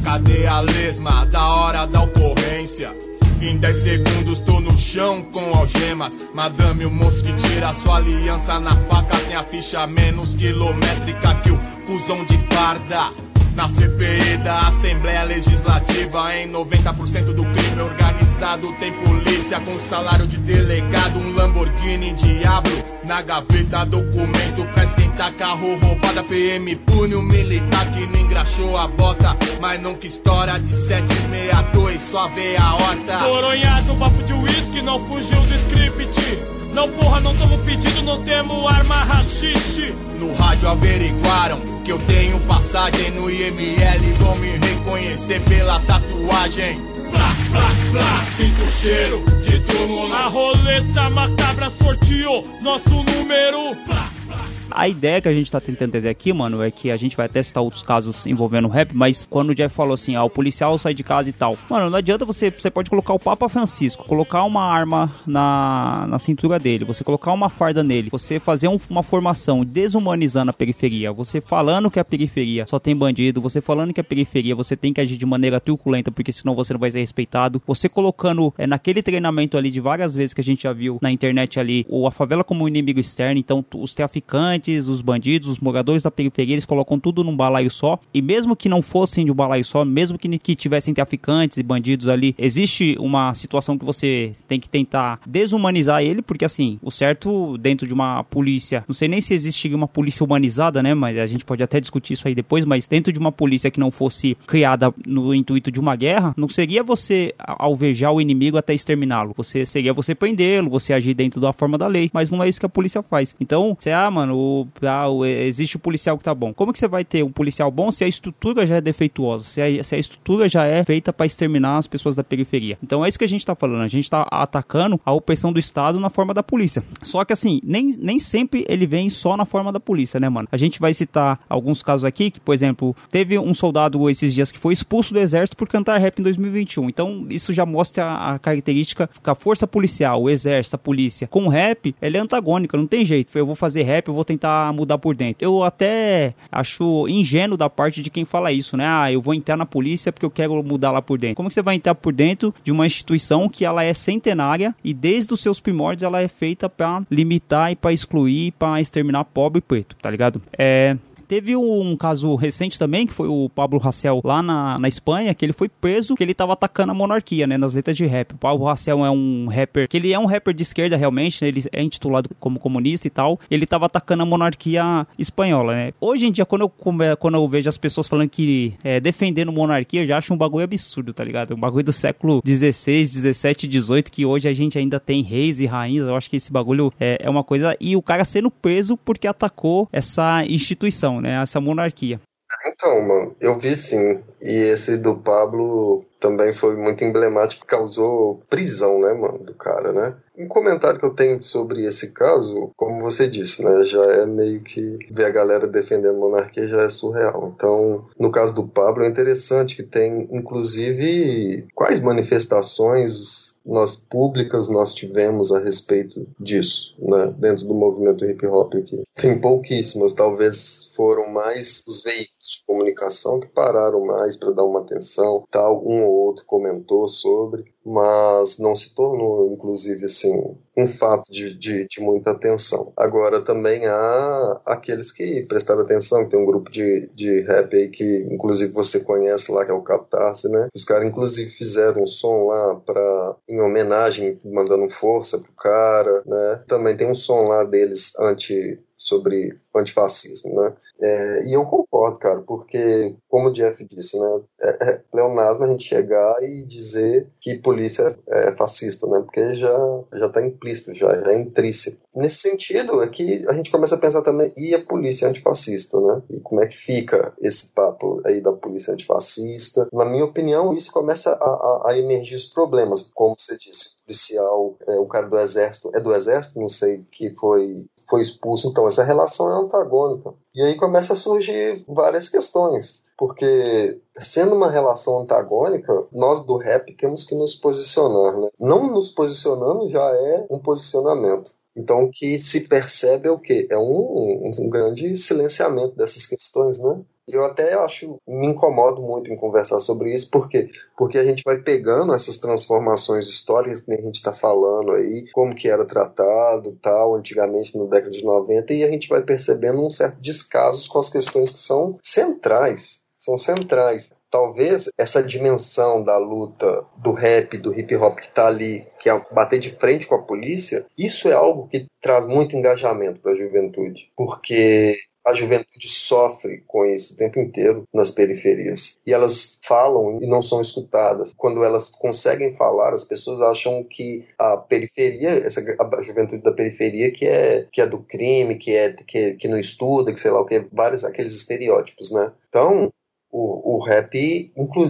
Cadê 0.03 0.47
a 0.47 0.61
lesma 0.61 1.25
da 1.27 1.49
hora 1.55 1.87
da 1.87 2.03
ocorrência? 2.03 3.14
Em 3.45 3.59
10 3.59 3.77
segundos 3.77 4.39
tô 4.39 4.59
no 4.59 4.75
chão 4.79 5.21
com 5.21 5.55
algemas. 5.55 6.15
Madame, 6.33 6.87
o 6.87 6.91
moço 6.91 7.23
que 7.23 7.31
tira 7.35 7.75
sua 7.75 7.97
aliança 7.97 8.59
na 8.59 8.75
faca 8.75 9.19
tem 9.19 9.37
a 9.37 9.45
ficha 9.45 9.87
menos 9.87 10.35
quilométrica 10.35 11.35
que 11.43 11.51
o 11.51 11.59
cuzão 11.87 12.25
de 12.25 12.39
farda. 12.39 13.34
Na 13.55 13.69
CPI 13.69 14.39
da 14.43 14.67
Assembleia 14.67 15.23
Legislativa, 15.25 16.35
em 16.35 16.51
90% 16.51 17.33
do 17.33 17.45
crime 17.45 17.83
organizado 17.83 18.73
tem 18.81 18.93
polícia 18.93 19.61
com 19.61 19.79
salário 19.79 20.27
de 20.27 20.39
delegado, 20.39 21.21
um 21.21 21.35
Lamborghini 21.35 22.13
Diablo. 22.15 22.85
Na 23.05 23.23
gaveta, 23.23 23.85
documento 23.85 24.65
pra 24.75 24.85
esquentar 24.85 25.33
carro 25.35 25.79
roubada. 25.79 26.25
PM 26.25 26.75
pune 26.77 27.15
o 27.15 27.23
militar 27.23 27.91
que 27.93 28.07
não 28.07 28.21
engraxou 28.21 28.77
a 28.77 28.89
bota, 28.89 29.37
mas 29.61 29.81
nunca 29.81 30.07
história 30.07 30.59
de 30.59 30.75
762, 30.75 32.03
só 32.03 32.29
vê 32.29 32.57
a 32.57 32.75
horta. 32.75 33.19
Coronhado, 33.19 33.95
bafo 33.95 34.23
de 34.25 34.33
uísque, 34.33 34.83
não 34.83 34.99
fugiu 35.07 35.41
do 35.41 35.55
script. 35.55 36.54
Não, 36.75 36.91
porra, 36.91 37.21
não 37.21 37.35
tomo 37.37 37.57
pedido, 37.59 38.03
não 38.03 38.21
temo 38.25 38.67
arma 38.67 38.97
rachixe. 39.05 39.95
No 40.19 40.35
rádio 40.35 40.69
averiguaram 40.69 41.61
que 41.85 41.93
eu 41.93 41.99
tenho 42.01 42.41
passagem 42.41 43.13
no 43.13 43.31
IML. 43.31 44.15
Vão 44.19 44.35
me 44.37 44.51
reconhecer 44.57 45.41
pela 45.43 45.79
tatuagem. 45.81 46.81
Blá, 47.13 47.29
blá, 47.53 47.71
blá, 47.93 48.25
sinto 48.37 48.61
o 48.61 48.71
cheiro 48.71 49.25
de 49.45 49.61
túmulo. 49.61 50.13
A 50.13 50.27
roleta 50.27 51.09
macabra 51.11 51.71
sorteou 51.71 52.43
nosso 52.61 52.91
número. 52.91 53.77
Blá, 53.87 54.09
blá. 54.27 54.45
A 54.71 54.89
ideia 54.89 55.21
que 55.21 55.29
a 55.29 55.33
gente 55.33 55.51
tá 55.51 55.61
tentando 55.61 55.93
trazer 55.93 56.09
aqui, 56.09 56.33
mano, 56.33 56.63
é 56.63 56.71
que 56.71 56.91
a 56.91 56.97
gente 56.97 57.17
vai 57.17 57.27
até 57.27 57.43
citar 57.43 57.63
outros 57.63 57.83
casos 57.83 58.27
envolvendo 58.27 58.69
rap, 58.69 58.93
mas 58.95 59.27
quando 59.29 59.51
o 59.51 59.55
Jeff 59.55 59.75
falou 59.75 59.95
assim, 59.95 60.17
ah, 60.17 60.25
o 60.25 60.31
policial 60.31 60.79
sai 60.79 60.95
de 60.95 61.05
casa 61.05 61.29
e 61.29 61.33
tal. 61.33 61.57
Mano, 61.69 61.91
não 61.91 61.99
adianta 61.99 62.25
você, 62.25 62.51
você 62.51 62.71
pode 62.71 62.91
colocar 62.91 63.15
o 63.15 63.19
Papa 63.19 63.49
Francisco, 63.49 64.05
colocar 64.05 64.43
uma 64.45 64.65
arma 64.65 65.13
na, 65.27 66.07
na 66.09 66.19
cintura 66.19 66.59
dele, 66.59 66.85
você 66.85 67.05
colocar 67.05 67.33
uma 67.33 67.49
farda 67.49 67.83
nele, 67.83 68.09
você 68.11 68.41
fazer 68.41 68.69
um, 68.69 68.79
uma 68.89 69.03
formação 69.03 69.65
desumanizando 69.65 70.51
a 70.51 70.55
periferia, 70.55 71.13
você 71.13 71.41
falando 71.41 71.91
que 71.91 72.01
a 72.01 72.05
periferia 72.05 72.67
só 72.67 72.79
tem 72.79 72.97
bandido, 72.97 73.41
você 73.41 73.61
falando 73.61 73.93
que 73.93 74.01
a 74.01 74.05
periferia 74.05 74.55
você 74.55 74.77
tem 74.77 74.93
que 74.93 75.01
agir 75.01 75.17
de 75.17 75.27
maneira 75.27 75.61
truculenta, 75.61 76.11
porque 76.11 76.33
senão 76.33 76.55
você 76.55 76.73
não 76.73 76.81
vai 76.81 76.91
ser 76.91 77.01
respeitado, 77.01 77.63
você 77.67 77.89
colocando 77.89 78.53
é, 78.59 78.67
naquele 78.67 79.03
treinamento 79.03 79.57
ali 79.57 79.71
de 79.71 79.81
várias 79.81 80.15
vezes 80.15 80.35
que 80.35 80.41
a 80.41 80.45
gente 80.45 80.63
já 80.65 80.73
viu 80.73 80.99
na 81.01 81.11
internet 81.11 81.61
ali, 81.61 81.87
ou 81.89 82.07
a 82.07 82.11
favela 82.11 82.43
como 82.43 82.65
um 82.65 82.69
inimigo 82.69 82.99
externo, 82.99 83.39
então 83.39 83.65
os 83.75 83.95
traficantes, 83.95 84.54
os 84.89 85.01
bandidos, 85.01 85.49
os 85.49 85.59
moradores 85.59 86.03
da 86.03 86.11
periferia, 86.11 86.55
eles 86.55 86.65
colocam 86.65 86.99
tudo 86.99 87.25
num 87.25 87.37
balaio 87.37 87.71
só, 87.71 87.99
e 88.13 88.21
mesmo 88.21 88.57
que 88.57 88.69
não 88.69 88.83
fossem 88.83 89.25
de 89.25 89.33
um 89.33 89.35
balaio 89.35 89.65
só, 89.65 89.85
mesmo 89.85 90.19
que, 90.19 90.39
que 90.39 90.55
tivessem 90.55 90.95
traficantes 90.95 91.59
e 91.59 91.63
bandidos 91.63 92.09
ali, 92.09 92.35
existe 92.39 92.97
uma 92.99 93.35
situação 93.35 93.79
que 93.79 93.85
você 93.85 94.33
tem 94.49 94.61
que 94.61 94.69
tentar 94.69 95.21
desumanizar 95.27 96.03
ele, 96.03 96.23
porque 96.23 96.45
assim, 96.45 96.79
o 96.83 96.91
certo 96.91 97.59
dentro 97.59 97.87
de 97.87 97.95
uma 97.95 98.25
polícia, 98.25 98.85
não 98.87 98.95
sei 98.95 99.09
nem 99.09 99.21
se 99.21 99.35
existiria 99.35 99.77
uma 99.77 99.89
polícia 99.89 100.25
humanizada, 100.25 100.83
né, 100.83 100.95
mas 100.95 101.19
a 101.19 101.27
gente 101.27 101.45
pode 101.45 101.63
até 101.63 101.81
discutir 101.81 102.15
isso 102.15 102.27
aí 102.27 102.35
depois, 102.35 102.65
mas 102.65 102.89
dentro 102.89 103.13
de 103.13 103.19
uma 103.19 103.33
polícia 103.33 103.71
que 103.71 103.81
não 103.81 103.91
fosse 103.91 104.37
criada 104.47 104.93
no 105.07 105.35
intuito 105.35 105.71
de 105.71 105.81
uma 105.81 105.97
guerra, 105.97 106.35
não 106.37 106.49
seria 106.49 106.83
você 106.83 107.35
alvejar 107.39 108.13
o 108.13 108.21
inimigo 108.21 108.57
até 108.57 108.75
exterminá-lo, 108.75 109.35
você 109.37 109.67
seria 109.67 109.93
você 109.93 110.15
prendê-lo, 110.15 110.71
você 110.71 110.93
agir 110.93 111.15
dentro 111.15 111.41
da 111.41 111.53
forma 111.53 111.79
da 111.79 111.87
lei, 111.87 112.11
mas 112.13 112.31
não 112.31 112.43
é 112.43 112.49
isso 112.49 112.61
que 112.61 112.67
a 112.67 112.69
polícia 112.69 113.03
faz. 113.03 113.35
Então, 113.41 113.77
você, 113.79 113.91
ah, 113.91 114.11
mano, 114.11 114.37
ah, 114.83 115.09
o, 115.09 115.25
existe 115.25 115.77
o 115.77 115.79
policial 115.79 116.17
que 116.19 116.25
tá 116.25 116.35
bom. 116.35 116.53
Como 116.53 116.73
que 116.73 116.79
você 116.79 116.89
vai 116.89 117.05
ter 117.05 117.23
um 117.23 117.33
policial 117.33 117.71
bom 117.71 117.91
se 117.91 118.05
a 118.05 118.09
estrutura 118.09 118.67
já 118.67 118.77
é 118.77 118.81
defeituosa, 118.81 119.45
se 119.45 119.61
a, 119.61 119.85
se 119.85 119.95
a 119.95 119.99
estrutura 119.99 120.49
já 120.49 120.65
é 120.65 120.85
feita 120.85 121.13
para 121.13 121.27
exterminar 121.27 121.79
as 121.79 121.87
pessoas 121.87 122.15
da 122.17 122.25
periferia? 122.25 122.79
Então 122.83 123.05
é 123.05 123.09
isso 123.09 123.19
que 123.19 123.25
a 123.25 123.29
gente 123.29 123.45
tá 123.45 123.55
falando, 123.55 123.83
a 123.83 123.89
gente 123.89 124.09
tá 124.09 124.27
atacando 124.31 125.01
a 125.05 125.13
opressão 125.13 125.53
do 125.53 125.59
Estado 125.59 125.99
na 126.01 126.11
forma 126.11 126.35
da 126.35 126.43
polícia. 126.43 126.85
Só 127.03 127.25
que 127.25 127.33
assim, 127.33 127.61
nem, 127.65 127.95
nem 127.99 128.19
sempre 128.19 128.65
ele 128.69 128.87
vem 128.87 129.09
só 129.09 129.37
na 129.37 129.45
forma 129.45 129.73
da 129.73 129.81
polícia, 129.81 130.19
né, 130.21 130.29
mano? 130.29 130.49
A 130.51 130.57
gente 130.57 130.81
vai 130.81 130.95
citar 130.95 131.41
alguns 131.49 131.83
casos 131.83 132.05
aqui 132.05 132.31
que, 132.31 132.41
por 132.41 132.55
exemplo, 132.55 132.95
teve 133.11 133.39
um 133.39 133.55
soldado 133.55 134.09
esses 134.11 134.35
dias 134.35 134.51
que 134.51 134.59
foi 134.59 134.73
expulso 134.73 135.13
do 135.13 135.21
exército 135.21 135.57
por 135.57 135.69
cantar 135.69 135.99
rap 135.99 136.19
em 136.19 136.23
2021. 136.23 136.89
Então, 136.89 137.27
isso 137.31 137.53
já 137.53 137.65
mostra 137.65 138.13
a, 138.13 138.39
característica 138.39 139.09
que 139.23 139.31
a 139.31 139.35
força 139.35 139.67
policial, 139.67 140.23
o 140.23 140.31
exército, 140.31 140.77
a 140.77 140.79
polícia, 140.79 141.27
com 141.27 141.49
rap, 141.49 141.95
ele 142.01 142.17
é 142.17 142.21
antagônica, 142.21 142.77
não 142.77 142.87
tem 142.87 143.05
jeito. 143.05 143.37
Eu 143.37 143.47
vou 143.47 143.55
fazer 143.55 143.83
rap, 143.83 144.09
eu 144.09 144.15
vou 144.15 144.25
tentar 144.25 144.34
mudar 144.75 144.99
por 144.99 145.15
dentro. 145.15 145.45
Eu 145.45 145.63
até 145.63 146.35
acho 146.51 147.07
ingênuo 147.09 147.57
da 147.57 147.69
parte 147.69 148.03
de 148.03 148.11
quem 148.11 148.25
fala 148.25 148.53
isso, 148.53 148.77
né? 148.77 148.87
Ah, 148.87 149.13
eu 149.13 149.21
vou 149.21 149.35
entrar 149.35 149.57
na 149.57 149.67
polícia 149.67 150.13
porque 150.13 150.27
eu 150.27 150.31
quero 150.31 150.63
mudar 150.63 150.91
lá 150.91 151.03
por 151.03 151.19
dentro. 151.19 151.37
Como 151.37 151.49
que 151.49 151.55
você 151.55 151.63
vai 151.63 151.77
entrar 151.77 151.95
por 151.95 152.13
dentro 152.13 152.55
de 152.63 152.73
uma 152.73 152.87
instituição 152.87 153.49
que 153.49 153.65
ela 153.65 153.83
é 153.85 153.93
centenária 153.95 154.75
e 154.83 154.93
desde 154.93 155.33
os 155.33 155.41
seus 155.41 155.61
primórdios 155.61 156.03
ela 156.03 156.21
é 156.21 156.29
feita 156.29 156.69
para 156.69 157.03
limitar 157.11 157.73
e 157.73 157.77
para 157.77 157.93
excluir, 157.93 158.53
para 158.53 158.81
exterminar 158.81 159.25
pobre 159.25 159.59
e 159.59 159.63
preto, 159.63 159.97
tá 159.97 160.11
ligado? 160.11 160.41
É, 160.57 160.97
Teve 161.35 161.57
um 161.57 161.97
caso 161.97 162.33
recente 162.37 162.79
também, 162.79 163.09
que 163.09 163.13
foi 163.13 163.27
o 163.27 163.49
Pablo 163.49 163.81
Hassel 163.85 164.21
lá 164.23 164.41
na, 164.41 164.79
na 164.79 164.87
Espanha, 164.87 165.35
que 165.35 165.45
ele 165.45 165.53
foi 165.53 165.69
preso, 165.69 166.15
que 166.15 166.23
ele 166.23 166.33
tava 166.33 166.53
atacando 166.53 166.93
a 166.93 166.95
monarquia, 166.95 167.45
né, 167.45 167.59
nas 167.59 167.75
letras 167.75 167.97
de 167.97 168.07
rap. 168.07 168.35
O 168.35 168.39
Pablo 168.39 168.69
Hassel 168.69 169.05
é 169.05 169.11
um 169.11 169.49
rapper, 169.49 169.89
que 169.89 169.97
ele 169.97 170.13
é 170.13 170.19
um 170.19 170.27
rapper 170.27 170.55
de 170.55 170.63
esquerda 170.63 170.97
realmente, 170.97 171.43
né, 171.43 171.49
ele 171.49 171.65
é 171.73 171.83
intitulado 171.83 172.31
como 172.39 172.61
comunista 172.61 173.09
e 173.09 173.11
tal. 173.11 173.41
Ele 173.51 173.67
tava 173.67 173.87
atacando 173.87 174.23
a 174.23 174.27
monarquia 174.27 175.05
espanhola, 175.19 175.75
né. 175.75 175.93
Hoje 176.01 176.25
em 176.25 176.31
dia, 176.31 176.47
quando 176.47 176.63
eu, 176.63 177.17
quando 177.17 177.35
eu 177.35 177.49
vejo 177.49 177.69
as 177.69 177.77
pessoas 177.77 178.07
falando 178.07 178.29
que 178.29 178.75
é, 178.85 179.01
defendendo 179.01 179.51
monarquia, 179.51 180.03
eu 180.03 180.07
já 180.07 180.19
acho 180.19 180.33
um 180.33 180.37
bagulho 180.37 180.63
absurdo, 180.63 181.13
tá 181.13 181.25
ligado? 181.25 181.53
Um 181.57 181.59
bagulho 181.59 181.83
do 181.83 181.93
século 181.93 182.41
16, 182.45 183.11
17, 183.11 183.67
18, 183.67 184.13
que 184.13 184.25
hoje 184.25 184.49
a 184.49 184.53
gente 184.53 184.79
ainda 184.79 185.01
tem 185.01 185.21
reis 185.21 185.59
e 185.59 185.67
rainhas. 185.67 186.07
Eu 186.07 186.15
acho 186.15 186.31
que 186.31 186.37
esse 186.37 186.53
bagulho 186.53 186.93
é, 187.01 187.19
é 187.21 187.29
uma 187.29 187.43
coisa. 187.43 187.75
E 187.81 187.97
o 187.97 188.03
cara 188.03 188.25
sendo 188.25 188.53
preso 188.53 188.97
porque 188.97 189.27
atacou 189.27 189.89
essa 189.91 190.45
instituição, 190.47 191.21
né? 191.25 191.43
Essa 191.43 191.61
monarquia. 191.61 192.21
Então, 192.67 193.01
mano, 193.01 193.35
eu 193.41 193.59
vi 193.59 193.75
sim. 193.75 194.23
E 194.45 194.51
esse 194.51 194.99
do 194.99 195.17
Pablo 195.17 196.05
também 196.21 196.53
foi 196.55 196.75
muito 196.75 197.05
emblemático, 197.05 197.67
causou 197.67 198.41
prisão, 198.49 198.99
né, 198.99 199.13
mano, 199.13 199.39
do 199.39 199.55
cara, 199.55 199.93
né? 199.93 200.17
Um 200.39 200.49
comentário 200.49 200.99
que 200.99 201.05
eu 201.05 201.15
tenho 201.15 201.43
sobre 201.43 201.85
esse 201.85 202.13
caso, 202.13 202.71
como 202.77 203.01
você 203.01 203.29
disse, 203.29 203.63
né, 203.63 203.85
já 203.85 204.03
é 204.05 204.27
meio 204.27 204.61
que 204.63 204.99
ver 205.11 205.27
a 205.27 205.31
galera 205.31 205.67
defendendo 205.67 206.17
a 206.17 206.19
monarquia 206.19 206.67
já 206.67 206.83
é 206.83 206.89
surreal. 206.89 207.53
Então, 207.55 208.07
no 208.19 208.33
caso 208.33 208.55
do 208.55 208.67
Pablo, 208.67 209.05
é 209.05 209.09
interessante 209.09 209.77
que 209.77 209.83
tem, 209.83 210.29
inclusive, 210.33 211.67
quais 211.75 212.01
manifestações 212.01 213.55
nós 213.65 213.97
públicas 213.97 214.69
nós 214.69 214.93
tivemos 214.93 215.51
a 215.53 215.59
respeito 215.59 216.27
disso, 216.39 216.95
né, 216.99 217.35
dentro 217.39 217.67
do 217.67 217.75
movimento 217.75 218.25
hip 218.25 218.47
hop 218.47 218.75
aqui. 218.75 219.03
Tem 219.15 219.39
pouquíssimas, 219.39 220.13
talvez 220.13 220.91
foram 220.95 221.31
mais 221.31 221.83
os 221.87 222.03
veículos 222.03 222.35
de 222.59 222.67
comunicação 222.67 223.41
que 223.41 223.47
pararam 223.47 224.05
mais 224.05 224.34
para 224.37 224.53
dar 224.53 224.65
uma 224.65 224.81
atenção, 224.81 225.45
tal, 225.51 225.83
um 225.87 226.05
ou 226.05 226.13
outro 226.13 226.45
comentou 226.47 227.09
sobre, 227.09 227.65
mas 227.85 228.59
não 228.59 228.75
se 228.75 228.95
tornou, 228.95 229.53
inclusive, 229.53 230.07
assim, 230.07 230.57
um 230.77 230.87
fato 230.87 231.31
de, 231.31 231.55
de, 231.55 231.87
de, 231.87 232.01
muita 232.01 232.31
atenção. 232.31 232.93
Agora, 232.97 233.45
também 233.45 233.87
há 233.87 234.61
aqueles 234.65 235.13
que 235.13 235.43
prestaram 235.43 235.83
atenção, 235.83 236.29
tem 236.29 236.41
um 236.41 236.47
grupo 236.47 236.71
de, 236.71 237.11
de 237.15 237.43
rap 237.43 237.77
aí 237.77 237.89
que, 237.91 238.27
inclusive, 238.31 238.73
você 238.73 239.01
conhece 239.01 239.53
lá, 239.53 239.65
que 239.65 239.71
é 239.71 239.75
o 239.75 239.83
Catarse, 239.83 240.49
né? 240.49 240.69
Os 240.75 240.85
caras, 240.85 241.07
inclusive, 241.07 241.51
fizeram 241.51 242.03
um 242.03 242.07
som 242.07 242.45
lá 242.45 242.77
para 242.77 243.37
em 243.49 243.61
homenagem, 243.61 244.39
mandando 244.45 244.89
força 244.89 245.39
pro 245.39 245.53
cara, 245.53 246.23
né? 246.27 246.65
Também 246.67 246.97
tem 246.97 247.11
um 247.11 247.15
som 247.15 247.43
lá 247.43 247.65
deles 247.65 248.19
anti 248.19 248.81
sobre 249.05 249.59
antifascismo, 249.77 250.55
né? 250.55 250.73
É, 251.01 251.45
e 251.45 251.53
eu 251.53 251.65
concordo, 251.67 252.19
cara, 252.19 252.41
porque, 252.41 253.15
como 253.29 253.49
o 253.49 253.53
Jeff 253.53 253.85
disse, 253.85 254.19
né, 254.19 254.41
é, 254.63 254.91
é 254.91 255.03
pleonasmo 255.13 255.65
a 255.65 255.69
gente 255.69 255.85
chegar 255.85 256.43
e 256.43 256.65
dizer 256.65 257.29
que 257.39 257.59
polícia 257.59 258.17
é 258.27 258.53
fascista, 258.53 259.07
né? 259.07 259.21
Porque 259.21 259.53
já 259.53 259.75
já 260.15 260.27
está 260.27 260.45
implícito, 260.45 260.95
já, 260.95 261.23
já 261.23 261.33
é 261.33 261.39
intrínseco. 261.39 262.01
Nesse 262.17 262.39
sentido, 262.39 263.03
é 263.03 263.09
que 263.09 263.45
a 263.47 263.53
gente 263.53 263.71
começa 263.71 263.97
a 263.97 263.99
pensar 263.99 264.23
também, 264.23 264.53
e 264.57 264.75
a 264.75 264.83
polícia 264.83 265.29
antifascista, 265.29 266.01
né? 266.01 266.23
E 266.31 266.41
como 266.41 266.63
é 266.63 266.67
que 266.67 266.77
fica 266.77 267.35
esse 267.43 267.73
papo 267.75 268.23
aí 268.25 268.41
da 268.41 268.53
polícia 268.53 268.95
antifascista? 268.95 269.87
Na 269.93 270.07
minha 270.07 270.25
opinião, 270.25 270.73
isso 270.73 270.91
começa 270.91 271.33
a, 271.33 271.35
a, 271.35 271.91
a 271.91 271.99
emergir 271.99 272.37
os 272.37 272.47
problemas, 272.47 273.03
como 273.15 273.35
você 273.37 273.57
disse, 273.59 273.97
policial, 274.05 274.77
é, 274.87 274.99
o 274.99 275.07
cara 275.07 275.29
do 275.29 275.39
exército, 275.39 275.91
é 275.95 276.01
do 276.01 276.15
exército, 276.15 276.61
não 276.61 276.69
sei, 276.69 277.05
que 277.11 277.31
foi, 277.31 277.87
foi 278.09 278.21
expulso, 278.21 278.69
então 278.69 278.87
essa 278.87 279.03
relação 279.03 279.51
é 279.51 279.65
antagônica. 279.65 280.33
E 280.55 280.63
aí 280.63 280.77
começa 280.77 281.15
a 281.15 281.17
surgir 281.17 281.85
várias 281.89 282.29
questões, 282.29 283.03
porque 283.17 283.99
sendo 284.19 284.55
uma 284.55 284.71
relação 284.71 285.21
antagônica, 285.21 286.07
nós 286.13 286.45
do 286.45 286.57
rap 286.57 286.95
temos 286.97 287.25
que 287.25 287.35
nos 287.35 287.55
posicionar, 287.55 288.39
né? 288.39 288.49
Não 288.59 288.87
nos 288.87 289.11
posicionando 289.11 289.87
já 289.87 290.05
é 290.05 290.47
um 290.51 290.59
posicionamento. 290.59 291.53
Então, 291.77 292.05
o 292.05 292.11
que 292.11 292.39
se 292.39 292.69
percebe 292.69 293.27
é 293.27 293.31
o 293.33 293.39
quê? 293.39 293.67
É 293.69 293.77
um, 293.77 294.53
um, 294.61 294.69
grande 294.69 295.17
silenciamento 295.17 295.97
dessas 295.97 296.25
questões, 296.25 296.79
né? 296.79 297.01
Eu 297.27 297.45
até 297.45 297.75
acho, 297.75 298.19
me 298.27 298.49
incomodo 298.49 299.01
muito 299.01 299.33
em 299.33 299.37
conversar 299.37 299.81
sobre 299.81 300.13
isso, 300.13 300.31
por 300.31 300.49
quê? 300.49 300.69
Porque 300.97 301.19
a 301.19 301.25
gente 301.25 301.43
vai 301.45 301.59
pegando 301.59 302.15
essas 302.15 302.37
transformações 302.37 303.27
históricas 303.27 303.81
que 303.81 303.95
a 303.95 304.01
gente 304.01 304.17
está 304.17 304.33
falando 304.33 304.93
aí, 304.93 305.25
como 305.33 305.55
que 305.55 305.69
era 305.69 305.87
tratado, 305.87 306.79
tal, 306.83 307.15
antigamente 307.15 307.79
no 307.79 307.89
década 307.89 308.11
de 308.11 308.23
90, 308.23 308.75
e 308.75 308.85
a 308.85 308.89
gente 308.89 309.09
vai 309.09 309.23
percebendo 309.23 309.85
um 309.85 309.89
certo 309.89 310.21
descaso 310.21 310.89
com 310.91 310.99
as 310.99 311.09
questões 311.09 311.51
que 311.51 311.59
são 311.59 311.99
centrais, 312.03 313.01
são 313.15 313.39
centrais 313.39 314.13
talvez 314.35 314.89
essa 314.99 315.23
dimensão 315.23 316.03
da 316.03 316.19
luta 316.19 316.85
do 316.97 317.13
rap, 317.13 317.57
do 317.57 317.73
hip 317.73 317.95
hop 317.95 318.19
que 318.19 318.27
está 318.27 318.49
ali, 318.49 318.85
que 318.99 319.09
é 319.09 319.27
bater 319.31 319.61
de 319.61 319.71
frente 319.71 320.09
com 320.09 320.17
a 320.17 320.23
polícia, 320.23 320.85
isso 320.99 321.29
é 321.29 321.33
algo 321.33 321.69
que 321.69 321.87
traz 322.01 322.27
muito 322.27 322.57
engajamento 322.57 323.21
para 323.21 323.31
a 323.31 323.37
juventude, 323.37 324.11
porque 324.17 324.97
a 325.25 325.33
juventude 325.33 325.89
sofre 325.89 326.63
com 326.67 326.85
isso 326.85 327.15
o 327.15 327.17
tempo 327.17 327.39
inteiro 327.41 327.89
nas 327.93 328.11
periferias. 328.11 328.99
E 329.07 329.13
elas 329.13 329.59
falam 329.63 330.19
e 330.21 330.27
não 330.27 330.43
são 330.43 330.61
escutadas. 330.61 331.33
Quando 331.37 331.65
elas 331.65 331.91
conseguem 331.91 332.53
falar, 332.53 332.93
as 332.93 333.05
pessoas 333.05 333.41
acham 333.41 333.83
que 333.83 334.27
a 334.39 334.57
periferia, 334.57 335.31
essa, 335.31 335.61
a 335.61 336.03
juventude 336.03 336.43
da 336.43 336.53
periferia 336.53 337.11
que 337.11 337.27
é, 337.27 337.67
que 337.73 337.81
é 337.81 337.87
do 337.87 337.99
crime, 338.01 338.57
que, 338.57 338.75
é, 338.75 338.93
que, 338.93 339.35
que 339.35 339.49
não 339.49 339.59
estuda, 339.59 340.13
que 340.13 340.21
sei 340.21 340.31
lá 340.31 340.41
o 340.41 340.47
que, 340.47 340.67
vários 340.73 341.05
aqueles 341.05 341.35
estereótipos, 341.35 342.11
né? 342.11 342.33
Então, 342.49 342.93
o, 343.35 343.77
o 343.77 343.85
rap 343.85 344.15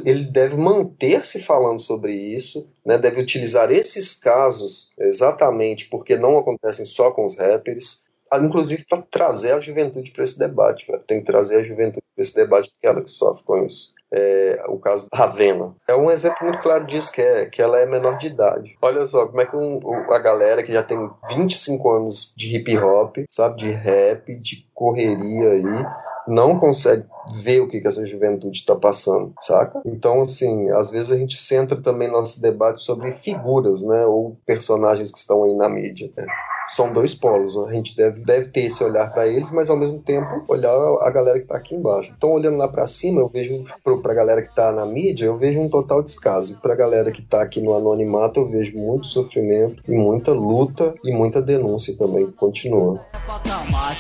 ele 0.05 0.25
deve 0.25 0.59
manter-se 0.59 1.41
falando 1.41 1.81
sobre 1.81 2.13
isso, 2.13 2.69
né, 2.85 2.99
deve 2.99 3.23
utilizar 3.23 3.73
esses 3.73 4.15
casos 4.15 4.93
exatamente 4.99 5.89
porque 5.89 6.15
não 6.15 6.37
acontecem 6.37 6.85
só 6.85 7.11
com 7.11 7.25
os 7.25 7.39
rappers. 7.39 8.05
Inclusive 8.43 8.85
para 8.89 9.03
trazer 9.03 9.53
a 9.53 9.61
juventude 9.61 10.11
para 10.11 10.25
esse 10.25 10.39
debate. 10.39 10.87
Tem 11.07 11.19
que 11.19 11.27
trazer 11.27 11.57
a 11.57 11.63
juventude 11.63 12.05
para 12.15 12.23
esse 12.23 12.35
debate, 12.35 12.71
porque 12.71 12.87
ela 12.87 13.03
que 13.03 13.11
sofre 13.11 13.45
com 13.45 13.65
isso. 13.65 13.93
É, 14.13 14.63
o 14.69 14.79
caso 14.79 15.09
da 15.11 15.19
Ravena. 15.19 15.75
É 15.89 15.97
um 15.97 16.11
exemplo 16.11 16.39
muito 16.43 16.61
claro 16.61 16.87
disso, 16.87 17.13
que, 17.13 17.21
é, 17.21 17.47
que 17.47 17.61
ela 17.61 17.81
é 17.81 17.87
menor 17.87 18.17
de 18.17 18.29
idade. 18.29 18.77
Olha 18.81 19.05
só 19.07 19.27
como 19.27 19.41
é 19.41 19.47
que 19.47 19.57
um, 19.57 19.81
a 20.13 20.19
galera 20.19 20.63
que 20.63 20.73
já 20.73 20.85
tem 20.85 21.11
25 21.29 21.91
anos 21.91 22.33
de 22.37 22.57
hip 22.57 22.79
hop, 22.79 23.17
sabe, 23.29 23.57
de 23.57 23.71
rap, 23.71 24.37
de 24.37 24.69
correria 24.73 25.51
aí, 25.51 25.87
não 26.27 26.59
consegue 26.59 27.05
ver 27.43 27.61
o 27.61 27.69
que, 27.69 27.81
que 27.81 27.89
essa 27.89 28.07
juventude 28.07 28.59
está 28.59 28.75
passando, 28.75 29.35
saca? 29.41 29.81
Então, 29.85 30.21
assim, 30.21 30.71
às 30.71 30.91
vezes 30.91 31.11
a 31.11 31.17
gente 31.17 31.41
centra 31.41 31.81
também 31.81 32.11
nosso 32.11 32.41
debate 32.41 32.83
sobre 32.83 33.13
figuras, 33.13 33.83
né, 33.83 34.05
ou 34.07 34.37
personagens 34.47 35.13
que 35.13 35.19
estão 35.19 35.45
aí 35.45 35.55
na 35.55 35.69
mídia. 35.69 36.11
Né? 36.17 36.27
São 36.69 36.93
dois 36.93 37.15
polos, 37.15 37.57
a 37.59 37.73
gente 37.73 37.97
deve, 37.97 38.23
deve 38.23 38.49
ter 38.49 38.63
esse 38.63 38.83
olhar 38.83 39.13
para 39.13 39.27
eles, 39.27 39.51
mas 39.53 39.69
ao 39.71 39.77
mesmo 39.77 39.99
tempo 39.99 40.45
olhar 40.49 40.73
a 40.73 41.11
galera 41.11 41.39
que 41.39 41.45
está 41.45 41.57
aqui 41.57 41.75
embaixo. 41.75 42.13
Então, 42.17 42.33
olhando 42.33 42.57
lá 42.57 42.69
para 42.69 42.87
cima, 42.87 43.21
eu 43.21 43.29
vejo 43.29 43.65
para 43.83 44.13
a 44.13 44.15
galera 44.15 44.43
que 44.43 44.49
está 44.49 44.73
na 44.73 44.87
mídia, 44.87 45.27
eu 45.27 45.37
vejo 45.37 45.61
um 45.61 45.69
total 45.69 46.03
descaso. 46.03 46.61
Para 46.61 46.75
a 46.75 46.77
galera 46.77 47.13
que 47.13 47.21
está 47.21 47.43
aqui 47.43 47.61
no 47.61 47.75
anonimato, 47.75 48.41
eu 48.41 48.49
vejo 48.49 48.79
muito 48.79 49.07
sofrimento 49.07 49.83
e 49.87 49.93
muita 49.93 50.33
luta 50.33 50.95
e 51.05 51.13
muita 51.13 51.41
denúncia 51.43 51.97
também 51.97 52.31
continua. 52.33 53.01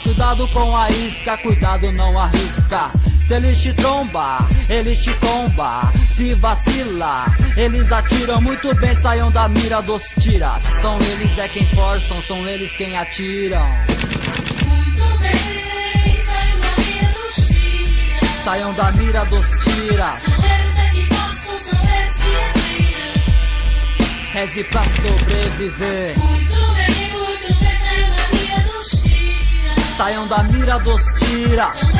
Cuidado 0.02 0.48
com 0.48 0.76
a 0.76 0.88
isca, 0.88 1.36
cuidado 1.38 1.92
não 1.92 2.18
arrisca. 2.18 3.13
Se 3.26 3.32
eles 3.32 3.58
te 3.58 3.72
trombar, 3.72 4.46
eles 4.68 4.98
te 4.98 5.10
tomba. 5.14 5.90
Se 6.12 6.34
vacilar, 6.34 7.34
eles 7.56 7.90
atiram 7.90 8.38
muito 8.42 8.74
bem, 8.74 8.94
saiam 8.94 9.30
da 9.30 9.48
mira 9.48 9.80
dos 9.80 10.10
tiras. 10.20 10.62
São 10.62 10.98
eles 11.00 11.38
é 11.38 11.48
quem 11.48 11.66
forçam, 11.70 12.20
são 12.20 12.46
eles 12.46 12.76
quem 12.76 12.98
atiram. 12.98 13.66
Muito 14.66 15.18
bem, 15.20 16.18
saiam 16.18 16.60
da 16.60 16.76
mira 16.76 17.12
dos 17.14 17.46
tiras. 17.46 18.30
Saiam 18.44 18.74
da 18.74 18.92
mira 18.92 19.24
dos 19.24 19.46
tiras. 19.64 20.16
São 20.16 20.34
eles 20.34 20.78
é 20.78 20.90
quem 20.90 21.06
forçam, 21.06 21.56
são 21.56 21.80
eles 21.94 22.16
que 22.18 22.36
atiram. 22.36 23.22
Reze 24.34 24.64
pra 24.64 24.82
sobreviver. 24.82 26.18
Muito 26.18 26.56
bem, 26.74 27.10
muito 27.10 27.54
bem, 27.58 27.74
saiam 27.78 28.10
da 28.10 28.28
mira 28.36 28.60
dos 28.68 28.90
tiras. 29.02 29.96
Saiam 29.96 30.26
da 30.26 30.42
mira 30.42 30.78
dos 30.80 31.02
tiras. 31.20 31.93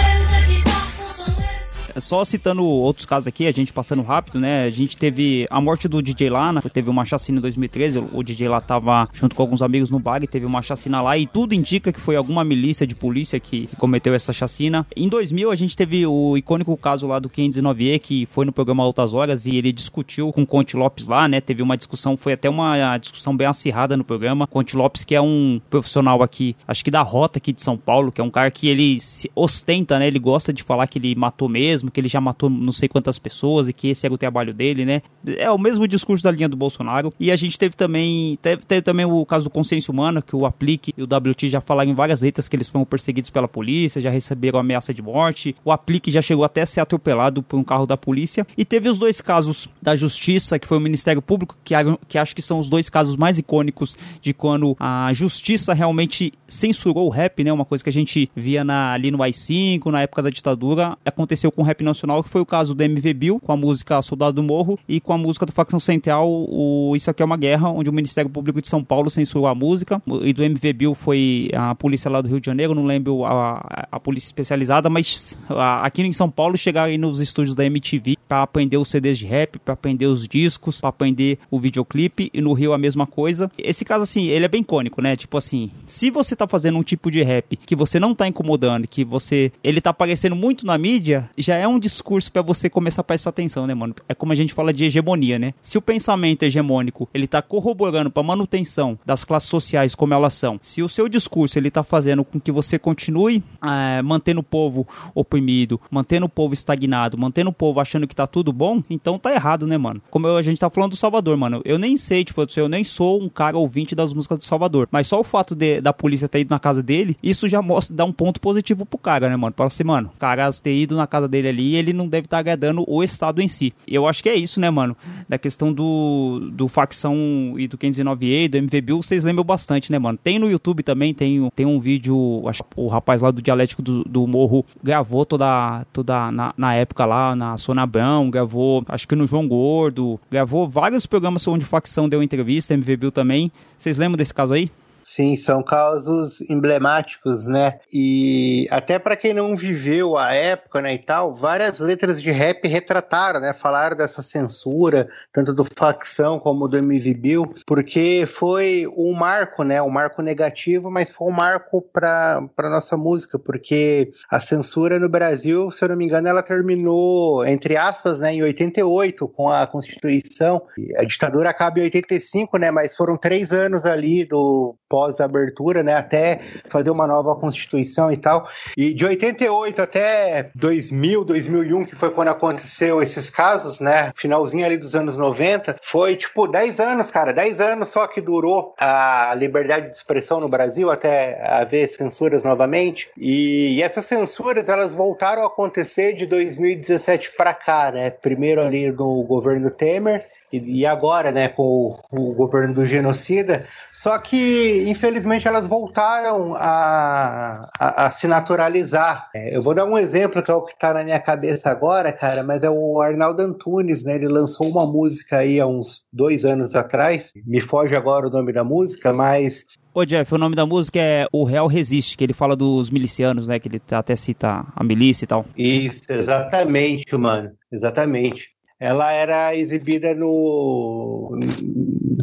Só 1.97 2.25
citando 2.25 2.65
outros 2.65 3.07
casos 3.07 3.27
aqui, 3.27 3.47
a 3.47 3.53
gente 3.53 3.73
passando 3.73 4.03
rápido, 4.03 4.41
né? 4.41 4.65
A 4.65 4.71
gente 4.71 4.97
teve 4.97 5.47
a 5.51 5.61
morte 5.61 5.89
do 5.89 6.03
DJ 6.03 6.31
Lana, 6.31 6.63
teve 6.63 6.91
uma 6.91 7.05
chacina 7.05 7.39
em 7.39 7.43
2013. 7.43 8.05
O 8.13 8.23
DJ 8.23 8.49
lá 8.49 8.61
tava 8.61 9.09
junto 9.13 9.35
com 9.35 9.43
alguns 9.43 9.63
amigos 9.63 9.91
no 9.91 9.99
bar 9.99 10.23
e 10.23 10.27
teve 10.27 10.47
uma 10.47 10.63
chacina 10.63 11.01
lá. 11.01 11.17
E 11.17 11.27
tudo 11.27 11.55
indica 11.55 11.93
que 11.93 12.01
foi 12.01 12.17
alguma 12.17 12.45
milícia 12.45 12.87
de 12.87 12.95
polícia 12.95 13.39
que 13.39 13.69
cometeu 13.79 14.15
essa 14.15 14.33
chacina. 14.33 14.87
Em 14.97 15.09
2000, 15.09 15.51
a 15.51 15.55
gente 15.55 15.77
teve 15.77 16.07
o 16.07 16.37
icônico 16.37 16.77
caso 16.77 17.07
lá 17.07 17.19
do 17.19 17.29
509E, 17.29 17.99
que 17.99 18.27
foi 18.27 18.45
no 18.45 18.53
programa 18.53 18.83
Altas 18.83 19.13
Horas 19.15 19.47
e 19.47 19.57
ele 19.57 19.73
discutiu 19.73 20.33
com 20.33 20.43
o 20.43 20.47
Conte 20.47 20.77
Lopes 20.77 21.09
lá, 21.09 21.29
né? 21.29 21.41
Teve 21.41 21.63
uma 21.63 21.77
discussão, 21.77 22.17
foi 22.17 22.33
até 22.33 22.49
uma 22.49 22.99
discussão 22.99 23.37
bem 23.37 23.47
acirrada 23.47 23.97
no 23.97 24.05
programa. 24.05 24.47
Conte 24.47 24.77
Lopes, 24.77 25.05
que 25.05 25.15
é 25.15 25.21
um 25.21 25.61
profissional 25.71 26.23
aqui, 26.23 26.57
acho 26.67 26.85
que 26.85 26.91
da 26.91 27.03
rota 27.03 27.39
aqui 27.39 27.53
de 27.53 27.63
São 27.63 27.77
Paulo, 27.77 28.13
que 28.13 28.21
é 28.21 28.25
um 28.25 28.31
cara 28.31 28.51
que 28.51 28.69
ele 28.69 29.01
se 29.01 29.31
ostenta, 29.35 29.99
né? 29.99 30.07
Ele 30.07 30.19
gosta 30.19 30.53
de 30.53 30.63
falar 30.63 30.87
que 30.87 30.99
ele 30.99 31.15
matou 31.15 31.49
mesmo, 31.49 31.84
que 31.91 32.01
ele 32.01 32.09
já 32.09 32.21
matou 32.21 32.49
não 32.51 32.73
sei 32.73 32.89
quantas 32.89 33.19
pessoas 33.19 33.69
e 33.69 33.73
que 33.73 33.89
esse 33.89 34.07
era 34.07 34.15
o 34.15 34.19
trabalho 34.19 34.53
dele, 34.53 34.85
né? 34.85 35.03
É 35.39 35.51
o 35.51 35.59
mesmo 35.59 35.87
discurso 35.87 36.25
da 36.25 36.31
linha 36.31 36.49
do 36.49 36.57
Bolsonaro. 36.57 37.13
E 37.19 37.31
a 37.31 37.37
gente 37.37 37.59
teve 37.59 37.77
também, 37.77 38.39
teve, 38.41 38.63
teve 38.65 38.83
também 38.83 39.07
o 39.07 39.25
caso 39.25 39.45
do 39.45 39.51
consciência 39.51 39.91
humana, 39.91 40.23
que 40.23 40.37
o 40.37 40.47
Aplique 40.47 40.93
e 40.97 41.03
o 41.03 41.05
WT 41.07 41.49
já 41.49 41.61
falaram 41.61 41.91
em 41.91 41.95
várias 41.95 42.21
letras 42.21 42.49
que 42.49 42.57
eles 42.57 42.69
foram 42.69 42.85
perseguidos 42.85 43.31
pela 43.31 43.49
polícia, 43.49 44.01
já 44.01 44.11
receberam 44.11 44.59
ameaça 44.59 44.93
de 44.93 45.03
morte. 45.03 45.55
O 45.65 45.73
Aplique 45.73 46.11
já 46.11 46.23
chegou 46.23 46.45
até 46.45 46.63
a 46.63 46.67
ser 46.67 46.81
atropelado 46.81 47.43
por 47.43 47.59
um 47.59 47.65
carro 47.65 47.87
da 47.87 47.97
polícia. 47.97 48.47
E 48.57 48.65
teve 48.65 48.89
os 48.89 48.99
dois 48.99 49.21
casos 49.21 49.69
da 49.81 49.97
justiça, 49.97 50.59
que 50.59 50.67
foi 50.67 50.79
o 50.79 50.81
Ministério 50.81 51.23
Público, 51.23 51.57
que, 51.65 51.75
que 52.09 52.19
acho 52.19 52.35
que 52.35 52.43
são 52.43 52.59
os 52.59 52.69
dois 52.69 52.89
casos 52.89 53.17
mais 53.17 53.39
icônicos 53.39 53.97
de 54.21 54.33
quando 54.33 54.77
a 54.79 55.13
justiça 55.13 55.73
realmente 55.73 56.33
censurou 56.47 57.07
o 57.07 57.11
rap, 57.11 57.43
né? 57.43 57.53
Uma 57.53 57.65
coisa 57.65 57.83
que 57.83 57.91
a 57.91 57.93
gente 57.93 58.31
via 58.35 58.63
na, 58.63 58.93
ali 58.93 59.11
no 59.11 59.23
AI-5, 59.23 59.87
na 59.87 60.03
época 60.03 60.23
da 60.23 60.31
ditadura, 60.31 60.97
aconteceu 61.05 61.51
com 61.51 61.63
o 61.63 61.65
rap 61.65 61.74
nacional, 61.83 62.23
que 62.23 62.29
foi 62.29 62.41
o 62.41 62.47
caso 62.47 62.75
do 62.75 62.83
MV 62.83 63.15
Bill, 63.15 63.41
com 63.41 63.53
a 63.53 63.57
música 63.57 64.01
Soldado 64.03 64.35
do 64.35 64.43
Morro, 64.43 64.79
e 64.89 65.01
com 65.01 65.13
a 65.13 65.19
música 65.19 65.47
do 65.47 65.53
Facção 65.53 65.81
Central, 65.81 66.29
o 66.29 66.93
Isso 66.95 67.11
Aqui 67.11 67.23
é 67.23 67.25
uma 67.25 67.37
Guerra, 67.37 67.71
onde 67.71 67.89
o 67.89 67.93
Ministério 67.93 68.31
Público 68.31 68.61
de 68.61 68.69
São 68.69 68.85
Paulo 68.85 69.11
censurou 69.11 69.47
a 69.47 69.55
música, 69.55 70.03
e 70.23 70.33
do 70.33 70.43
MV 70.45 70.73
Bill 70.73 70.95
foi 70.95 71.51
a 71.55 71.75
polícia 71.75 72.11
lá 72.11 72.21
do 72.21 72.29
Rio 72.29 72.41
de 72.41 72.47
Janeiro, 72.47 72.75
não 72.75 72.85
lembro 72.85 73.25
a, 73.25 73.55
a, 73.59 73.89
a 73.93 74.01
polícia 74.01 74.29
especializada, 74.29 74.89
mas 74.91 75.37
a, 75.49 75.85
aqui 75.85 76.03
em 76.03 76.13
São 76.13 76.31
Paulo 76.31 76.57
chegaram 76.57 76.91
aí 76.91 76.99
nos 76.99 77.21
estúdios 77.21 77.55
da 77.55 77.65
MTV 77.65 78.17
para 78.29 78.43
aprender 78.43 78.77
os 78.77 78.89
CDs 78.89 79.19
de 79.19 79.27
rap, 79.27 79.59
para 79.59 79.75
aprender 79.75 80.07
os 80.07 80.29
discos, 80.29 80.81
para 80.81 80.91
aprender 80.91 81.39
o 81.51 81.59
videoclipe, 81.59 82.31
e 82.33 82.41
no 82.41 82.53
Rio 82.53 82.73
a 82.73 82.79
mesma 82.79 83.07
coisa. 83.07 83.51
Esse 83.59 83.85
caso, 83.85 84.03
assim, 84.03 84.27
ele 84.27 84.45
é 84.45 84.49
bem 84.49 84.61
icônico, 84.61 85.01
né? 85.01 85.17
Tipo 85.17 85.39
assim, 85.39 85.71
se 85.87 86.11
você 86.11 86.35
tá 86.35 86.47
fazendo 86.47 86.79
um 86.79 86.83
tipo 86.83 87.11
de 87.11 87.23
rap 87.23 87.57
que 87.57 87.77
você 87.77 88.01
não 88.01 88.15
tá 88.15 88.27
incomodando, 88.27 88.87
que 88.87 89.05
você. 89.05 89.53
ele 89.63 89.81
tá 89.81 89.91
aparecendo 89.91 90.37
muito 90.37 90.67
na 90.67 90.77
mídia, 90.77 91.31
já 91.37 91.57
é 91.57 91.64
um 91.69 91.79
discurso 91.79 92.31
para 92.31 92.43
você 92.43 92.69
começar 92.69 93.01
a 93.01 93.05
prestar 93.05 93.31
atenção, 93.31 93.67
né, 93.67 93.75
mano? 93.75 93.95
É 94.09 94.15
como 94.15 94.33
a 94.33 94.35
gente 94.35 94.53
fala 94.55 94.73
de 94.73 94.85
hegemonia, 94.85 95.39
né? 95.39 95.55
Se 95.61 95.79
o 95.79 95.83
pensamento 95.83 96.43
hegemônico 96.43 97.09
ele 97.13 97.27
tá 97.27 97.43
corroborando 97.43 98.11
para 98.11 98.23
manutenção 98.23 98.99
das 99.05 99.25
classes 99.25 99.49
sociais 99.49 99.95
como 99.95 100.15
elas 100.15 100.35
são, 100.35 100.59
se 100.63 100.83
o 100.83 100.89
seu 100.89 101.09
discurso 101.09 101.59
ele 101.59 101.71
tá 101.71 101.83
fazendo 101.83 102.25
com 102.25 102.41
que 102.41 102.53
você 102.53 102.79
continue 102.79 103.43
é, 103.63 104.03
mantendo 104.03 104.41
o 104.41 104.45
povo 104.45 104.87
oprimido, 105.15 105.81
mantendo 105.91 106.27
o 106.27 106.29
povo 106.29 106.55
estagnado, 106.55 107.19
mantendo 107.19 107.51
o 107.51 107.53
povo 107.53 107.81
achando 107.81 108.07
que 108.07 108.15
tá 108.15 108.27
tudo 108.27 108.53
bom, 108.53 108.83
então 108.89 109.19
tá 109.19 109.33
errado, 109.33 109.67
né, 109.67 109.77
mano? 109.77 110.01
Como 110.11 110.27
a 110.29 110.43
gente 110.43 110.59
tá 110.59 110.71
falando 110.71 110.91
do 110.91 110.97
Salvador, 110.97 111.37
mano. 111.37 111.63
Eu 111.65 111.79
nem 111.79 111.97
sei, 111.97 112.25
tipo, 112.25 112.45
eu 112.57 112.69
nem 112.69 112.85
sou 112.85 113.23
um 113.23 113.29
cara 113.29 113.57
ouvinte 113.57 113.95
das 113.95 114.13
músicas 114.13 114.39
do 114.39 114.45
Salvador, 114.45 114.89
mas 114.91 115.07
só 115.07 115.21
o 115.21 115.25
fato 115.25 115.55
de, 115.55 115.81
da 115.81 115.93
polícia 115.93 116.29
ter 116.29 116.41
ido 116.41 116.51
na 116.51 116.59
casa 116.59 116.83
dele, 116.83 117.17
isso 117.23 117.49
já 117.49 117.61
mostra, 117.61 117.97
dá 117.97 118.05
um 118.05 118.13
ponto 118.13 118.41
positivo 118.41 118.85
pro 118.85 118.99
cara, 118.99 119.29
né, 119.29 119.37
mano? 119.37 119.53
Pra 119.53 119.67
assim, 119.67 119.85
mano, 119.85 120.11
o 120.15 120.19
cara 120.19 120.45
ter 120.53 120.75
ido 120.75 120.97
na 120.97 121.07
casa 121.07 121.29
dele 121.29 121.49
ali, 121.55 121.77
ele 121.77 121.93
não 121.93 122.07
deve 122.07 122.27
estar 122.27 122.37
tá 122.37 122.41
agradando 122.41 122.85
o 122.87 123.03
Estado 123.03 123.41
em 123.41 123.49
si. 123.49 123.73
Eu 123.87 124.07
acho 124.07 124.23
que 124.23 124.29
é 124.29 124.35
isso, 124.35 124.61
né, 124.61 124.71
mano? 124.71 124.97
Da 125.29 125.39
questão 125.39 125.73
do, 125.73 126.51
do 126.53 126.69
facção 126.69 127.55
e 127.57 127.67
do 127.67 127.79
509E, 127.79 128.49
do 128.49 128.59
MVBio, 128.59 129.03
vocês 129.03 129.25
lembram 129.25 129.45
bastante, 129.45 129.91
né, 129.91 129.99
mano? 129.99 130.19
Tem 130.23 130.39
no 130.39 130.51
YouTube 130.51 130.83
também, 130.83 131.15
tem, 131.15 131.51
tem 131.55 131.67
um 131.67 131.79
vídeo, 131.79 132.43
acho 132.47 132.63
o 132.77 132.89
rapaz 132.89 133.23
lá 133.23 133.31
do 133.31 133.41
Dialético 133.41 133.83
do, 133.83 134.05
do 134.05 134.27
Morro 134.27 134.65
gravou 134.83 135.25
toda, 135.25 135.87
toda 135.93 136.31
na, 136.31 136.55
na 136.57 136.75
época 136.75 137.05
lá, 137.05 137.37
na 137.37 137.57
Sona 137.57 137.87
gravou, 138.31 138.85
acho 138.89 139.07
que 139.07 139.15
no 139.15 139.27
João 139.27 139.47
Gordo, 139.47 140.21
gravou 140.31 140.69
vários 140.69 141.07
programas 141.07 141.47
onde 141.47 141.65
facção 141.65 142.09
deu 142.09 142.23
entrevista, 142.23 142.77
MVBio 142.77 143.11
também. 143.11 143.53
Vocês 143.77 143.99
lembram 143.99 144.17
desse 144.17 144.35
caso 144.35 144.55
aí? 144.55 144.71
Sim, 145.15 145.37
são 145.37 145.63
casos 145.63 146.41
emblemáticos, 146.51 147.47
né? 147.47 147.79
E 147.93 148.67
até 148.69 148.99
para 148.99 149.15
quem 149.15 149.33
não 149.33 149.55
viveu 149.55 150.19
a 150.19 150.33
época, 150.33 150.83
né, 150.83 150.95
e 150.95 150.99
tal, 150.99 151.33
várias 151.33 151.79
letras 151.79 152.21
de 152.21 152.33
rap 152.33 152.67
retrataram, 152.67 153.39
né? 153.39 153.53
Falaram 153.53 153.97
dessa 153.97 154.23
censura, 154.23 155.09
tanto 155.33 155.55
do 155.55 155.63
facção 155.63 156.41
como 156.41 156.67
do 156.67 156.77
MV 156.79 157.15
Bill, 157.15 157.55
porque 157.65 158.27
foi 158.27 158.89
um 158.97 159.13
marco, 159.13 159.63
né? 159.63 159.81
Um 159.81 159.89
marco 159.89 160.21
negativo, 160.21 160.91
mas 160.91 161.11
foi 161.11 161.29
um 161.29 161.31
marco 161.31 161.81
para 161.81 162.49
nossa 162.59 162.97
música, 162.97 163.39
porque 163.39 164.11
a 164.29 164.41
censura 164.41 164.99
no 164.99 165.09
Brasil, 165.09 165.71
se 165.71 165.85
eu 165.85 165.91
não 165.91 165.97
me 165.97 166.07
engano, 166.07 166.27
ela 166.27 166.43
terminou 166.43 167.47
entre 167.47 167.77
aspas, 167.77 168.19
né, 168.19 168.35
em 168.35 168.43
88 168.43 169.29
com 169.29 169.49
a 169.49 169.65
Constituição. 169.65 170.61
A 170.97 171.05
ditadura 171.05 171.51
acaba 171.51 171.79
em 171.79 171.83
85, 171.85 172.59
né? 172.59 172.73
Mas 172.73 172.97
foram 172.97 173.17
três 173.17 173.53
anos 173.53 173.87
ali 173.87 174.25
do 174.25 174.75
pós-abertura, 175.05 175.83
né, 175.83 175.95
até 175.95 176.41
fazer 176.69 176.91
uma 176.91 177.07
nova 177.07 177.37
constituição 177.37 178.11
e 178.11 178.17
tal. 178.17 178.49
E 178.77 178.95
de 178.95 179.05
88 179.05 179.83
até 179.83 180.51
2000, 180.55 181.25
2001, 181.25 181.85
que 181.85 181.95
foi 181.95 182.11
quando 182.11 182.29
aconteceu 182.29 183.03
esses 183.03 183.29
casos, 183.29 183.81
né, 183.81 184.11
finalzinho 184.17 184.65
ali 184.65 184.77
dos 184.79 184.95
anos 184.95 185.19
90, 185.19 185.77
foi 185.83 186.17
tipo 186.17 186.47
10 186.47 186.81
anos, 186.81 187.11
cara, 187.11 187.33
10 187.33 187.61
anos 187.61 187.89
só 187.91 188.07
que 188.07 188.21
durou 188.21 188.75
a 188.79 189.35
liberdade 189.37 189.91
de 189.91 189.97
expressão 189.97 190.41
no 190.41 190.49
Brasil 190.49 190.91
até 190.91 191.45
haver 191.47 191.89
censuras 191.89 192.43
novamente. 192.43 193.11
E, 193.17 193.77
e 193.77 193.83
essas 193.83 194.07
censuras, 194.07 194.69
elas 194.69 194.93
voltaram 194.93 195.43
a 195.43 195.47
acontecer 195.47 196.15
de 196.15 196.27
2017 196.27 197.33
para 197.37 197.53
cá, 197.53 197.91
né? 197.93 198.11
Primeiro 198.11 198.63
ali 198.63 198.91
no 198.91 199.23
governo 199.25 199.71
Temer 199.71 200.25
e, 200.59 200.87
agora, 200.87 201.31
né, 201.31 201.49
com 201.49 201.63
o, 201.63 202.31
o, 202.31 202.35
governo 202.35 202.75
do 202.75 202.87
genocida. 202.87 203.65
Só 203.93 204.19
que, 204.19 204.85
infelizmente, 204.89 205.49
elas 205.49 205.67
voltaram 205.67 206.55
a, 206.57 207.69
a, 207.79 208.07
a 208.07 208.11
se 208.11 208.27
naturalizar. 208.27 209.29
É, 209.35 209.57
eu 209.57 209.63
vou 209.63 209.75
dar 209.75 209.85
um 209.85 209.99
exemplo 209.99 210.43
que 210.43 210.51
é 210.51 210.55
o 210.55 210.63
que 210.63 210.73
está 210.73 210.95
na 210.95 211.05
minha 211.05 211.21
cabeça 211.21 211.71
agora, 211.71 212.13
cara, 212.13 212.43
mas 212.43 212.63
é 212.63 212.71
o 212.71 213.01
Arnaldo 213.01 213.43
Antunes, 213.43 214.05
né? 214.05 214.17
Ele 214.17 214.29
lançou 214.29 214.69
uma 214.69 214.87
música 214.87 215.39
aí 215.39 215.61
há 215.61 215.67
uns 215.67 216.05
dois 216.13 216.45
anos 216.45 216.75
atrás. 216.75 217.33
Me 217.47 217.61
foge 217.61 217.97
agora 217.97 218.27
o 218.27 218.31
nome 218.31 218.53
da 218.53 218.65
música, 218.65 219.13
mas 219.13 219.65
Ô 219.97 220.05
Jeff, 220.05 220.35
o 220.35 220.39
nome 220.39 220.57
da 220.57 220.67
música 220.67 220.99
é 220.99 221.25
O 221.31 221.45
Real 221.45 221.69
Resiste, 221.69 222.17
que 222.17 222.25
ele 222.25 222.33
fala 222.33 222.57
dos 222.57 222.91
milicianos, 222.91 223.47
né? 223.47 223.61
Que 223.61 223.69
ele 223.69 223.81
até 223.93 224.17
cita 224.17 224.67
a 224.75 224.83
milícia 224.83 225.25
e 225.25 225.29
tal. 225.29 225.47
Isso, 225.57 226.13
exatamente, 226.13 227.17
mano. 227.17 227.53
Exatamente. 227.71 228.54
Ela 228.85 229.13
era 229.13 229.57
exibida 229.57 230.15
no 230.15 231.39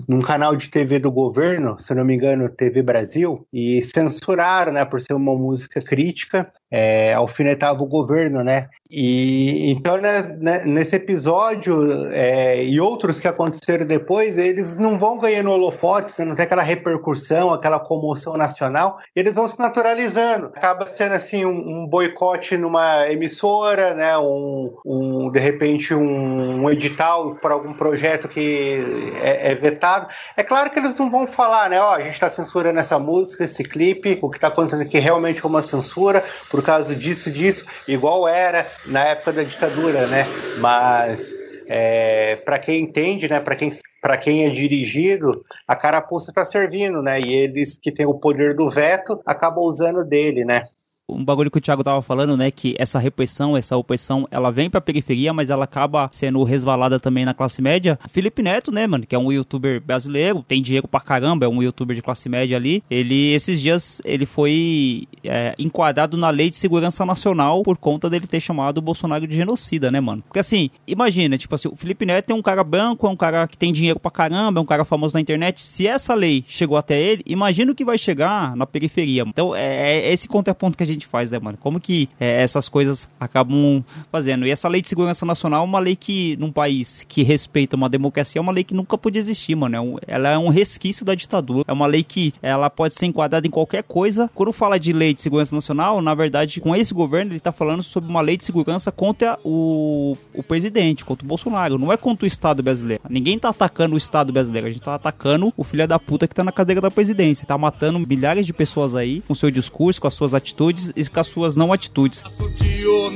num 0.07 0.22
canal 0.22 0.55
de 0.55 0.70
TV 0.70 0.99
do 0.99 1.12
governo, 1.12 1.76
se 1.80 1.95
não 1.95 2.05
me 2.05 2.14
engano, 2.14 2.47
TV 2.49 2.84
Brasil, 2.84 3.47
e 3.51 3.82
censuraram, 3.82 4.72
né, 4.72 4.86
por 4.86 5.01
ser 5.01 5.14
uma 5.14 5.34
música 5.34 5.82
crítica 5.82 6.53
é, 6.72 7.14
alfinetava 7.14 7.84
o 7.84 7.88
governo, 7.88 8.44
né? 8.44 8.70
E 8.90 9.72
então 9.72 9.98
né, 9.98 10.22
né, 10.40 10.64
nesse 10.66 10.98
episódio 10.98 12.12
é, 12.12 12.62
e 12.64 12.80
outros 12.80 13.22
que 13.22 13.28
aconteceram 13.28 13.86
depois, 13.86 14.38
eles 14.38 14.76
não 14.76 15.00
vão 15.00 15.18
ganhando 15.18 15.50
holofotes, 15.50 16.18
né? 16.18 16.26
não 16.26 16.36
tem 16.36 16.44
aquela 16.44 16.62
repercussão, 16.62 17.54
aquela 17.54 17.80
comoção 17.80 18.36
nacional, 18.36 18.98
eles 19.16 19.36
vão 19.36 19.48
se 19.48 19.58
naturalizando. 19.58 20.48
Acaba 20.48 20.86
sendo 20.86 21.14
assim 21.14 21.46
um, 21.46 21.84
um 21.84 21.88
boicote 21.88 22.58
numa 22.58 23.10
emissora, 23.10 23.94
né? 23.94 24.18
Um, 24.18 24.74
um 24.86 25.32
de 25.32 25.40
repente 25.40 25.94
um, 25.94 26.64
um 26.64 26.70
edital 26.70 27.36
para 27.36 27.54
algum 27.54 27.74
projeto 27.74 28.28
que 28.28 29.12
é, 29.22 29.52
é, 29.52 29.56
vetado. 29.56 30.08
É 30.36 30.44
claro 30.44 30.70
que 30.70 30.80
eles 30.80 30.94
não 30.96 31.10
vão 31.10 31.26
falar, 31.26 31.70
né? 31.70 31.80
Ó, 31.80 31.96
a 31.96 32.02
gente 32.02 32.14
está 32.14 32.30
censurando 32.30 32.80
essa 32.80 33.00
música, 33.00 33.46
esse 33.46 33.64
clipe, 33.64 34.20
o 34.22 34.30
que 34.30 34.38
está 34.38 34.48
acontecendo 34.48 34.82
aqui 34.82 35.00
realmente 35.00 35.44
é 35.44 35.48
uma 35.48 35.62
censura. 35.62 36.24
Por 36.50 36.61
por 36.62 36.66
causa 36.66 36.95
disso, 36.95 37.32
disso, 37.32 37.66
igual 37.88 38.28
era 38.28 38.70
na 38.86 39.03
época 39.05 39.34
da 39.34 39.43
ditadura, 39.43 40.05
né? 40.05 40.24
Mas 40.59 41.34
é, 41.68 42.36
para 42.36 42.59
quem 42.59 42.84
entende, 42.84 43.28
né? 43.28 43.39
Para 43.39 43.55
quem 43.55 43.72
para 43.99 44.18
quem 44.18 44.45
é 44.45 44.49
dirigido, 44.49 45.43
a 45.68 45.76
carapuça 45.76 46.32
está 46.32 46.43
servindo, 46.45 47.01
né? 47.03 47.20
E 47.20 47.34
eles 47.34 47.78
que 47.80 47.91
têm 47.91 48.05
o 48.05 48.20
poder 48.20 48.55
do 48.55 48.68
veto 48.68 49.20
acabam 49.26 49.64
usando 49.64 50.03
dele, 50.03 50.45
né? 50.45 50.64
Um 51.12 51.24
bagulho 51.24 51.51
que 51.51 51.57
o 51.57 51.62
Thiago 51.62 51.84
tava 51.84 52.01
falando, 52.01 52.38
né, 52.38 52.49
que 52.51 52.76
essa 52.78 52.99
repressão, 52.99 53.57
essa 53.57 53.76
opressão, 53.76 54.28
ela 54.32 54.51
vem 54.51 54.70
pra 54.70 54.82
periferia, 54.82 55.34
mas 55.34 55.49
ela 55.49 55.66
acaba 55.66 56.09
sendo 56.12 56.43
resvalada 56.43 56.99
também 56.99 57.26
na 57.26 57.34
classe 57.34 57.62
média. 57.62 57.99
Felipe 58.09 58.41
Neto, 58.41 58.72
né, 58.72 58.88
mano, 58.88 59.05
que 59.05 59.16
é 59.16 59.20
um 59.20 59.32
youtuber 59.32 59.82
brasileiro, 59.82 60.43
tem 60.47 60.62
dinheiro 60.62 60.88
pra 60.88 60.99
caramba, 60.99 61.45
é 61.45 61.49
um 61.49 61.62
youtuber 61.62 61.95
de 61.95 62.01
classe 62.01 62.30
média 62.30 62.57
ali. 62.57 62.84
Ele, 62.89 63.34
esses 63.34 63.62
dias, 63.62 64.01
ele 64.03 64.26
foi 64.26 65.07
é, 65.24 65.53
enquadrado 65.59 66.18
na 66.18 66.30
Lei 66.30 66.49
de 66.49 66.55
Segurança 66.55 67.05
Nacional 67.05 67.64
por 67.64 67.78
conta 67.78 68.09
dele 68.09 68.28
ter 68.28 68.39
chamado 68.39 68.78
o 68.78 68.82
Bolsonaro 68.82 69.28
de 69.28 69.36
genocida, 69.36 69.91
né, 69.91 69.99
mano? 69.99 70.24
Porque 70.28 70.39
assim, 70.39 70.70
imagina, 70.88 71.38
tipo 71.38 71.53
assim, 71.55 71.68
o 71.68 71.76
Felipe 71.76 72.05
Neto 72.05 72.32
é 72.32 72.36
um 72.36 72.41
cara 72.41 72.64
branco, 72.64 73.07
é 73.07 73.09
um 73.09 73.16
cara 73.16 73.47
que 73.47 73.57
tem 73.57 73.74
dinheiro 73.74 73.99
pra 73.99 74.12
caramba, 74.12 74.59
é 74.59 74.64
um 74.64 74.66
cara 74.66 74.86
famoso 74.86 75.14
na 75.14 75.22
internet. 75.22 75.62
Se 75.62 75.88
essa 75.88 76.14
lei 76.14 76.43
chegou 76.47 76.78
até 76.78 76.99
ele, 76.99 77.24
imagina 77.26 77.72
o 77.72 77.76
que 77.76 77.86
vai 77.86 77.97
chegar 77.97 78.55
na 78.55 78.66
periferia. 78.66 79.24
Então, 79.28 79.55
é, 79.55 80.01
é 80.01 80.14
esse 80.14 80.28
contraponto 80.28 80.78
que 80.78 80.84
a 80.84 80.88
gente 80.88 81.01
gente 81.02 81.08
faz, 81.08 81.32
né, 81.32 81.39
mano? 81.39 81.58
Como 81.58 81.80
que 81.80 82.08
é, 82.20 82.41
essas 82.41 82.70
coisas 82.70 83.10
acabam 83.20 83.84
fazendo? 84.12 84.45
E 84.45 84.52
essa 84.52 84.68
lei 84.70 84.82
de 84.82 84.88
segurança 84.88 85.26
nacional 85.26 85.62
é 85.62 85.66
uma 85.66 85.80
lei 85.80 85.95
que, 85.95 86.38
num 86.38 86.52
país 86.52 87.06
que 87.08 87.24
respeita 87.24 87.76
uma 87.76 87.89
democracia, 87.89 88.39
é 88.39 88.41
uma 88.41 88.52
lei 88.52 88.64
que 88.64 88.74
nunca 88.74 88.97
pôde 88.97 89.18
existir, 89.18 89.56
mano. 89.56 89.99
É 90.06 90.16
ela 90.16 90.30
é 90.30 90.38
um 90.38 90.49
resquício 90.49 91.04
da 91.04 91.16
ditadura. 91.16 91.66
É 91.68 91.74
uma 91.74 91.88
lei 91.88 92.04
que 92.04 92.34
ela 92.41 92.70
pode 92.70 92.93
ser 92.93 93.08
enquadrada 93.08 93.47
em 93.47 93.49
qualquer 93.49 93.84
coisa. 93.84 94.30
Quando 94.36 94.54
fala 94.54 94.80
de 94.80 94.93
lei 94.93 95.14
de 95.14 95.22
segurança 95.22 95.56
nacional, 95.56 96.02
na 96.02 96.14
verdade, 96.14 96.62
com 96.62 96.76
esse 96.76 96.93
governo, 96.93 97.32
ele 97.32 97.39
tá 97.39 97.52
falando 97.52 97.82
sobre 97.82 98.10
uma 98.10 98.22
lei 98.22 98.38
de 98.38 98.45
segurança 98.45 98.91
contra 98.91 99.39
o, 99.43 100.16
o 100.34 100.43
presidente, 100.43 101.04
contra 101.04 101.26
o 101.26 101.28
Bolsonaro. 101.28 101.78
Não 101.78 101.91
é 101.91 101.97
contra 101.97 102.26
o 102.26 102.28
Estado 102.28 102.62
brasileiro. 102.62 103.02
Ninguém 103.10 103.39
tá 103.39 103.49
atacando 103.49 103.95
o 103.95 103.97
Estado 103.97 104.32
brasileiro. 104.32 104.68
A 104.68 104.72
gente 104.72 104.82
tá 104.82 104.95
atacando 104.95 105.54
o 105.58 105.64
filho 105.64 105.88
da 105.88 105.97
puta 105.97 106.28
que 106.28 106.36
tá 106.36 106.43
na 106.43 106.52
cadeira 106.52 106.82
da 106.82 106.91
presidência. 106.91 107.47
Tá 107.47 107.58
matando 107.58 107.99
milhares 107.99 108.45
de 108.45 108.54
pessoas 108.54 108.95
aí 108.95 109.22
com 109.28 109.34
seu 109.34 109.49
discurso, 109.49 110.02
com 110.02 110.08
as 110.08 110.14
suas 110.14 110.34
atitudes 110.34 110.81
e 110.96 111.06
com 111.06 111.20
as 111.20 111.28
suas 111.28 111.56
não 111.56 111.72
atitudes. 111.74 112.24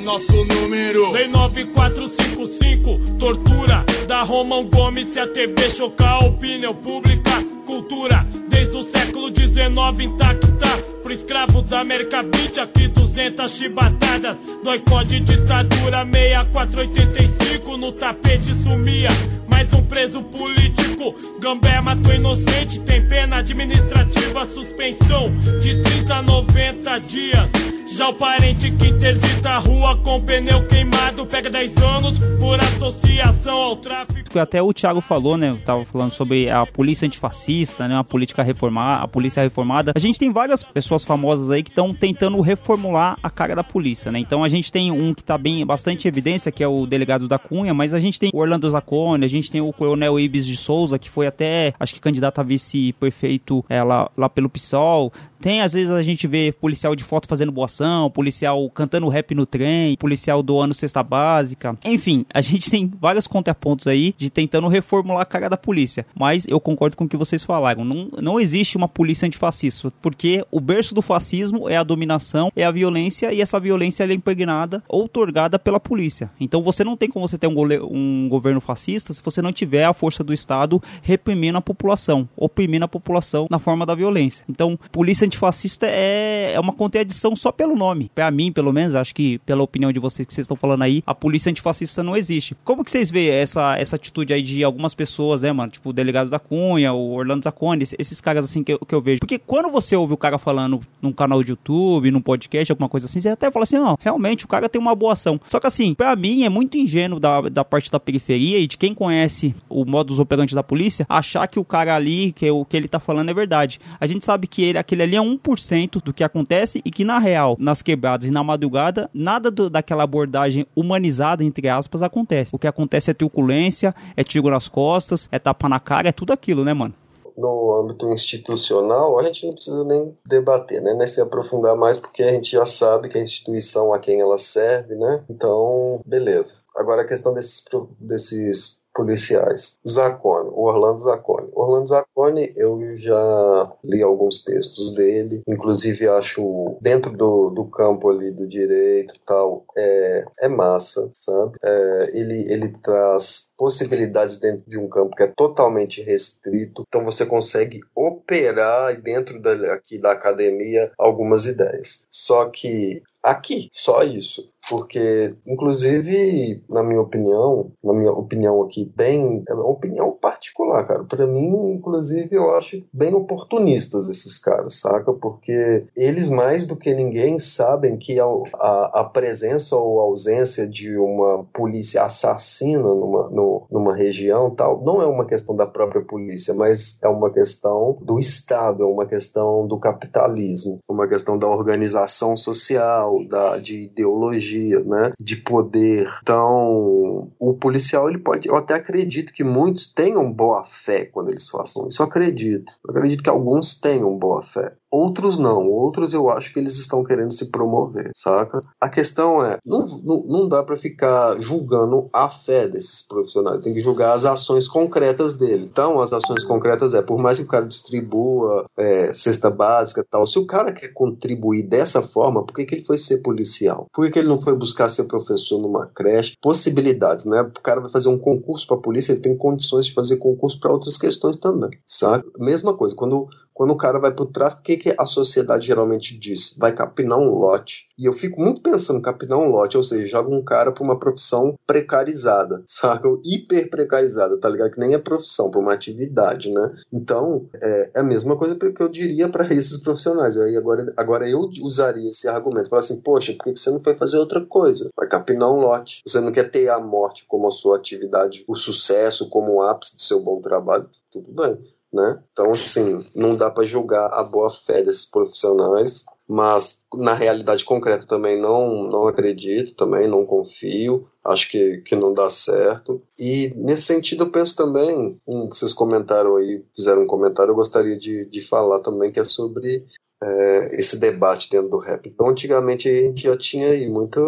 Nosso 0.03 0.45
número 0.45 1.11
Lei 1.11 1.27
9455 1.27 3.17
Tortura 3.17 3.83
da 4.07 4.21
Romão 4.21 4.65
Gomes 4.65 5.07
Se 5.09 5.19
a 5.19 5.27
TV 5.27 5.71
chocar 5.71 6.23
opinião 6.23 6.75
pública 6.75 7.31
Cultura 7.65 8.25
desde 8.47 8.77
o 8.77 8.83
século 8.83 9.31
19 9.31 10.03
intacta 10.03 10.77
Pro 11.01 11.11
escravo 11.11 11.63
da 11.63 11.83
20 11.83 12.59
Aqui 12.59 12.87
200 12.87 13.51
chibatadas 13.51 14.37
Dói 14.63 14.83
de 15.05 15.19
ditadura 15.21 16.05
6485 16.05 17.77
No 17.77 17.91
tapete 17.91 18.53
sumia 18.53 19.09
mais 19.55 19.71
um 19.73 19.81
preso 19.83 20.21
político. 20.21 21.15
Gambé 21.39 21.79
matou 21.79 22.13
inocente, 22.13 22.79
tem 22.81 23.07
pena 23.07 23.37
administrativa, 23.37 24.45
suspensão 24.45 25.31
de 25.61 25.81
30 25.81 26.13
a 26.13 26.21
90 26.21 26.99
dias. 26.99 27.54
Yeah. 27.55 27.84
Já 27.95 28.09
o 28.09 28.13
parente 28.13 28.69
que 28.71 28.87
interdita 28.89 29.51
a 29.51 29.57
rua 29.57 29.95
com 29.95 30.21
pneu 30.21 30.67
queimado 30.67 31.25
pega 31.25 31.49
10 31.49 31.77
anos 31.77 32.19
por 32.37 32.59
associação 32.59 33.55
ao 33.55 33.77
tráfico. 33.77 34.37
Até 34.37 34.61
o 34.61 34.73
Thiago 34.73 34.99
falou, 34.99 35.37
né? 35.37 35.57
Tava 35.65 35.85
falando 35.85 36.11
sobre 36.11 36.49
a 36.49 36.65
polícia 36.65 37.05
antifascista, 37.05 37.87
né? 37.87 37.97
A 37.97 38.03
política 38.03 38.43
reformada, 38.43 39.05
a 39.05 39.07
polícia 39.07 39.41
reformada. 39.41 39.93
A 39.95 39.99
gente 39.99 40.19
tem 40.19 40.29
várias 40.29 40.61
pessoas 40.61 41.05
famosas 41.05 41.49
aí 41.49 41.63
que 41.63 41.69
estão 41.69 41.93
tentando 41.93 42.41
reformular 42.41 43.17
a 43.23 43.29
cara 43.29 43.55
da 43.55 43.63
polícia, 43.63 44.11
né? 44.11 44.19
Então 44.19 44.43
a 44.43 44.49
gente 44.49 44.73
tem 44.73 44.91
um 44.91 45.13
que 45.13 45.23
tá 45.23 45.37
bem 45.37 45.65
bastante 45.65 46.05
evidência, 46.05 46.51
que 46.51 46.61
é 46.61 46.67
o 46.67 46.85
delegado 46.85 47.29
da 47.29 47.39
Cunha, 47.39 47.73
mas 47.73 47.93
a 47.93 47.99
gente 47.99 48.19
tem 48.19 48.29
o 48.33 48.37
Orlando 48.37 48.69
Zaccone, 48.69 49.23
a 49.23 49.29
gente 49.29 49.49
tem 49.49 49.61
o 49.61 49.71
Coronel 49.71 50.19
Ibis 50.19 50.45
de 50.45 50.57
Souza, 50.57 50.99
que 50.99 51.09
foi 51.09 51.27
até, 51.27 51.73
acho 51.79 51.93
que 51.93 52.01
candidato 52.01 52.39
a 52.39 52.43
vice-prefeito 52.43 53.63
é, 53.69 53.81
lá, 53.81 54.11
lá 54.17 54.27
pelo 54.27 54.49
PSOL. 54.49 55.13
Tem, 55.45 55.61
às 55.61 55.73
vezes, 55.73 55.91
a 55.91 56.01
gente 56.01 56.25
vê 56.25 56.51
policial 56.51 56.95
de 56.95 57.03
foto 57.03 57.27
fazendo 57.27 57.51
boa 57.51 57.65
ação, 57.65 57.84
policial 58.13 58.69
cantando 58.69 59.07
rap 59.07 59.33
no 59.33 59.45
trem, 59.45 59.95
policial 59.97 60.41
doando 60.41 60.73
cesta 60.73 61.01
básica. 61.03 61.77
Enfim, 61.85 62.25
a 62.33 62.41
gente 62.41 62.69
tem 62.69 62.91
vários 62.99 63.27
contrapontos 63.27 63.87
aí 63.87 64.13
de 64.17 64.29
tentando 64.29 64.67
reformular 64.67 65.21
a 65.21 65.25
cara 65.25 65.49
da 65.49 65.57
polícia. 65.57 66.05
Mas 66.17 66.45
eu 66.47 66.59
concordo 66.59 66.97
com 66.97 67.05
o 67.05 67.09
que 67.09 67.17
vocês 67.17 67.43
falaram. 67.43 67.83
Não, 67.83 68.09
não 68.21 68.39
existe 68.39 68.77
uma 68.77 68.87
polícia 68.87 69.25
antifascista, 69.25 69.91
porque 70.01 70.45
o 70.51 70.59
berço 70.59 70.93
do 70.93 71.01
fascismo 71.01 71.69
é 71.69 71.77
a 71.77 71.83
dominação, 71.83 72.51
é 72.55 72.63
a 72.63 72.71
violência, 72.71 73.33
e 73.33 73.41
essa 73.41 73.59
violência 73.59 74.03
é 74.03 74.13
impregnada 74.13 74.83
ou 74.87 75.05
otorgada 75.05 75.57
pela 75.57 75.79
polícia. 75.79 76.29
Então 76.39 76.61
você 76.61 76.83
não 76.83 76.97
tem 76.97 77.09
como 77.09 77.27
você 77.27 77.37
ter 77.37 77.47
um, 77.47 77.55
um 77.89 78.27
governo 78.29 78.61
fascista 78.61 79.13
se 79.13 79.21
você 79.23 79.41
não 79.41 79.51
tiver 79.51 79.85
a 79.85 79.93
força 79.93 80.23
do 80.23 80.33
Estado 80.33 80.81
reprimindo 81.01 81.57
a 81.57 81.61
população, 81.61 82.27
oprimindo 82.35 82.85
a 82.85 82.87
população 82.87 83.47
na 83.49 83.59
forma 83.59 83.85
da 83.85 83.95
violência. 83.95 84.45
Então, 84.49 84.77
polícia 84.91 85.25
antifascista 85.25 85.87
é, 85.87 86.53
é 86.53 86.59
uma 86.59 86.73
contradição 86.73 87.35
só 87.35 87.51
pelo 87.51 87.74
nome. 87.75 88.11
Para 88.13 88.29
mim, 88.31 88.51
pelo 88.51 88.71
menos, 88.71 88.95
acho 88.95 89.13
que 89.13 89.39
pela 89.39 89.63
opinião 89.63 89.91
de 89.91 89.99
vocês 89.99 90.25
que 90.25 90.33
vocês 90.33 90.45
estão 90.45 90.57
falando 90.57 90.83
aí, 90.83 91.03
a 91.05 91.13
polícia 91.13 91.49
antifascista 91.49 92.03
não 92.03 92.15
existe. 92.15 92.55
Como 92.63 92.83
que 92.83 92.91
vocês 92.91 93.11
veem 93.11 93.29
essa, 93.29 93.77
essa 93.77 93.95
atitude 93.95 94.33
aí 94.33 94.41
de 94.41 94.63
algumas 94.63 94.93
pessoas, 94.93 95.41
né, 95.41 95.51
mano? 95.51 95.71
Tipo 95.71 95.89
o 95.89 95.93
delegado 95.93 96.29
da 96.29 96.39
Cunha, 96.39 96.93
o 96.93 97.13
Orlando 97.13 97.43
Zacone, 97.43 97.83
esses 97.97 98.21
caras 98.21 98.45
assim 98.45 98.63
que 98.63 98.73
eu, 98.73 98.79
que 98.79 98.93
eu 98.93 99.01
vejo. 99.01 99.19
Porque 99.19 99.39
quando 99.39 99.69
você 99.69 99.95
ouve 99.95 100.13
o 100.13 100.17
cara 100.17 100.37
falando 100.37 100.81
num 101.01 101.11
canal 101.11 101.43
de 101.43 101.49
YouTube, 101.49 102.11
num 102.11 102.21
podcast, 102.21 102.71
alguma 102.71 102.89
coisa 102.89 103.05
assim, 103.05 103.19
você 103.19 103.29
até 103.29 103.51
fala 103.51 103.63
assim, 103.63 103.77
não, 103.77 103.97
realmente 103.99 104.45
o 104.45 104.47
cara 104.47 104.69
tem 104.69 104.79
uma 104.79 104.95
boa 104.95 105.13
ação. 105.13 105.39
Só 105.47 105.59
que 105.59 105.67
assim, 105.67 105.93
para 105.93 106.15
mim 106.15 106.43
é 106.43 106.49
muito 106.49 106.77
ingênuo 106.77 107.19
da, 107.19 107.41
da 107.41 107.63
parte 107.63 107.91
da 107.91 107.99
periferia 107.99 108.59
e 108.59 108.67
de 108.67 108.77
quem 108.77 108.93
conhece 108.93 109.55
o 109.69 109.85
modus 109.85 110.19
operandi 110.19 110.55
da 110.55 110.63
polícia, 110.63 111.05
achar 111.09 111.47
que 111.47 111.59
o 111.59 111.65
cara 111.65 111.95
ali, 111.95 112.31
que 112.31 112.49
o 112.49 112.65
que 112.65 112.77
ele 112.77 112.87
tá 112.87 112.99
falando 112.99 113.29
é 113.29 113.33
verdade. 113.33 113.79
A 113.99 114.07
gente 114.07 114.23
sabe 114.25 114.47
que 114.47 114.63
ele, 114.63 114.77
aquele 114.77 115.03
ali 115.03 115.15
é 115.15 115.21
1% 115.21 116.03
do 116.03 116.13
que 116.13 116.23
acontece 116.23 116.81
e 116.83 116.91
que 116.91 117.03
na 117.03 117.19
real, 117.19 117.55
nas 117.65 117.81
quebradas 117.81 118.27
e 118.27 118.31
na 118.31 118.43
madrugada, 118.43 119.09
nada 119.13 119.51
do, 119.51 119.69
daquela 119.69 120.03
abordagem 120.03 120.65
humanizada, 120.75 121.43
entre 121.43 121.67
aspas, 121.67 122.01
acontece. 122.01 122.55
O 122.55 122.59
que 122.59 122.67
acontece 122.67 123.11
é 123.11 123.13
truculência, 123.13 123.93
é 124.15 124.23
tiro 124.23 124.49
nas 124.49 124.69
costas, 124.69 125.27
é 125.31 125.39
tapa 125.39 125.67
na 125.67 125.79
cara, 125.79 126.07
é 126.07 126.11
tudo 126.11 126.31
aquilo, 126.31 126.63
né, 126.63 126.73
mano? 126.73 126.93
no 127.37 127.75
âmbito 127.75 128.09
institucional, 128.09 129.19
a 129.19 129.23
gente 129.23 129.45
não 129.45 129.53
precisa 129.53 129.83
nem 129.83 130.17
debater, 130.25 130.81
né? 130.81 130.93
Nem 130.93 131.05
se 131.05 131.19
aprofundar 131.19 131.75
mais, 131.75 131.97
porque 131.97 132.23
a 132.23 132.31
gente 132.31 132.51
já 132.51 132.65
sabe 132.65 133.09
que 133.09 133.17
a 133.17 133.21
instituição 133.21 133.93
a 133.93 133.99
quem 133.99 134.21
ela 134.21 134.37
serve, 134.37 134.95
né? 134.95 135.21
Então, 135.29 135.99
beleza. 136.05 136.61
Agora 136.75 137.01
a 137.01 137.07
questão 137.07 137.33
desses, 137.33 137.65
desses 137.99 138.84
policiais. 138.95 139.77
Zacone, 139.85 140.49
o 140.53 140.63
Orlando 140.63 140.99
Zacone. 140.99 141.49
O 141.53 141.61
Orlando 141.61 141.87
Zacconi, 141.87 142.53
eu 142.55 142.95
já 142.95 143.71
li 143.83 144.01
alguns 144.01 144.43
textos 144.43 144.95
dele, 144.95 145.43
inclusive 145.45 146.07
acho 146.07 146.77
dentro 146.81 147.11
do, 147.11 147.49
do 147.49 147.65
campo 147.65 148.09
ali 148.09 148.31
do 148.31 148.47
direito 148.47 149.13
tal, 149.25 149.65
é, 149.77 150.25
é 150.39 150.47
massa, 150.47 151.11
sabe? 151.13 151.57
É, 151.61 152.11
ele, 152.13 152.45
ele 152.51 152.69
traz 152.81 153.53
possibilidades 153.57 154.39
dentro 154.39 154.63
de 154.67 154.77
um 154.79 154.87
campo 154.87 155.15
que 155.15 155.23
é 155.23 155.27
totalmente 155.27 156.01
restrito, 156.01 156.83
então 156.87 157.03
você 157.03 157.25
consegue 157.25 157.81
operar 157.93 158.99
dentro 159.01 159.41
da, 159.41 159.73
aqui 159.73 159.97
da 159.97 160.13
academia 160.13 160.91
algumas 160.97 161.45
ideias. 161.45 162.07
Só 162.09 162.45
que 162.45 163.03
aqui, 163.21 163.69
só 163.71 164.03
isso 164.03 164.49
porque 164.69 165.35
inclusive 165.45 166.63
na 166.69 166.83
minha 166.83 167.01
opinião 167.01 167.71
na 167.83 167.93
minha 167.93 168.11
opinião 168.11 168.63
aqui 168.63 168.91
bem 168.95 169.43
é 169.47 169.53
uma 169.53 169.67
opinião 169.67 170.11
particular 170.11 170.85
cara. 170.87 171.03
Para 171.03 171.27
mim 171.27 171.73
inclusive 171.73 172.35
eu 172.35 172.51
acho 172.55 172.83
bem 172.91 173.13
oportunistas 173.13 174.09
esses 174.09 174.39
caras 174.39 174.75
saca? 174.75 175.13
Porque 175.13 175.85
eles 175.95 176.29
mais 176.29 176.65
do 176.65 176.75
que 176.75 176.93
ninguém 176.93 177.39
sabem 177.39 177.97
que 177.97 178.19
a, 178.19 178.25
a, 178.25 179.01
a 179.01 179.03
presença 179.03 179.75
ou 179.75 179.99
ausência 179.99 180.67
de 180.67 180.97
uma 180.97 181.43
polícia 181.53 182.03
assassina 182.03 182.81
numa, 182.81 183.29
no, 183.29 183.67
numa 183.71 183.95
região 183.95 184.49
tal 184.49 184.83
não 184.83 185.01
é 185.01 185.05
uma 185.05 185.25
questão 185.25 185.55
da 185.55 185.67
própria 185.67 186.01
polícia 186.01 186.53
mas 186.53 186.99
é 187.03 187.07
uma 187.07 187.31
questão 187.31 187.97
do 188.01 188.17
estado 188.17 188.83
é 188.83 188.85
uma 188.85 189.05
questão 189.05 189.67
do 189.67 189.77
capitalismo 189.77 190.79
uma 190.89 191.07
questão 191.07 191.37
da 191.37 191.47
organização 191.47 192.35
social 192.35 193.23
da 193.27 193.57
de 193.57 193.83
ideologia 193.83 194.54
né, 194.85 195.11
de 195.19 195.37
poder. 195.37 196.09
Então, 196.21 197.31
o 197.39 197.53
policial 197.53 198.09
ele 198.09 198.19
pode, 198.19 198.47
eu 198.47 198.55
até 198.55 198.75
acredito 198.75 199.33
que 199.33 199.43
muitos 199.43 199.91
tenham 199.91 200.31
boa 200.31 200.63
fé 200.63 201.05
quando 201.05 201.29
eles 201.29 201.47
façam 201.49 201.87
isso. 201.87 202.01
Eu 202.01 202.05
acredito. 202.07 202.73
Eu 202.85 202.91
acredito 202.91 203.23
que 203.23 203.29
alguns 203.29 203.79
tenham 203.79 204.17
boa 204.17 204.41
fé. 204.41 204.73
Outros 204.95 205.37
não, 205.37 205.69
outros 205.69 206.13
eu 206.13 206.29
acho 206.29 206.53
que 206.53 206.57
eles 206.57 206.77
estão 206.77 207.03
querendo 207.03 207.33
se 207.33 207.51
promover, 207.51 208.11
saca? 208.15 208.63
A 208.79 208.87
questão 208.87 209.43
é, 209.43 209.57
não, 209.65 209.85
não, 209.85 210.23
não 210.23 210.47
dá 210.47 210.63
para 210.63 210.77
ficar 210.77 211.37
julgando 211.37 212.09
a 212.13 212.29
fé 212.29 212.65
desses 212.65 213.05
profissionais, 213.05 213.61
tem 213.61 213.73
que 213.73 213.81
julgar 213.81 214.13
as 214.13 214.23
ações 214.23 214.69
concretas 214.69 215.33
dele. 215.33 215.65
Então, 215.65 215.99
as 215.99 216.13
ações 216.13 216.45
concretas 216.45 216.93
é, 216.93 217.01
por 217.01 217.17
mais 217.17 217.37
que 217.37 217.43
o 217.43 217.47
cara 217.47 217.65
distribua 217.65 218.65
é, 218.77 219.13
cesta 219.13 219.49
básica 219.49 220.01
tal, 220.09 220.25
se 220.25 220.39
o 220.39 220.45
cara 220.45 220.71
quer 220.71 220.93
contribuir 220.93 221.63
dessa 221.63 222.01
forma, 222.01 222.45
por 222.45 222.53
que, 222.53 222.63
que 222.63 222.75
ele 222.75 222.85
foi 222.85 222.97
ser 222.97 223.17
policial? 223.17 223.87
Por 223.91 224.05
que, 224.05 224.11
que 224.11 224.19
ele 224.19 224.29
não 224.29 224.39
foi 224.39 224.55
buscar 224.55 224.87
ser 224.87 225.03
professor 225.03 225.59
numa 225.59 225.87
creche? 225.87 226.37
Possibilidades, 226.41 227.25
né? 227.25 227.41
O 227.41 227.61
cara 227.61 227.81
vai 227.81 227.89
fazer 227.89 228.07
um 228.07 228.17
concurso 228.17 228.65
para 228.65 228.77
polícia, 228.77 229.11
ele 229.11 229.19
tem 229.19 229.35
condições 229.35 229.87
de 229.87 229.93
fazer 229.93 230.15
concurso 230.15 230.57
para 230.57 230.71
outras 230.71 230.97
questões 230.97 231.35
também, 231.35 231.71
saca? 231.85 232.25
Mesma 232.39 232.73
coisa, 232.73 232.95
quando, 232.95 233.27
quando 233.53 233.71
o 233.71 233.77
cara 233.77 233.99
vai 233.99 234.13
pro 234.13 234.25
tráfico, 234.25 234.61
o 234.61 234.63
que, 234.63 234.84
que 234.84 234.84
a 234.97 235.05
sociedade 235.05 235.65
geralmente 235.65 236.17
diz? 236.17 236.55
Vai 236.57 236.73
capinar 236.73 237.17
um 237.17 237.29
lote. 237.29 237.85
E 237.97 238.05
eu 238.05 238.13
fico 238.13 238.41
muito 238.41 238.61
pensando 238.61 239.01
capinar 239.01 239.39
um 239.39 239.47
lote, 239.47 239.77
ou 239.77 239.83
seja, 239.83 240.07
joga 240.07 240.33
um 240.33 240.43
cara 240.43 240.71
para 240.71 240.83
uma 240.83 240.99
profissão 240.99 241.57
precarizada, 241.65 242.61
saca? 242.67 243.07
Hiper 243.23 243.69
precarizada, 243.69 244.37
tá 244.37 244.49
ligado? 244.49 244.71
Que 244.71 244.79
nem 244.79 244.93
é 244.93 244.97
profissão, 244.97 245.49
para 245.49 245.59
uma 245.59 245.73
atividade, 245.73 246.51
né? 246.51 246.71
Então, 246.91 247.47
é, 247.61 247.91
é 247.95 247.99
a 247.99 248.03
mesma 248.03 248.35
coisa 248.35 248.55
que 248.55 248.81
eu 248.81 248.89
diria 248.89 249.29
para 249.29 249.45
esses 249.53 249.81
profissionais. 249.81 250.37
Aí 250.37 250.55
agora, 250.57 250.93
agora 250.97 251.29
eu 251.29 251.49
usaria 251.61 252.09
esse 252.09 252.27
argumento, 252.27 252.69
falar 252.69 252.81
assim, 252.81 253.01
poxa, 253.01 253.33
por 253.33 253.45
que 253.45 253.55
você 253.55 253.71
não 253.71 253.79
foi 253.79 253.95
fazer 253.95 254.17
outra 254.17 254.45
coisa? 254.45 254.89
Vai 254.97 255.07
capinar 255.07 255.51
um 255.51 255.59
lote. 255.59 256.01
Você 256.05 256.19
não 256.19 256.31
quer 256.31 256.51
ter 256.51 256.69
a 256.69 256.79
morte 256.79 257.25
como 257.27 257.47
a 257.47 257.51
sua 257.51 257.77
atividade, 257.77 258.43
o 258.47 258.55
sucesso 258.55 259.29
como 259.29 259.53
o 259.53 259.61
ápice 259.61 259.95
do 259.95 260.01
seu 260.01 260.21
bom 260.21 260.41
trabalho, 260.41 260.89
tudo 261.11 261.31
bem 261.31 261.57
né? 261.95 262.21
Então, 262.33 262.51
assim, 262.51 262.99
não 263.15 263.35
dá 263.35 263.49
para 263.49 263.63
julgar 263.63 264.09
a 264.13 264.21
boa 264.21 264.51
fé 264.51 264.83
desses 264.83 265.05
profissionais, 265.05 266.03
mas 266.27 266.81
na 266.93 267.13
realidade 267.13 267.63
concreta 267.63 268.05
também 268.05 268.39
não, 268.39 268.89
não 268.89 269.07
acredito, 269.07 269.75
também 269.75 270.07
não 270.07 270.25
confio, 270.25 271.07
acho 271.23 271.49
que, 271.49 271.77
que 271.77 271.95
não 271.95 272.13
dá 272.13 272.29
certo. 272.29 273.01
E 273.17 273.53
nesse 273.55 273.83
sentido 273.83 274.25
eu 274.25 274.31
penso 274.31 274.55
também, 274.55 275.19
um, 275.25 275.47
vocês 275.47 275.73
comentaram 275.73 276.35
aí, 276.35 276.63
fizeram 276.75 277.03
um 277.03 277.07
comentário, 277.07 277.51
eu 277.51 277.55
gostaria 277.55 277.97
de, 277.97 278.25
de 278.25 278.41
falar 278.41 278.81
também 278.81 279.11
que 279.11 279.19
é 279.19 279.23
sobre 279.23 279.85
é, 280.21 280.79
esse 280.79 280.99
debate 280.99 281.49
dentro 281.49 281.69
do 281.69 281.77
rap. 281.77 282.09
Então, 282.09 282.27
antigamente 282.27 282.89
a 282.89 282.93
gente 282.93 283.23
já 283.23 283.37
tinha 283.37 283.69
aí 283.69 283.89
muita, 283.89 284.19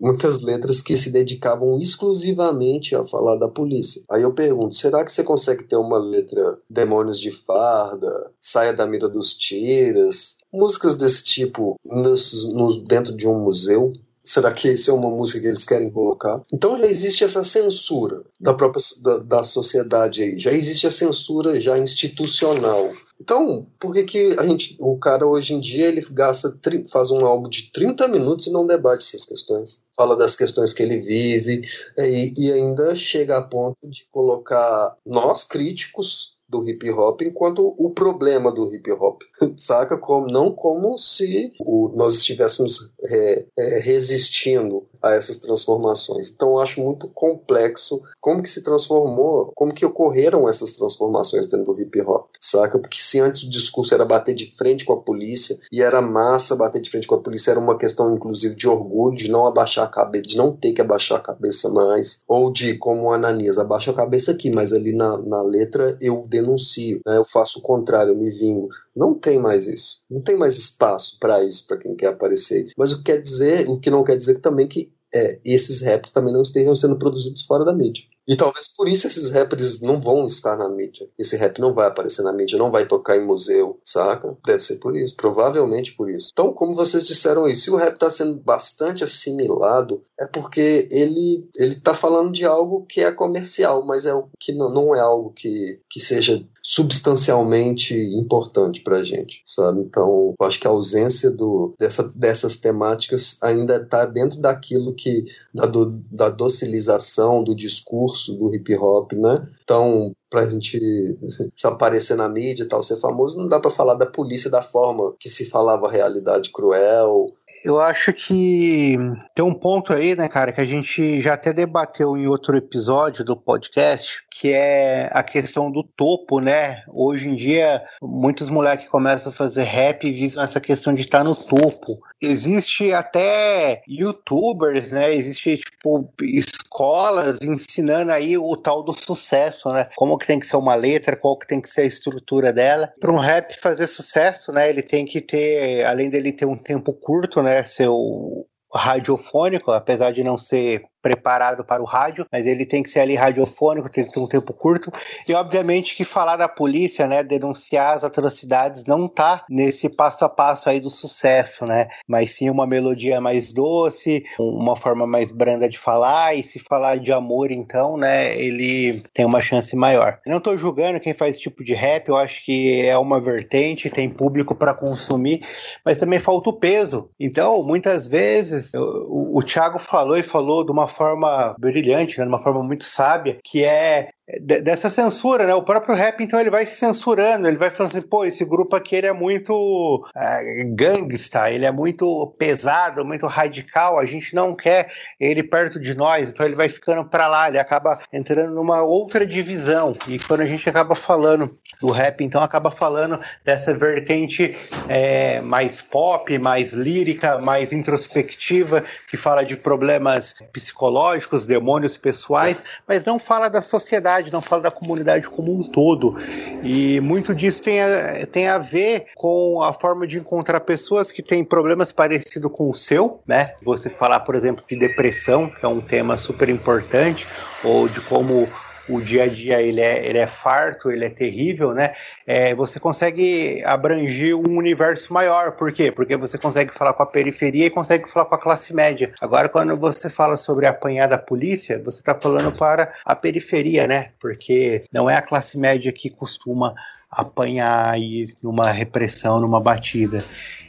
muitas 0.00 0.40
letras 0.42 0.80
que 0.80 0.96
se 0.96 1.12
dedicavam 1.12 1.78
exclusivamente 1.78 2.96
a 2.96 3.04
falar 3.04 3.36
da 3.36 3.48
polícia. 3.48 4.02
Aí 4.10 4.22
eu 4.22 4.32
pergunto, 4.32 4.74
será 4.74 5.04
que 5.04 5.12
você 5.12 5.22
consegue 5.22 5.64
ter 5.64 5.76
uma 5.76 5.98
letra 5.98 6.58
Demônios 6.68 7.20
de 7.20 7.30
Farda, 7.30 8.30
Saia 8.40 8.72
da 8.72 8.86
Mira 8.86 9.08
dos 9.08 9.34
Tiras, 9.34 10.38
músicas 10.52 10.96
desse 10.96 11.24
tipo 11.24 11.78
nos, 11.84 12.52
nos, 12.54 12.80
dentro 12.82 13.14
de 13.14 13.28
um 13.28 13.40
museu? 13.40 13.92
Será 14.22 14.52
que 14.52 14.70
isso 14.70 14.90
é 14.90 14.94
uma 14.94 15.10
música 15.10 15.40
que 15.40 15.46
eles 15.46 15.64
querem 15.64 15.90
colocar? 15.90 16.42
Então 16.52 16.78
já 16.78 16.86
existe 16.86 17.24
essa 17.24 17.42
censura 17.42 18.22
da 18.38 18.52
própria 18.54 18.82
da, 19.02 19.18
da 19.18 19.44
sociedade 19.44 20.22
aí, 20.22 20.38
já 20.38 20.52
existe 20.52 20.86
a 20.86 20.90
censura 20.90 21.60
já 21.60 21.78
institucional. 21.78 22.90
Então, 23.20 23.66
por 23.78 23.92
que, 23.92 24.04
que 24.04 24.36
a 24.38 24.42
gente, 24.44 24.76
o 24.80 24.96
cara 24.96 25.26
hoje 25.26 25.52
em 25.52 25.60
dia 25.60 25.88
ele 25.88 26.04
gasta, 26.10 26.58
faz 26.90 27.10
um 27.10 27.24
álbum 27.26 27.50
de 27.50 27.70
30 27.70 28.08
minutos 28.08 28.46
e 28.46 28.52
não 28.52 28.66
debate 28.66 29.04
essas 29.04 29.26
questões? 29.26 29.82
Fala 29.94 30.16
das 30.16 30.34
questões 30.34 30.72
que 30.72 30.82
ele 30.82 31.00
vive 31.00 31.62
e, 31.98 32.32
e 32.36 32.52
ainda 32.52 32.94
chega 32.94 33.36
a 33.36 33.42
ponto 33.42 33.76
de 33.84 34.06
colocar 34.10 34.96
nós 35.04 35.44
críticos 35.44 36.38
do 36.50 36.68
hip 36.68 36.90
hop 36.90 37.22
enquanto 37.22 37.74
o 37.78 37.90
problema 37.90 38.50
do 38.50 38.74
hip 38.74 38.90
hop, 38.90 39.22
saca? 39.56 39.96
Como, 39.96 40.26
não 40.26 40.52
como 40.52 40.98
se 40.98 41.52
o, 41.60 41.92
nós 41.94 42.14
estivéssemos 42.14 42.92
é, 43.04 43.46
é, 43.56 43.78
resistindo 43.78 44.88
a 45.02 45.14
essas 45.14 45.38
transformações. 45.38 46.30
Então 46.30 46.50
eu 46.50 46.60
acho 46.60 46.80
muito 46.80 47.08
complexo 47.08 48.02
como 48.20 48.42
que 48.42 48.48
se 48.48 48.62
transformou, 48.62 49.52
como 49.54 49.74
que 49.74 49.86
ocorreram 49.86 50.48
essas 50.48 50.72
transformações 50.72 51.46
dentro 51.46 51.72
do 51.72 51.80
hip 51.80 52.00
hop, 52.02 52.28
saca? 52.40 52.78
Porque 52.78 53.00
se 53.00 53.20
antes 53.20 53.42
o 53.42 53.50
discurso 53.50 53.94
era 53.94 54.04
bater 54.04 54.34
de 54.34 54.46
frente 54.46 54.84
com 54.84 54.92
a 54.92 55.00
polícia 55.00 55.58
e 55.72 55.82
era 55.82 56.00
massa 56.02 56.56
bater 56.56 56.80
de 56.80 56.90
frente 56.90 57.06
com 57.06 57.14
a 57.14 57.20
polícia, 57.20 57.50
era 57.50 57.60
uma 57.60 57.78
questão 57.78 58.14
inclusive 58.14 58.54
de 58.54 58.68
orgulho, 58.68 59.16
de 59.16 59.30
não 59.30 59.46
abaixar 59.46 59.84
a 59.84 59.90
cabeça, 59.90 60.22
de 60.22 60.36
não 60.36 60.54
ter 60.54 60.72
que 60.72 60.80
abaixar 60.80 61.18
a 61.18 61.22
cabeça 61.22 61.68
mais, 61.68 62.22
ou 62.26 62.52
de 62.52 62.76
como 62.76 63.02
o 63.02 63.12
Ananias, 63.12 63.58
abaixa 63.58 63.90
a 63.90 63.94
cabeça 63.94 64.32
aqui, 64.32 64.50
mas 64.50 64.72
ali 64.72 64.92
na, 64.92 65.18
na 65.18 65.42
letra 65.42 65.96
eu 66.00 66.22
denuncio, 66.28 67.00
né? 67.06 67.16
eu 67.16 67.24
faço 67.24 67.58
o 67.58 67.62
contrário, 67.62 68.12
eu 68.12 68.16
me 68.16 68.30
vingo. 68.30 68.68
Não 68.94 69.14
tem 69.14 69.38
mais 69.38 69.66
isso. 69.66 70.02
Não 70.10 70.22
tem 70.22 70.36
mais 70.36 70.58
espaço 70.58 71.18
para 71.18 71.42
isso, 71.42 71.66
para 71.66 71.78
quem 71.78 71.94
quer 71.94 72.08
aparecer. 72.08 72.70
Mas 72.76 72.92
o 72.92 72.98
que 72.98 73.04
quer 73.04 73.20
dizer, 73.20 73.68
o 73.68 73.78
que 73.78 73.90
não 73.90 74.04
quer 74.04 74.16
dizer 74.16 74.34
que 74.34 74.40
também 74.40 74.66
que 74.66 74.89
é, 75.14 75.40
esses 75.44 75.82
raps 75.82 76.10
também 76.10 76.32
não 76.32 76.42
estejam 76.42 76.74
sendo 76.76 76.98
produzidos 76.98 77.42
fora 77.42 77.64
da 77.64 77.74
mídia. 77.74 78.04
E 78.28 78.36
talvez 78.36 78.68
por 78.68 78.86
isso 78.86 79.08
esses 79.08 79.30
rappers 79.30 79.80
não 79.80 80.00
vão 80.00 80.24
estar 80.24 80.56
na 80.56 80.68
mídia. 80.68 81.08
Esse 81.18 81.36
rap 81.36 81.58
não 81.58 81.74
vai 81.74 81.88
aparecer 81.88 82.22
na 82.22 82.32
mídia, 82.32 82.56
não 82.56 82.70
vai 82.70 82.86
tocar 82.86 83.16
em 83.16 83.26
museu, 83.26 83.80
saca? 83.82 84.36
Deve 84.46 84.62
ser 84.62 84.76
por 84.76 84.96
isso, 84.96 85.16
provavelmente 85.16 85.96
por 85.96 86.08
isso. 86.08 86.28
Então, 86.32 86.52
como 86.52 86.72
vocês 86.72 87.04
disseram 87.06 87.46
aí, 87.46 87.56
se 87.56 87.72
o 87.72 87.76
rap 87.76 87.94
está 87.94 88.08
sendo 88.08 88.36
bastante 88.36 89.02
assimilado, 89.02 90.04
é 90.18 90.26
porque 90.26 90.86
ele 90.92 91.48
ele 91.56 91.74
tá 91.74 91.92
falando 91.92 92.30
de 92.30 92.44
algo 92.44 92.86
que 92.86 93.00
é 93.00 93.10
comercial, 93.10 93.84
mas 93.84 94.06
é 94.06 94.12
que 94.38 94.52
não, 94.52 94.70
não 94.70 94.94
é 94.94 95.00
algo 95.00 95.32
que, 95.32 95.80
que 95.90 95.98
seja 95.98 96.40
substancialmente 96.70 97.92
importante 98.14 98.80
para 98.80 98.98
a 98.98 99.02
gente, 99.02 99.42
sabe? 99.44 99.80
Então, 99.80 100.36
eu 100.38 100.46
acho 100.46 100.60
que 100.60 100.68
a 100.68 100.70
ausência 100.70 101.28
do, 101.28 101.74
dessa, 101.76 102.08
dessas 102.16 102.58
temáticas 102.58 103.42
ainda 103.42 103.78
está 103.78 104.06
dentro 104.06 104.40
daquilo 104.40 104.94
que 104.94 105.24
da, 105.52 105.66
do, 105.66 106.00
da 106.08 106.28
docilização 106.28 107.42
do 107.42 107.56
discurso 107.56 108.34
do 108.34 108.54
hip 108.54 108.72
hop, 108.76 109.14
né? 109.14 109.48
Então, 109.64 110.14
pra 110.30 110.48
gente 110.48 110.78
se 111.54 111.66
aparecer 111.66 112.16
na 112.16 112.28
mídia 112.28 112.62
e 112.62 112.66
tal, 112.66 112.82
ser 112.82 112.96
famoso, 112.98 113.38
não 113.38 113.48
dá 113.48 113.58
para 113.58 113.70
falar 113.70 113.94
da 113.94 114.06
polícia 114.06 114.48
da 114.48 114.62
forma 114.62 115.14
que 115.18 115.28
se 115.28 115.50
falava 115.50 115.88
a 115.88 115.90
realidade 115.90 116.50
cruel. 116.50 117.26
Eu 117.64 117.78
acho 117.78 118.12
que 118.12 118.96
tem 119.34 119.44
um 119.44 119.52
ponto 119.52 119.92
aí, 119.92 120.16
né, 120.16 120.28
cara, 120.28 120.52
que 120.52 120.60
a 120.60 120.64
gente 120.64 121.20
já 121.20 121.34
até 121.34 121.52
debateu 121.52 122.16
em 122.16 122.26
outro 122.26 122.56
episódio 122.56 123.24
do 123.24 123.36
podcast, 123.36 124.24
que 124.30 124.52
é 124.52 125.10
a 125.12 125.22
questão 125.22 125.70
do 125.70 125.82
topo, 125.82 126.40
né? 126.40 126.82
Hoje 126.88 127.28
em 127.28 127.34
dia, 127.34 127.82
muitos 128.00 128.48
moleques 128.48 128.88
começam 128.88 129.30
a 129.30 129.34
fazer 129.34 129.64
rap 129.64 130.06
e 130.06 130.12
visam 130.12 130.42
essa 130.42 130.60
questão 130.60 130.94
de 130.94 131.02
estar 131.02 131.22
no 131.22 131.34
topo. 131.34 132.00
Existe 132.20 132.92
até 132.92 133.82
youtubers, 133.86 134.92
né? 134.92 135.14
Existe, 135.14 135.58
tipo, 135.58 136.08
escolas 136.22 137.40
ensinando 137.42 138.12
aí 138.12 138.38
o 138.38 138.56
tal 138.56 138.82
do 138.82 138.92
sucesso, 138.92 139.70
né? 139.70 139.88
Como 139.96 140.16
que 140.20 140.26
tem 140.26 140.38
que 140.38 140.46
ser 140.46 140.56
uma 140.56 140.74
letra, 140.74 141.16
qual 141.16 141.36
que 141.36 141.46
tem 141.46 141.60
que 141.60 141.68
ser 141.68 141.80
a 141.80 141.86
estrutura 141.86 142.52
dela. 142.52 142.92
Para 143.00 143.10
um 143.10 143.18
rap 143.18 143.58
fazer 143.58 143.86
sucesso, 143.86 144.52
né? 144.52 144.68
Ele 144.68 144.82
tem 144.82 145.04
que 145.04 145.20
ter, 145.20 145.84
além 145.84 146.08
dele 146.08 146.30
ter 146.30 146.46
um 146.46 146.56
tempo 146.56 146.92
curto, 146.92 147.42
né? 147.42 147.64
Ser 147.64 147.88
o 147.88 148.46
radiofônico, 148.72 149.72
apesar 149.72 150.12
de 150.12 150.22
não 150.22 150.38
ser 150.38 150.82
preparado 151.00 151.64
para 151.64 151.82
o 151.82 151.86
rádio, 151.86 152.26
mas 152.30 152.46
ele 152.46 152.66
tem 152.66 152.82
que 152.82 152.90
ser 152.90 153.00
ali 153.00 153.14
radiofônico, 153.14 153.90
tem 153.90 154.04
que 154.04 154.12
ter 154.12 154.20
um 154.20 154.26
tempo 154.26 154.52
curto. 154.52 154.92
E 155.26 155.34
obviamente 155.34 155.96
que 155.96 156.04
falar 156.04 156.36
da 156.36 156.48
polícia, 156.48 157.06
né, 157.06 157.22
denunciar 157.22 157.96
as 157.96 158.04
atrocidades 158.04 158.84
não 158.84 159.08
tá 159.08 159.44
nesse 159.48 159.88
passo 159.88 160.24
a 160.24 160.28
passo 160.28 160.68
aí 160.68 160.80
do 160.80 160.90
sucesso, 160.90 161.66
né? 161.66 161.88
Mas 162.06 162.32
sim 162.32 162.50
uma 162.50 162.66
melodia 162.66 163.20
mais 163.20 163.52
doce, 163.52 164.24
uma 164.38 164.76
forma 164.76 165.06
mais 165.06 165.30
branda 165.30 165.68
de 165.68 165.78
falar 165.78 166.34
e 166.34 166.42
se 166.42 166.58
falar 166.58 166.98
de 166.98 167.12
amor 167.12 167.50
então, 167.50 167.96
né, 167.96 168.38
ele 168.38 169.02
tem 169.14 169.24
uma 169.24 169.42
chance 169.42 169.74
maior. 169.74 170.18
Não 170.26 170.40
tô 170.40 170.56
julgando 170.56 171.00
quem 171.00 171.14
faz 171.14 171.36
esse 171.36 171.40
tipo 171.40 171.64
de 171.64 171.74
rap, 171.74 172.08
eu 172.08 172.16
acho 172.16 172.44
que 172.44 172.80
é 172.80 172.96
uma 172.96 173.20
vertente, 173.20 173.90
tem 173.90 174.08
público 174.08 174.54
para 174.54 174.74
consumir, 174.74 175.40
mas 175.84 175.98
também 175.98 176.18
falta 176.18 176.50
o 176.50 176.58
peso. 176.58 177.10
Então, 177.18 177.62
muitas 177.62 178.06
vezes 178.06 178.72
o, 178.74 179.38
o 179.38 179.42
Thiago 179.42 179.78
falou 179.78 180.16
e 180.16 180.22
falou 180.22 180.64
de 180.64 180.72
uma 180.72 180.86
forma 180.90 181.54
brilhante, 181.58 182.18
né, 182.18 182.24
de 182.24 182.28
uma 182.28 182.42
forma 182.42 182.62
muito 182.62 182.84
sábia, 182.84 183.38
que 183.42 183.64
é 183.64 184.10
dessa 184.38 184.88
censura, 184.88 185.46
né? 185.46 185.54
O 185.54 185.62
próprio 185.62 185.94
rap, 185.94 186.22
então, 186.22 186.38
ele 186.38 186.50
vai 186.50 186.64
se 186.66 186.76
censurando, 186.76 187.48
ele 187.48 187.56
vai 187.56 187.70
falando 187.70 187.96
assim, 187.96 188.06
pô, 188.06 188.24
esse 188.24 188.44
grupo 188.44 188.76
aqui 188.76 188.94
ele 188.94 189.06
é 189.06 189.12
muito 189.12 190.06
é, 190.14 190.64
gangsta, 190.74 191.50
ele 191.50 191.64
é 191.64 191.72
muito 191.72 192.32
pesado, 192.38 193.04
muito 193.04 193.26
radical, 193.26 193.98
a 193.98 194.06
gente 194.06 194.34
não 194.34 194.54
quer 194.54 194.88
ele 195.18 195.42
perto 195.42 195.80
de 195.80 195.96
nós, 195.96 196.30
então 196.30 196.46
ele 196.46 196.54
vai 196.54 196.68
ficando 196.68 197.04
para 197.08 197.26
lá, 197.26 197.48
ele 197.48 197.58
acaba 197.58 197.98
entrando 198.12 198.54
numa 198.54 198.82
outra 198.82 199.26
divisão. 199.26 199.96
E 200.06 200.18
quando 200.18 200.42
a 200.42 200.46
gente 200.46 200.68
acaba 200.68 200.94
falando 200.94 201.58
do 201.80 201.90
rap, 201.90 202.22
então 202.22 202.42
acaba 202.42 202.70
falando 202.70 203.18
dessa 203.44 203.74
vertente 203.74 204.56
é, 204.88 205.40
mais 205.40 205.80
pop, 205.80 206.38
mais 206.38 206.72
lírica, 206.72 207.38
mais 207.38 207.72
introspectiva, 207.72 208.84
que 209.08 209.16
fala 209.16 209.44
de 209.44 209.56
problemas 209.56 210.34
psicológicos, 210.52 211.46
demônios 211.46 211.96
pessoais, 211.96 212.62
mas 212.86 213.04
não 213.04 213.18
fala 213.18 213.48
da 213.48 213.62
sociedade, 213.62 214.32
não 214.32 214.40
fala 214.40 214.62
da 214.62 214.70
comunidade 214.70 215.28
como 215.28 215.58
um 215.58 215.62
todo. 215.62 216.16
E 216.62 217.00
muito 217.00 217.34
disso 217.34 217.62
tem 217.62 217.80
a, 217.80 218.26
tem 218.26 218.48
a 218.48 218.58
ver 218.58 219.06
com 219.14 219.62
a 219.62 219.72
forma 219.72 220.06
de 220.06 220.18
encontrar 220.18 220.60
pessoas 220.60 221.10
que 221.10 221.22
têm 221.22 221.44
problemas 221.44 221.92
parecidos 221.92 222.50
com 222.52 222.68
o 222.68 222.74
seu, 222.74 223.20
né? 223.26 223.54
Você 223.62 223.88
falar, 223.88 224.20
por 224.20 224.34
exemplo, 224.34 224.64
de 224.66 224.76
depressão, 224.76 225.48
que 225.48 225.64
é 225.64 225.68
um 225.68 225.80
tema 225.80 226.16
super 226.16 226.48
importante, 226.48 227.26
ou 227.64 227.88
de 227.88 228.00
como 228.00 228.48
o 228.90 229.00
dia 229.00 229.24
a 229.24 229.26
dia 229.26 229.60
ele 229.60 229.80
é, 229.80 230.06
ele 230.06 230.18
é 230.18 230.26
farto, 230.26 230.90
ele 230.90 231.04
é 231.04 231.10
terrível, 231.10 231.72
né? 231.72 231.92
É, 232.26 232.54
você 232.54 232.80
consegue 232.80 233.62
abranger 233.64 234.36
um 234.36 234.56
universo 234.56 235.12
maior. 235.12 235.52
Por 235.52 235.72
quê? 235.72 235.90
Porque 235.90 236.16
você 236.16 236.36
consegue 236.36 236.72
falar 236.72 236.92
com 236.92 237.02
a 237.02 237.06
periferia 237.06 237.66
e 237.66 237.70
consegue 237.70 238.08
falar 238.08 238.26
com 238.26 238.34
a 238.34 238.38
classe 238.38 238.74
média. 238.74 239.12
Agora, 239.20 239.48
quando 239.48 239.76
você 239.76 240.10
fala 240.10 240.36
sobre 240.36 240.66
apanhar 240.66 241.06
da 241.06 241.18
polícia, 241.18 241.80
você 241.82 241.98
está 241.98 242.14
falando 242.14 242.52
para 242.52 242.90
a 243.04 243.14
periferia, 243.14 243.86
né? 243.86 244.10
Porque 244.18 244.82
não 244.92 245.08
é 245.08 245.16
a 245.16 245.22
classe 245.22 245.58
média 245.58 245.92
que 245.92 246.10
costuma 246.10 246.74
apanhar 247.10 247.90
aí 247.90 248.28
numa 248.42 248.70
repressão, 248.70 249.40
numa 249.40 249.60
batida. 249.60 250.24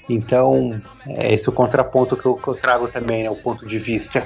Então, 0.10 0.82
é 1.08 1.34
esse 1.34 1.48
o 1.50 1.52
contraponto 1.52 2.18
que 2.18 2.26
eu, 2.26 2.36
que 2.36 2.48
eu 2.48 2.56
trago 2.56 2.88
também, 2.88 3.24
né? 3.24 3.30
O 3.30 3.36
ponto 3.36 3.66
de 3.66 3.78
vista. 3.80 4.24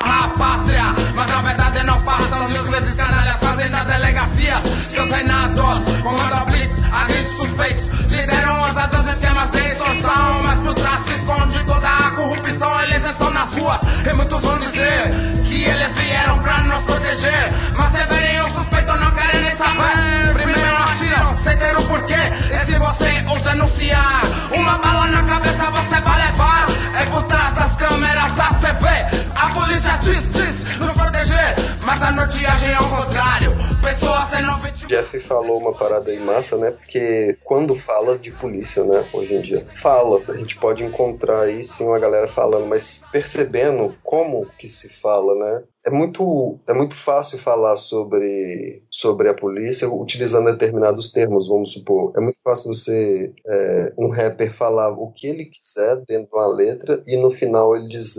a 0.00 0.28
pátria. 0.38 0.92
Mas 1.14 1.30
na 1.30 1.42
verdade 1.42 1.82
não 1.84 2.00
passam 2.02 2.48
meus 2.48 2.68
vezes 2.68 2.94
canalhas 2.94 3.40
fazem 3.40 3.68
nas 3.70 3.86
delegacias. 3.86 4.64
Seus 4.88 5.10
reinados, 5.10 5.84
comando 6.02 6.34
a 6.34 6.44
blitz, 6.44 6.82
agentes 6.92 7.30
suspeitos. 7.36 7.88
Lideram 8.10 8.60
ousados 8.62 9.06
esquemas 9.06 9.50
de 9.50 9.58
extorsão. 9.58 10.42
Mas 10.42 10.58
por 10.60 10.74
trás 10.74 11.00
se 11.02 11.14
esconde 11.14 11.64
toda 11.64 11.88
a 11.88 12.10
corrupção. 12.12 12.80
Eles 12.82 13.04
estão 13.04 13.30
nas 13.30 13.56
ruas 13.56 13.80
e 14.08 14.12
muitos 14.14 14.42
vão 14.42 14.58
dizer 14.58 15.10
que 15.46 15.64
eles 15.64 15.94
vieram 15.94 16.38
pra 16.40 16.58
nos 16.62 16.84
proteger. 16.84 17.52
Mas 17.76 17.92
se 17.92 18.06
verem 18.06 18.40
o 18.40 18.48
suspeito, 18.48 18.96
não 18.96 19.10
querem 19.12 19.42
nem 19.42 19.54
saber. 19.54 20.32
Primeiro 20.34 20.63
atiram, 20.94 21.32
sem 21.34 21.56
ter 21.56 21.76
o 21.76 21.82
porquê. 21.82 22.14
E 22.14 22.64
se 22.64 22.78
você 22.78 23.24
os 23.34 23.42
denunciar, 23.42 24.22
uma 24.54 24.78
bala 24.78 25.06
na 25.08 25.22
cabeça 25.24 25.70
você 25.70 26.00
vai 26.00 26.26
levar. 26.26 26.66
É 27.00 27.04
por 27.06 27.22
trás 27.24 27.52
das 27.54 27.76
câmeras 27.76 28.30
da 28.32 28.54
A 29.36 29.54
polícia 29.54 29.96
diz, 29.98 30.32
diz, 30.32 30.78
nos 30.78 30.96
proteger. 30.96 31.54
Mas 31.84 32.02
a 32.02 32.10
norteagem 32.12 32.72
é 32.72 32.80
o 32.80 32.90
contrário. 32.90 33.64
Jeff 34.86 35.20
falou 35.20 35.58
uma 35.58 35.72
parada 35.72 36.10
aí 36.10 36.18
massa, 36.18 36.56
né? 36.56 36.70
Porque 36.70 37.36
quando 37.44 37.74
fala 37.74 38.16
de 38.18 38.30
polícia, 38.30 38.82
né, 38.84 39.06
hoje 39.12 39.34
em 39.34 39.42
dia, 39.42 39.66
fala, 39.74 40.22
a 40.28 40.32
gente 40.32 40.56
pode 40.56 40.84
encontrar 40.84 41.42
aí 41.42 41.62
sim 41.62 41.84
uma 41.84 41.98
galera 41.98 42.26
falando, 42.26 42.66
mas 42.66 43.02
percebendo 43.12 43.94
como 44.02 44.46
que 44.58 44.68
se 44.68 44.88
fala, 44.88 45.34
né? 45.34 45.64
É 45.86 45.90
muito, 45.90 46.58
é 46.66 46.72
muito 46.72 46.94
fácil 46.94 47.38
falar 47.38 47.76
sobre, 47.76 48.82
sobre 48.88 49.28
a 49.28 49.34
polícia 49.34 49.86
utilizando 49.86 50.50
determinados 50.50 51.12
termos, 51.12 51.46
vamos 51.46 51.74
supor. 51.74 52.12
É 52.16 52.20
muito 52.20 52.38
fácil 52.42 52.72
você, 52.72 53.34
é, 53.46 53.92
um 53.98 54.08
rapper, 54.08 54.50
falar 54.50 54.90
o 54.92 55.12
que 55.12 55.26
ele 55.26 55.44
quiser 55.44 55.96
dentro 56.08 56.30
de 56.30 56.38
uma 56.38 56.46
letra 56.46 57.02
e 57.06 57.18
no 57.18 57.30
final 57.30 57.76
ele 57.76 57.88
diz, 57.88 58.14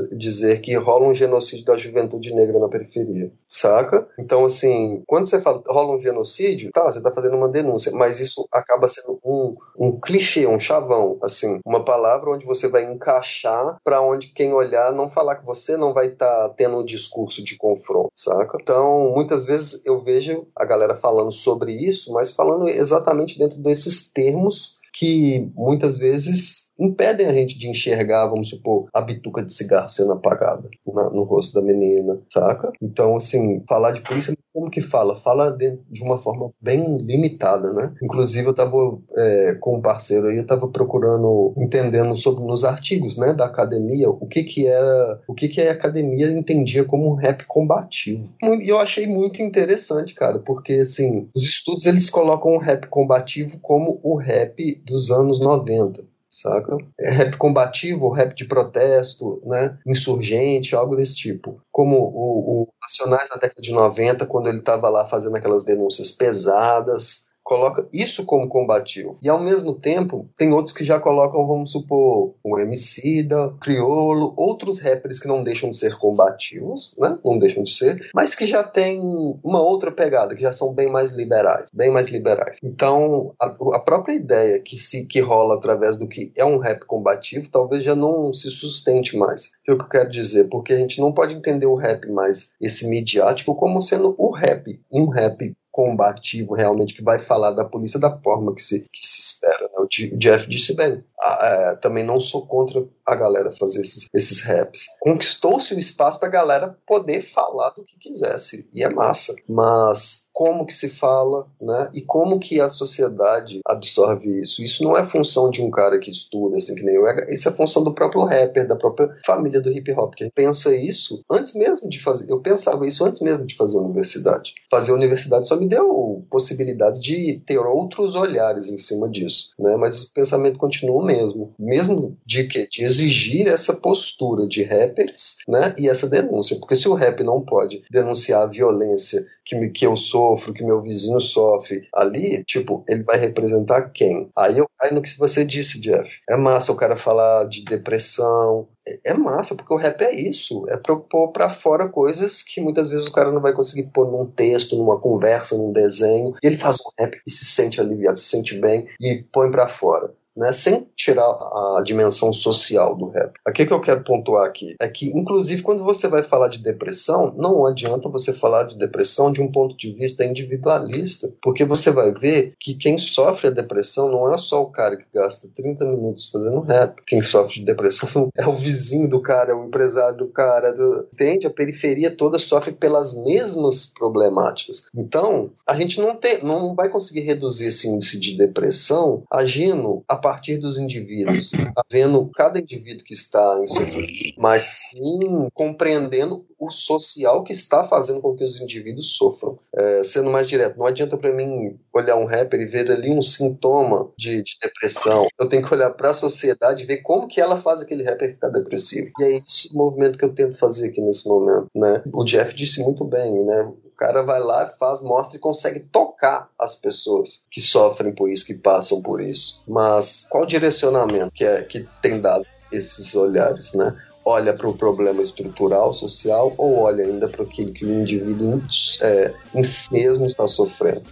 dizer 0.45 0.61
que 0.61 0.75
rola 0.75 1.07
um 1.07 1.13
genocídio 1.13 1.65
da 1.65 1.77
juventude 1.77 2.33
negra 2.33 2.59
na 2.59 2.69
periferia, 2.69 3.31
saca? 3.47 4.07
Então, 4.19 4.45
assim, 4.45 5.03
quando 5.07 5.27
você 5.27 5.41
fala 5.41 5.63
rola 5.67 5.95
um 5.95 5.99
genocídio, 5.99 6.69
tá, 6.71 6.83
você 6.83 7.01
tá 7.01 7.11
fazendo 7.11 7.35
uma 7.35 7.49
denúncia, 7.49 7.91
mas 7.93 8.19
isso 8.19 8.47
acaba 8.51 8.87
sendo 8.87 9.19
um, 9.25 9.55
um 9.77 9.99
clichê, 9.99 10.45
um 10.45 10.59
chavão, 10.59 11.17
assim, 11.21 11.59
uma 11.65 11.83
palavra 11.83 12.31
onde 12.31 12.45
você 12.45 12.67
vai 12.67 12.83
encaixar 12.83 13.77
para 13.83 14.01
onde 14.01 14.27
quem 14.27 14.53
olhar 14.53 14.93
não 14.93 15.09
falar 15.09 15.37
que 15.37 15.45
você 15.45 15.75
não 15.75 15.93
vai 15.93 16.07
estar 16.07 16.49
tá 16.49 16.53
tendo 16.55 16.77
um 16.77 16.85
discurso 16.85 17.43
de 17.43 17.57
confronto, 17.57 18.11
saca? 18.15 18.57
Então, 18.61 19.11
muitas 19.15 19.45
vezes 19.45 19.85
eu 19.85 20.03
vejo 20.03 20.47
a 20.55 20.65
galera 20.65 20.95
falando 20.95 21.31
sobre 21.31 21.71
isso, 21.73 22.13
mas 22.13 22.31
falando 22.31 22.69
exatamente 22.69 23.39
dentro 23.39 23.59
desses 23.59 24.11
termos 24.11 24.79
que 24.93 25.51
muitas 25.55 25.97
vezes 25.97 26.64
impedem 26.79 27.27
a 27.27 27.33
gente 27.33 27.57
de 27.57 27.69
enxergar, 27.69 28.27
vamos 28.27 28.49
supor, 28.49 28.87
a 28.93 29.01
bituca 29.01 29.43
de 29.43 29.53
cigarro 29.53 29.89
sendo 29.89 30.13
apagada 30.13 30.69
na, 30.93 31.09
no 31.09 31.23
rosto 31.23 31.59
da 31.59 31.65
menina, 31.65 32.19
saca? 32.31 32.71
Então, 32.81 33.15
assim, 33.15 33.63
falar 33.67 33.91
de 33.91 34.01
polícia, 34.01 34.35
como 34.53 34.69
que 34.69 34.81
fala? 34.81 35.15
Fala 35.15 35.51
de, 35.51 35.77
de 35.89 36.01
uma 36.01 36.17
forma 36.17 36.49
bem 36.61 36.97
limitada, 36.97 37.73
né? 37.73 37.93
Inclusive, 38.01 38.47
eu 38.47 38.53
tava 38.53 38.77
é, 39.17 39.55
com 39.59 39.77
um 39.77 39.81
parceiro 39.81 40.27
aí, 40.27 40.37
eu 40.37 40.47
tava 40.47 40.67
procurando, 40.67 41.53
entendendo 41.57 42.15
sobre 42.15 42.43
nos 42.45 42.63
artigos, 42.63 43.17
né, 43.17 43.33
da 43.33 43.45
academia, 43.45 44.09
o 44.09 44.25
que 44.27 44.43
que 44.43 44.67
é, 44.67 45.19
o 45.27 45.33
que 45.33 45.49
que 45.49 45.61
a 45.61 45.71
academia 45.71 46.31
entendia 46.31 46.85
como 46.85 47.13
rap 47.15 47.45
combativo. 47.45 48.33
E 48.41 48.69
eu 48.69 48.79
achei 48.79 49.05
muito 49.07 49.41
interessante, 49.41 50.13
cara, 50.13 50.39
porque, 50.39 50.73
assim, 50.73 51.29
os 51.35 51.43
estudos, 51.43 51.85
eles 51.85 52.09
colocam 52.09 52.53
o 52.53 52.57
rap 52.57 52.87
combativo 52.87 53.59
como 53.59 53.99
o 54.03 54.15
rap 54.15 54.81
dos 54.85 55.11
anos 55.11 55.39
90 55.39 56.14
saca? 56.41 56.75
É 56.99 57.09
rap 57.09 57.37
combativo, 57.37 58.09
rap 58.09 58.35
de 58.35 58.45
protesto, 58.45 59.41
né? 59.45 59.77
Insurgente, 59.85 60.75
algo 60.75 60.95
desse 60.95 61.15
tipo. 61.15 61.61
Como 61.71 61.97
o, 61.97 62.63
o 62.63 62.67
Nacionais 62.81 63.29
na 63.29 63.37
década 63.37 63.61
de 63.61 63.71
90, 63.71 64.25
quando 64.25 64.47
ele 64.47 64.59
estava 64.59 64.89
lá 64.89 65.07
fazendo 65.07 65.35
aquelas 65.37 65.63
denúncias 65.63 66.11
pesadas, 66.11 67.29
coloca 67.45 67.87
isso 67.93 68.25
como 68.25 68.49
combativo. 68.49 69.17
E 69.21 69.29
ao 69.29 69.39
mesmo 69.39 69.75
tempo, 69.75 70.27
tem 70.35 70.51
outros 70.51 70.75
que 70.75 70.83
já 70.83 70.99
colocam, 70.99 71.45
vamos 71.45 71.71
supor, 71.71 72.33
o 72.43 72.59
Emicida, 72.59 73.53
Criolo, 73.61 74.33
outros 74.35 74.79
rappers 74.79 75.19
que 75.19 75.27
não 75.27 75.43
deixam 75.43 75.69
de 75.69 75.77
ser 75.77 75.95
combativos, 75.95 76.95
né? 76.97 77.19
Não 77.23 77.37
deixam 77.37 77.63
de 77.63 77.71
ser, 77.71 78.09
mas 78.15 78.33
que 78.33 78.47
já 78.47 78.63
tem 78.63 78.99
uma 79.43 79.61
outra 79.61 79.91
pegada, 79.91 80.35
que 80.35 80.41
já 80.41 80.51
são 80.51 80.73
bem 80.73 80.91
mais 80.91 81.11
liberais, 81.11 81.69
bem 81.71 81.91
mais 81.91 82.07
liberais. 82.07 82.57
Então, 82.63 83.35
a, 83.39 83.45
a 83.75 83.79
própria 83.79 84.15
ideia 84.15 84.59
que 84.59 84.75
se 84.75 85.05
que 85.05 85.19
rola 85.19 85.55
através 85.55 85.99
do 85.99 86.07
que 86.07 86.31
é 86.35 86.43
um 86.43 86.57
rap 86.57 86.83
combativo, 86.85 87.51
talvez 87.51 87.83
já 87.83 87.95
não 87.95 88.33
se 88.33 88.49
sustente 88.49 89.15
mais. 89.15 89.51
É 89.67 89.71
o 89.71 89.77
que 89.77 89.83
eu 89.83 89.89
quero 89.89 90.09
dizer, 90.09 90.45
porque 90.49 90.73
a 90.73 90.77
gente 90.77 90.99
não 90.99 91.11
pode 91.11 91.35
entender 91.35 91.67
o 91.67 91.75
rap 91.75 92.09
mais 92.09 92.55
esse 92.59 92.89
midiático 92.89 93.53
como 93.53 93.83
sendo 93.83 94.15
o 94.17 94.31
rap, 94.31 94.81
um 94.91 95.07
rap 95.09 95.55
combativo 95.75 96.53
realmente 96.53 96.93
que 96.93 97.03
vai 97.03 97.19
falar 97.19 97.51
da 97.51 97.65
polícia 97.65 97.99
da 97.99 98.17
forma 98.19 98.55
que 98.55 98.63
se, 98.63 98.87
que 98.93 99.05
se 99.05 99.19
espera. 99.19 99.63
Né? 99.63 99.73
O 99.77 100.17
Jeff 100.17 100.49
disse 100.49 100.73
bem. 100.73 101.03
Ah, 101.19 101.39
é, 101.41 101.75
também 101.75 102.01
não 102.01 102.17
sou 102.17 102.47
contra 102.47 102.81
a 103.05 103.13
galera 103.13 103.51
fazer 103.51 103.81
esses, 103.81 104.07
esses 104.13 104.41
raps. 104.45 104.85
Conquistou-se 105.01 105.75
o 105.75 105.79
espaço 105.79 106.17
para 106.17 106.29
a 106.29 106.31
galera 106.31 106.77
poder 106.87 107.21
falar 107.21 107.71
do 107.71 107.83
que 107.83 107.99
quisesse. 107.99 108.69
E 108.73 108.85
é 108.85 108.89
massa. 108.89 109.35
Mas 109.49 110.24
como 110.35 110.65
que 110.65 110.73
se 110.73 110.89
fala, 110.89 111.47
né? 111.61 111.89
E 111.93 112.01
como 112.01 112.41
que 112.41 112.59
a 112.59 112.67
sociedade 112.67 113.61
absorve 113.65 114.41
isso? 114.41 114.61
Isso 114.61 114.83
não 114.83 114.97
é 114.97 115.01
função 115.01 115.49
de 115.49 115.63
um 115.63 115.71
cara 115.71 115.97
que 115.97 116.11
estuda, 116.11 116.57
assim 116.57 116.75
que 116.75 116.83
nem 116.83 116.95
eu. 116.95 117.05
Isso 117.29 117.47
é 117.47 117.53
função 117.53 117.85
do 117.85 117.93
próprio 117.93 118.25
rapper, 118.25 118.67
da 118.67 118.75
própria 118.75 119.15
família 119.25 119.61
do 119.61 119.71
hip 119.71 119.89
hop. 119.93 120.13
Que 120.13 120.29
pensa 120.29 120.75
isso 120.75 121.23
antes 121.31 121.55
mesmo 121.55 121.89
de 121.89 122.01
fazer. 122.03 122.29
Eu 122.29 122.41
pensava 122.41 122.85
isso 122.85 123.05
antes 123.05 123.21
mesmo 123.21 123.45
de 123.45 123.55
fazer 123.55 123.77
a 123.77 123.81
universidade. 123.83 124.55
Fazer 124.69 124.91
a 124.91 124.95
universidade 124.95 125.47
só 125.47 125.55
me 125.55 125.69
deu 125.69 126.25
possibilidades 126.29 127.01
de 127.01 127.41
ter 127.45 127.59
outros 127.59 128.13
olhares 128.13 128.69
em 128.69 128.77
cima 128.77 129.07
disso, 129.07 129.53
né? 129.57 129.77
Mas 129.77 130.03
o 130.03 130.13
pensamento 130.13 130.59
continua 130.59 131.01
o 131.01 131.05
mesmo. 131.05 131.53
Mesmo 131.57 132.17
de 132.25 132.43
que? 132.43 132.67
De 132.67 132.83
exigir 132.83 133.47
essa 133.47 133.73
postura 133.73 134.45
de 134.45 134.63
rappers, 134.63 135.37
né? 135.47 135.73
E 135.79 135.87
essa 135.87 136.09
denúncia. 136.09 136.57
Porque 136.59 136.75
se 136.75 136.89
o 136.89 136.93
rap 136.93 137.23
não 137.23 137.39
pode 137.39 137.83
denunciar 137.89 138.41
a 138.41 138.47
violência 138.47 139.25
que, 139.45 139.69
que 139.69 139.85
eu 139.85 139.95
sofro, 140.25 140.53
que 140.53 140.63
meu 140.63 140.81
vizinho 140.81 141.19
sofre 141.19 141.87
ali, 141.93 142.43
tipo, 142.43 142.83
ele 142.87 143.03
vai 143.03 143.17
representar 143.17 143.91
quem? 143.91 144.29
Aí 144.35 144.57
eu 144.57 144.67
caio 144.79 144.95
no 144.95 145.01
que 145.01 145.17
você 145.17 145.45
disse, 145.45 145.79
Jeff. 145.79 146.19
É 146.29 146.35
massa 146.35 146.71
o 146.71 146.77
cara 146.77 146.97
falar 146.97 147.47
de 147.47 147.63
depressão. 147.63 148.67
É, 148.87 149.11
é 149.11 149.13
massa, 149.13 149.55
porque 149.55 149.73
o 149.73 149.77
rap 149.77 150.01
é 150.01 150.13
isso. 150.13 150.65
É 150.69 150.77
propor 150.77 151.31
pra 151.31 151.49
fora 151.49 151.89
coisas 151.89 152.41
que 152.41 152.61
muitas 152.61 152.89
vezes 152.89 153.07
o 153.07 153.13
cara 153.13 153.31
não 153.31 153.41
vai 153.41 153.53
conseguir 153.53 153.89
pôr 153.91 154.11
num 154.11 154.25
texto, 154.25 154.75
numa 154.75 154.99
conversa, 154.99 155.57
num 155.57 155.71
desenho. 155.71 156.33
E 156.41 156.47
ele 156.47 156.57
faz 156.57 156.77
um 156.77 157.01
rap 157.01 157.19
e 157.25 157.31
se 157.31 157.45
sente 157.45 157.79
aliviado, 157.79 158.17
se 158.17 158.25
sente 158.25 158.59
bem 158.59 158.87
e 158.99 159.23
põe 159.31 159.51
pra 159.51 159.67
fora 159.67 160.11
né, 160.35 160.51
sem 160.51 160.87
tirar 160.95 161.25
a 161.25 161.81
dimensão 161.85 162.33
social 162.33 162.95
do 162.95 163.09
rap. 163.09 163.33
O 163.47 163.51
que, 163.51 163.71
eu 163.71 163.81
quero 163.81 164.03
pontuar 164.03 164.45
aqui 164.45 164.75
é 164.79 164.87
que, 164.87 165.07
inclusive, 165.17 165.61
quando 165.61 165.83
você 165.83 166.07
vai 166.07 166.21
falar 166.21 166.49
de 166.49 166.61
depressão, 166.61 167.33
não 167.37 167.65
adianta 167.65 168.09
você 168.09 168.33
falar 168.33 168.65
de 168.65 168.77
depressão 168.77 169.31
de 169.31 169.41
um 169.41 169.51
ponto 169.51 169.77
de 169.77 169.91
vista 169.91 170.25
individualista, 170.25 171.33
porque 171.41 171.63
você 171.63 171.91
vai 171.91 172.11
ver 172.11 172.53
que 172.59 172.75
quem 172.75 172.97
sofre 172.97 173.47
a 173.47 173.51
depressão 173.51 174.09
não 174.09 174.33
é 174.33 174.37
só 174.37 174.61
o 174.61 174.71
cara 174.71 174.97
que 174.97 175.05
gasta 175.13 175.47
30 175.55 175.85
minutos 175.85 176.29
fazendo 176.29 176.59
rap. 176.61 177.01
Quem 177.05 177.21
sofre 177.21 177.59
de 177.59 177.65
depressão 177.65 178.29
é 178.35 178.47
o 178.47 178.53
vizinho 178.53 179.09
do 179.09 179.21
cara, 179.21 179.51
é 179.51 179.55
o 179.55 179.65
empresário 179.65 180.17
do 180.17 180.27
cara, 180.27 180.73
do... 180.73 181.07
entende? 181.13 181.47
A 181.47 181.51
periferia 181.51 182.11
toda 182.11 182.39
sofre 182.39 182.71
pelas 182.71 183.15
mesmas 183.23 183.85
problemáticas. 183.85 184.87
Então, 184.95 185.51
a 185.65 185.75
gente 185.75 185.99
não, 186.01 186.15
tem, 186.15 186.43
não 186.43 186.75
vai 186.75 186.89
conseguir 186.89 187.21
reduzir 187.21 187.67
esse 187.67 187.87
índice 187.87 188.19
de 188.19 188.37
depressão 188.37 189.23
agindo 189.31 190.03
a 190.07 190.17
partir 190.25 190.57
dos 190.57 190.79
indivíduos, 190.79 191.51
havendo 191.77 192.31
cada 192.33 192.59
indivíduo 192.59 193.03
que 193.03 193.13
está 193.13 193.59
em 193.61 193.67
sofrimento, 193.67 194.33
mas 194.39 194.63
sim 194.63 195.19
compreendendo 195.53 196.43
o 196.57 196.71
social 196.71 197.43
que 197.43 197.53
está 197.53 197.83
fazendo 197.83 198.21
com 198.21 198.35
que 198.35 198.43
os 198.43 198.59
indivíduos 198.59 199.15
sofram. 199.15 199.59
É, 199.71 200.03
sendo 200.03 200.31
mais 200.31 200.47
direto, 200.47 200.79
não 200.79 200.87
adianta 200.87 201.15
para 201.15 201.31
mim 201.31 201.79
olhar 201.93 202.15
um 202.15 202.25
rapper 202.25 202.59
e 202.59 202.65
ver 202.65 202.89
ali 202.89 203.11
um 203.11 203.21
sintoma 203.21 204.09
de, 204.17 204.41
de 204.41 204.57
depressão. 204.59 205.27
Eu 205.39 205.47
tenho 205.47 205.63
que 205.63 205.71
olhar 205.71 205.91
para 205.91 206.09
a 206.09 206.13
sociedade 206.15 206.81
e 206.81 206.87
ver 206.87 207.03
como 207.03 207.27
que 207.27 207.39
ela 207.39 207.57
faz 207.57 207.81
aquele 207.81 208.03
rapper 208.03 208.33
ficar 208.33 208.49
depressivo. 208.49 209.11
E 209.19 209.23
é 209.23 209.37
esse 209.37 209.75
movimento 209.75 210.17
que 210.17 210.25
eu 210.25 210.33
tento 210.33 210.57
fazer 210.57 210.87
aqui 210.87 211.01
nesse 211.01 211.27
momento. 211.27 211.67
Né? 211.75 212.01
O 212.11 212.23
Jeff 212.23 212.55
disse 212.55 212.81
muito 212.81 213.05
bem, 213.05 213.31
né? 213.45 213.71
O 213.95 213.97
cara 213.97 214.23
vai 214.23 214.41
lá, 214.41 214.67
faz, 214.77 215.01
mostra 215.01 215.37
e 215.37 215.39
consegue 215.39 215.79
tocar 215.79 216.49
as 216.59 216.75
pessoas 216.75 217.45
que 217.49 217.61
sofrem 217.61 218.13
por 218.13 218.29
isso, 218.29 218.45
que 218.45 218.53
passam 218.53 219.01
por 219.01 219.21
isso. 219.21 219.63
Mas 219.65 220.27
qual 220.29 220.45
direcionamento 220.45 221.31
que, 221.33 221.45
é, 221.45 221.61
que 221.61 221.87
tem 222.01 222.19
dado 222.19 222.45
esses 222.69 223.15
olhares, 223.15 223.73
né? 223.73 223.95
Olha 224.25 224.53
para 224.53 224.67
o 224.67 224.75
problema 224.75 225.21
estrutural, 225.21 225.93
social, 225.93 226.53
ou 226.57 226.79
olha 226.79 227.05
ainda 227.05 227.29
para 227.29 227.43
aquilo 227.43 227.71
que 227.71 227.85
o 227.85 228.01
indivíduo 228.01 228.61
é, 229.01 229.33
em 229.53 229.63
si 229.63 229.93
mesmo 229.93 230.25
está 230.25 230.45
sofrendo? 230.45 231.03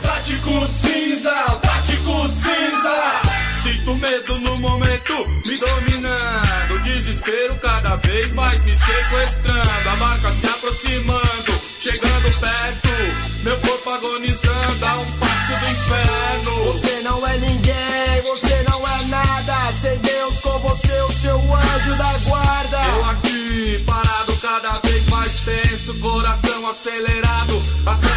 Tático 0.00 0.66
cinza, 0.68 1.34
tático 1.62 2.28
cinza. 2.28 3.34
Sinto 3.64 3.94
medo 3.96 4.38
no 4.40 4.56
momento, 4.58 5.26
me 5.46 5.58
dominando. 5.58 6.82
Desespero 6.84 7.56
cada 7.56 7.96
vez 7.96 8.32
mais 8.34 8.62
me 8.62 8.74
sequestrando. 8.76 9.88
A 9.88 9.96
marca 9.96 10.30
se 10.32 10.46
aproximando, 10.46 11.73
chegando 11.84 12.40
perto. 12.40 13.42
Meu 13.42 13.58
corpo 13.60 13.90
agonizando 13.90 14.86
a 14.86 14.96
um 14.96 15.04
passo 15.18 15.52
do 15.60 15.68
inferno. 15.68 16.72
Você 16.72 17.00
não 17.02 17.26
é 17.26 17.36
ninguém, 17.36 18.22
você 18.24 18.64
não 18.70 18.80
é 18.88 19.04
nada. 19.08 19.72
Sem 19.82 19.98
Deus 19.98 20.40
com 20.40 20.56
você, 20.58 20.98
o 21.02 21.12
seu 21.12 21.36
anjo 21.36 21.96
da 21.96 22.18
guarda. 22.26 22.78
Eu 22.86 23.04
aqui, 23.04 23.84
parado 23.84 24.34
cada 24.40 24.72
vez 24.80 25.06
mais 25.08 25.40
tenso, 25.40 25.94
coração 26.00 26.66
acelerado, 26.68 27.60
as 27.84 28.13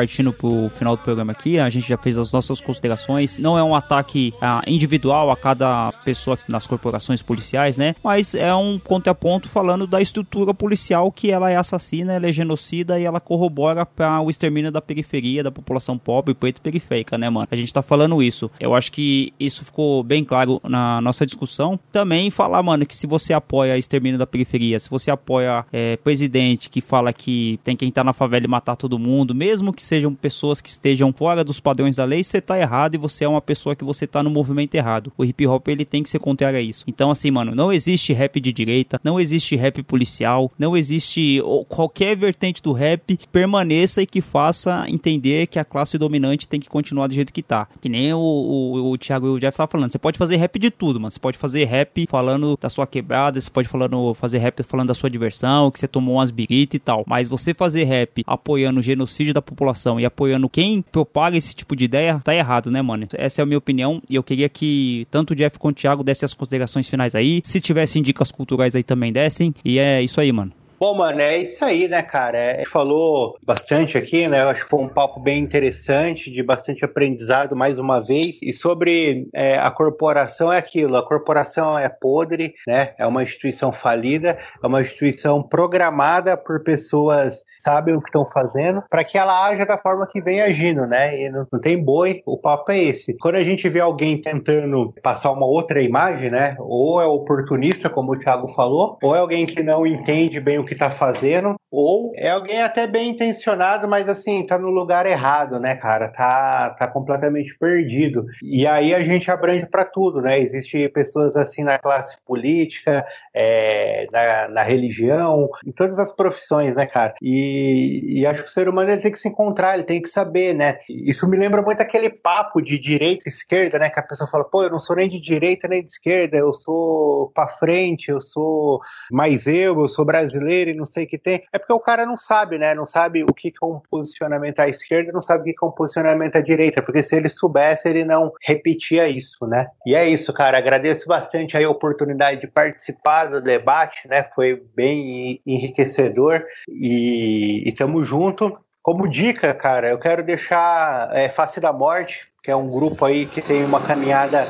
partindo 0.00 0.32
pro 0.32 0.70
final 0.70 0.96
do 0.96 1.02
programa 1.02 1.32
aqui, 1.32 1.58
a 1.58 1.68
gente 1.68 1.86
já 1.86 1.98
fez 1.98 2.16
as 2.16 2.32
nossas 2.32 2.58
considerações. 2.58 3.36
Não 3.36 3.58
é 3.58 3.62
um 3.62 3.74
ataque 3.74 4.32
ah, 4.40 4.62
individual 4.66 5.30
a 5.30 5.36
cada 5.36 5.92
pessoa 6.02 6.38
nas 6.48 6.66
corporações 6.66 7.20
policiais, 7.20 7.76
né? 7.76 7.94
Mas 8.02 8.34
é 8.34 8.54
um 8.54 8.78
contraponto 8.78 9.46
falando 9.46 9.86
da 9.86 10.00
estrutura 10.00 10.54
policial 10.54 11.12
que 11.12 11.30
ela 11.30 11.50
é 11.50 11.56
assassina, 11.56 12.14
ela 12.14 12.26
é 12.26 12.32
genocida 12.32 12.98
e 12.98 13.04
ela 13.04 13.20
corrobora 13.20 13.84
para 13.84 14.22
o 14.22 14.30
extermínio 14.30 14.72
da 14.72 14.80
periferia, 14.80 15.42
da 15.42 15.50
população 15.50 15.98
pobre, 15.98 16.32
preta 16.32 16.62
periférica, 16.62 17.18
né, 17.18 17.28
mano? 17.28 17.46
A 17.50 17.56
gente 17.56 17.70
tá 17.70 17.82
falando 17.82 18.22
isso. 18.22 18.50
Eu 18.58 18.74
acho 18.74 18.90
que 18.90 19.34
isso 19.38 19.66
ficou 19.66 20.02
bem 20.02 20.24
claro 20.24 20.62
na 20.64 20.98
nossa 21.02 21.26
discussão. 21.26 21.78
Também 21.92 22.30
falar, 22.30 22.62
mano, 22.62 22.86
que 22.86 22.96
se 22.96 23.06
você 23.06 23.34
apoia 23.34 23.76
extermínio 23.76 24.18
da 24.18 24.26
periferia, 24.26 24.80
se 24.80 24.88
você 24.88 25.10
apoia 25.10 25.66
é, 25.70 25.98
presidente 25.98 26.70
que 26.70 26.80
fala 26.80 27.12
que 27.12 27.60
tem 27.62 27.76
quem 27.76 27.90
tá 27.90 28.02
na 28.02 28.14
favela 28.14 28.46
e 28.46 28.48
matar 28.48 28.76
todo 28.76 28.98
mundo, 28.98 29.34
mesmo 29.34 29.74
que 29.74 29.89
sejam 29.90 30.14
pessoas 30.14 30.60
que 30.60 30.68
estejam 30.68 31.12
fora 31.12 31.42
dos 31.42 31.58
padrões 31.58 31.96
da 31.96 32.04
lei, 32.04 32.22
você 32.22 32.40
tá 32.40 32.56
errado 32.58 32.94
e 32.94 32.98
você 32.98 33.24
é 33.24 33.28
uma 33.28 33.40
pessoa 33.40 33.74
que 33.74 33.84
você 33.84 34.06
tá 34.06 34.22
no 34.22 34.30
movimento 34.30 34.74
errado. 34.76 35.12
O 35.18 35.24
hip 35.24 35.44
hop 35.46 35.66
ele 35.66 35.84
tem 35.84 36.02
que 36.02 36.08
ser 36.08 36.20
contrário 36.20 36.58
a 36.58 36.62
isso. 36.62 36.84
Então 36.86 37.10
assim, 37.10 37.30
mano, 37.30 37.54
não 37.54 37.72
existe 37.72 38.12
rap 38.12 38.40
de 38.40 38.52
direita, 38.52 39.00
não 39.02 39.18
existe 39.18 39.56
rap 39.56 39.82
policial, 39.82 40.50
não 40.56 40.76
existe 40.76 41.40
qualquer 41.68 42.16
vertente 42.16 42.62
do 42.62 42.72
rap 42.72 43.18
permaneça 43.32 44.00
e 44.00 44.06
que 44.06 44.20
faça 44.20 44.84
entender 44.88 45.48
que 45.48 45.58
a 45.58 45.64
classe 45.64 45.98
dominante 45.98 46.46
tem 46.46 46.60
que 46.60 46.68
continuar 46.68 47.08
do 47.08 47.14
jeito 47.14 47.32
que 47.32 47.42
tá. 47.42 47.66
Que 47.80 47.88
nem 47.88 48.14
o, 48.14 48.18
o, 48.18 48.92
o 48.92 48.98
Thiago 48.98 49.26
e 49.26 49.30
o 49.30 49.38
Jeff 49.40 49.56
tá 49.56 49.66
falando. 49.66 49.90
Você 49.90 49.98
pode 49.98 50.18
fazer 50.18 50.36
rap 50.36 50.56
de 50.56 50.70
tudo, 50.70 51.00
mano. 51.00 51.10
Você 51.10 51.18
pode 51.18 51.36
fazer 51.36 51.64
rap 51.64 52.06
falando 52.08 52.56
da 52.60 52.70
sua 52.70 52.86
quebrada, 52.86 53.40
você 53.40 53.50
pode 53.50 53.68
falando, 53.68 54.14
fazer 54.14 54.38
rap 54.38 54.62
falando 54.62 54.88
da 54.88 54.94
sua 54.94 55.10
diversão, 55.10 55.70
que 55.70 55.80
você 55.80 55.88
tomou 55.88 56.16
umas 56.16 56.30
biritas 56.30 56.76
e 56.76 56.78
tal. 56.78 57.02
Mas 57.08 57.28
você 57.28 57.52
fazer 57.52 57.84
rap 57.84 58.22
apoiando 58.24 58.78
o 58.78 58.82
genocídio 58.82 59.34
da 59.34 59.42
população 59.42 59.69
e 60.00 60.04
apoiando 60.04 60.48
quem 60.48 60.82
propaga 60.82 61.36
esse 61.36 61.54
tipo 61.54 61.74
de 61.74 61.84
ideia, 61.84 62.20
tá 62.24 62.34
errado, 62.34 62.70
né, 62.70 62.82
mano? 62.82 63.06
Essa 63.14 63.40
é 63.40 63.42
a 63.42 63.46
minha 63.46 63.58
opinião 63.58 64.02
e 64.08 64.14
eu 64.14 64.22
queria 64.22 64.48
que 64.48 65.06
tanto 65.10 65.32
o 65.32 65.36
Jeff 65.36 65.58
quanto 65.58 65.78
o 65.78 65.80
Thiago 65.80 66.04
dessem 66.04 66.26
as 66.26 66.34
considerações 66.34 66.88
finais 66.88 67.14
aí. 67.14 67.40
Se 67.44 67.60
tivessem 67.60 68.02
dicas 68.02 68.30
culturais 68.30 68.74
aí 68.74 68.82
também 68.82 69.12
dessem. 69.12 69.54
E 69.64 69.78
é 69.78 70.02
isso 70.02 70.20
aí, 70.20 70.32
mano. 70.32 70.52
Bom, 70.80 70.94
mano, 70.94 71.20
é 71.20 71.36
isso 71.36 71.62
aí, 71.62 71.86
né, 71.86 72.00
cara? 72.00 72.38
É, 72.38 72.54
A 72.54 72.56
gente 72.56 72.70
falou 72.70 73.36
bastante 73.44 73.98
aqui, 73.98 74.26
né? 74.26 74.40
Eu 74.40 74.48
acho 74.48 74.64
que 74.64 74.70
foi 74.70 74.80
um 74.80 74.88
papo 74.88 75.20
bem 75.20 75.38
interessante, 75.38 76.30
de 76.30 76.42
bastante 76.42 76.82
aprendizado 76.82 77.54
mais 77.54 77.78
uma 77.78 78.00
vez. 78.00 78.40
E 78.40 78.50
sobre 78.50 79.28
é, 79.34 79.58
a 79.58 79.70
corporação 79.70 80.50
é 80.50 80.56
aquilo: 80.56 80.96
a 80.96 81.06
corporação 81.06 81.78
é 81.78 81.86
podre, 81.86 82.54
né? 82.66 82.94
É 82.96 83.06
uma 83.06 83.22
instituição 83.22 83.70
falida, 83.70 84.38
é 84.62 84.66
uma 84.66 84.80
instituição 84.80 85.42
programada 85.42 86.34
por 86.34 86.64
pessoas 86.64 87.36
que 87.36 87.62
sabem 87.62 87.94
o 87.94 88.00
que 88.00 88.08
estão 88.08 88.26
fazendo 88.32 88.82
para 88.88 89.04
que 89.04 89.18
ela 89.18 89.46
haja 89.46 89.66
da 89.66 89.76
forma 89.76 90.06
que 90.10 90.22
vem 90.22 90.40
agindo, 90.40 90.86
né? 90.86 91.20
E 91.20 91.28
não, 91.28 91.46
não 91.52 91.60
tem 91.60 91.76
boi, 91.76 92.22
o 92.24 92.38
papo 92.38 92.72
é 92.72 92.78
esse. 92.78 93.14
Quando 93.20 93.34
a 93.34 93.44
gente 93.44 93.68
vê 93.68 93.80
alguém 93.80 94.18
tentando 94.18 94.94
passar 95.02 95.30
uma 95.30 95.44
outra 95.44 95.82
imagem, 95.82 96.30
né? 96.30 96.56
Ou 96.58 97.02
é 97.02 97.06
oportunista, 97.06 97.90
como 97.90 98.12
o 98.12 98.18
Thiago 98.18 98.48
falou, 98.48 98.96
ou 99.02 99.14
é 99.14 99.18
alguém 99.18 99.44
que 99.44 99.62
não 99.62 99.86
entende 99.86 100.40
bem 100.40 100.58
o 100.58 100.69
que 100.70 100.76
tá 100.76 100.88
fazendo, 100.88 101.56
ou 101.68 102.12
é 102.14 102.30
alguém 102.30 102.62
até 102.62 102.86
bem 102.86 103.10
intencionado, 103.10 103.88
mas 103.88 104.08
assim, 104.08 104.46
tá 104.46 104.56
no 104.56 104.68
lugar 104.70 105.04
errado, 105.04 105.58
né, 105.58 105.74
cara? 105.74 106.08
Tá, 106.08 106.70
tá 106.78 106.86
completamente 106.86 107.58
perdido. 107.58 108.24
E 108.40 108.64
aí 108.68 108.94
a 108.94 109.02
gente 109.02 109.28
abrange 109.32 109.66
para 109.66 109.84
tudo, 109.84 110.22
né? 110.22 110.38
Existem 110.38 110.88
pessoas 110.88 111.34
assim 111.34 111.64
na 111.64 111.76
classe 111.76 112.16
política, 112.24 113.04
é, 113.34 114.06
na, 114.12 114.48
na 114.48 114.62
religião, 114.62 115.48
em 115.66 115.72
todas 115.72 115.98
as 115.98 116.12
profissões, 116.12 116.76
né, 116.76 116.86
cara? 116.86 117.14
E, 117.20 118.20
e 118.20 118.26
acho 118.26 118.44
que 118.44 118.48
o 118.48 118.52
ser 118.52 118.68
humano 118.68 118.90
ele 118.90 119.02
tem 119.02 119.10
que 119.10 119.18
se 119.18 119.28
encontrar, 119.28 119.74
ele 119.74 119.82
tem 119.82 120.00
que 120.00 120.08
saber, 120.08 120.54
né? 120.54 120.78
Isso 120.88 121.28
me 121.28 121.36
lembra 121.36 121.62
muito 121.62 121.80
aquele 121.80 122.10
papo 122.10 122.62
de 122.62 122.78
direita 122.78 123.24
e 123.26 123.28
esquerda, 123.28 123.76
né? 123.76 123.90
Que 123.90 123.98
a 123.98 124.04
pessoa 124.04 124.30
fala, 124.30 124.44
pô, 124.44 124.62
eu 124.62 124.70
não 124.70 124.78
sou 124.78 124.94
nem 124.94 125.08
de 125.08 125.20
direita 125.20 125.66
nem 125.66 125.82
de 125.82 125.90
esquerda, 125.90 126.36
eu 126.36 126.54
sou 126.54 127.32
pra 127.34 127.48
frente, 127.48 128.08
eu 128.08 128.20
sou 128.20 128.78
mais 129.10 129.48
eu, 129.48 129.80
eu 129.80 129.88
sou 129.88 130.04
brasileiro 130.04 130.59
e 130.68 130.76
não 130.76 130.84
sei 130.84 131.04
o 131.04 131.08
que 131.08 131.18
tem. 131.18 131.42
É 131.52 131.58
porque 131.58 131.72
o 131.72 131.80
cara 131.80 132.04
não 132.06 132.16
sabe, 132.16 132.58
né? 132.58 132.74
Não 132.74 132.86
sabe 132.86 133.22
o 133.22 133.32
que 133.32 133.52
é 133.62 133.64
um 133.64 133.80
posicionamento 133.90 134.60
à 134.60 134.68
esquerda, 134.68 135.12
não 135.12 135.22
sabe 135.22 135.42
o 135.42 135.44
que 135.54 135.64
é 135.64 135.66
um 135.66 135.72
posicionamento 135.72 136.36
à 136.36 136.40
direita, 136.40 136.82
porque 136.82 137.02
se 137.02 137.16
ele 137.16 137.28
soubesse, 137.28 137.88
ele 137.88 138.04
não 138.04 138.32
repetia 138.42 139.08
isso, 139.08 139.46
né? 139.46 139.68
E 139.86 139.94
é 139.94 140.08
isso, 140.08 140.32
cara. 140.32 140.58
Agradeço 140.58 141.06
bastante 141.08 141.56
a 141.56 141.70
oportunidade 141.70 142.40
de 142.40 142.46
participar 142.46 143.26
do 143.26 143.40
debate, 143.40 144.06
né? 144.08 144.28
Foi 144.34 144.62
bem 144.74 145.40
enriquecedor 145.46 146.44
e, 146.68 147.68
e 147.68 147.72
tamo 147.72 148.04
junto. 148.04 148.58
Como 148.82 149.08
dica, 149.08 149.52
cara, 149.52 149.90
eu 149.90 149.98
quero 149.98 150.22
deixar 150.22 151.10
é, 151.12 151.28
Face 151.28 151.60
da 151.60 151.72
Morte, 151.72 152.28
que 152.42 152.50
é 152.50 152.56
um 152.56 152.70
grupo 152.70 153.04
aí 153.04 153.26
que 153.26 153.42
tem 153.42 153.62
uma 153.62 153.80
caminhada 153.80 154.48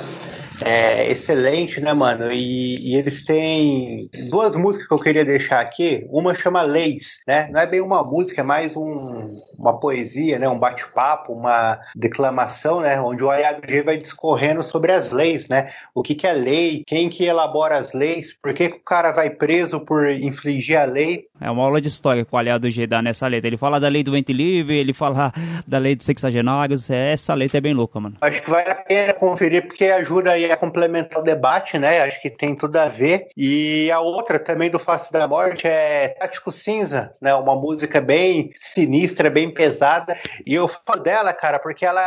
é 0.64 1.10
excelente, 1.10 1.80
né, 1.80 1.92
mano? 1.92 2.30
E, 2.32 2.92
e, 2.92 2.96
eles 2.96 3.22
têm 3.24 4.08
duas 4.28 4.56
músicas 4.56 4.86
que 4.86 4.94
eu 4.94 4.98
queria 4.98 5.24
deixar 5.24 5.60
aqui. 5.60 6.06
Uma 6.10 6.34
chama 6.34 6.62
Leis, 6.62 7.20
né? 7.26 7.48
Não 7.50 7.60
é 7.60 7.66
bem 7.66 7.80
uma 7.80 8.02
música, 8.02 8.40
é 8.40 8.44
mais 8.44 8.76
um, 8.76 9.28
uma 9.58 9.78
poesia, 9.78 10.38
né? 10.38 10.48
Um 10.48 10.58
bate-papo, 10.58 11.32
uma 11.32 11.80
declamação, 11.96 12.80
né? 12.80 13.00
Onde 13.00 13.24
o 13.24 13.30
Aliado 13.30 13.68
G 13.68 13.82
vai 13.82 13.96
discorrendo 13.96 14.62
sobre 14.62 14.92
as 14.92 15.12
leis, 15.12 15.48
né? 15.48 15.70
O 15.94 16.02
que, 16.02 16.14
que 16.14 16.26
é 16.26 16.32
lei, 16.32 16.82
quem 16.86 17.08
que 17.08 17.24
elabora 17.24 17.76
as 17.76 17.92
leis, 17.92 18.34
por 18.40 18.52
que, 18.54 18.68
que 18.68 18.76
o 18.76 18.84
cara 18.84 19.12
vai 19.12 19.30
preso 19.30 19.80
por 19.80 20.08
infringir 20.10 20.78
a 20.78 20.84
lei. 20.84 21.24
É 21.40 21.50
uma 21.50 21.62
aula 21.62 21.80
de 21.80 21.88
história 21.88 22.24
que 22.24 22.34
o 22.34 22.36
Aliado 22.36 22.70
G 22.70 22.86
dá 22.86 23.00
nessa 23.00 23.26
letra. 23.26 23.48
Ele 23.48 23.56
fala 23.56 23.80
da 23.80 23.88
lei 23.88 24.02
do 24.02 24.12
vento 24.12 24.32
livre, 24.32 24.76
ele 24.76 24.92
fala 24.92 25.32
da 25.66 25.78
lei 25.78 25.96
dos 25.96 26.06
sexagenários. 26.06 26.90
Essa 26.90 27.34
letra 27.34 27.58
é 27.58 27.60
bem 27.60 27.74
louca, 27.74 27.98
mano. 27.98 28.16
Acho 28.20 28.42
que 28.42 28.50
vale 28.50 28.70
a 28.70 28.74
pena 28.74 29.14
conferir 29.14 29.66
porque 29.66 29.84
ajuda 29.84 30.32
aí 30.32 30.49
complementar 30.56 31.20
o 31.20 31.24
debate, 31.24 31.78
né? 31.78 32.02
Acho 32.02 32.20
que 32.20 32.30
tem 32.30 32.54
tudo 32.54 32.76
a 32.76 32.88
ver. 32.88 33.28
E 33.36 33.90
a 33.90 34.00
outra 34.00 34.38
também 34.38 34.70
do 34.70 34.78
Face 34.78 35.12
da 35.12 35.26
Morte 35.26 35.66
é 35.66 36.08
Tático 36.08 36.50
Cinza, 36.52 37.14
né? 37.20 37.34
Uma 37.34 37.56
música 37.56 38.00
bem 38.00 38.50
sinistra, 38.56 39.30
bem 39.30 39.52
pesada. 39.52 40.16
E 40.46 40.54
eu 40.54 40.68
falo 40.68 41.00
dela, 41.00 41.32
cara, 41.32 41.58
porque 41.58 41.84
ela, 41.84 42.00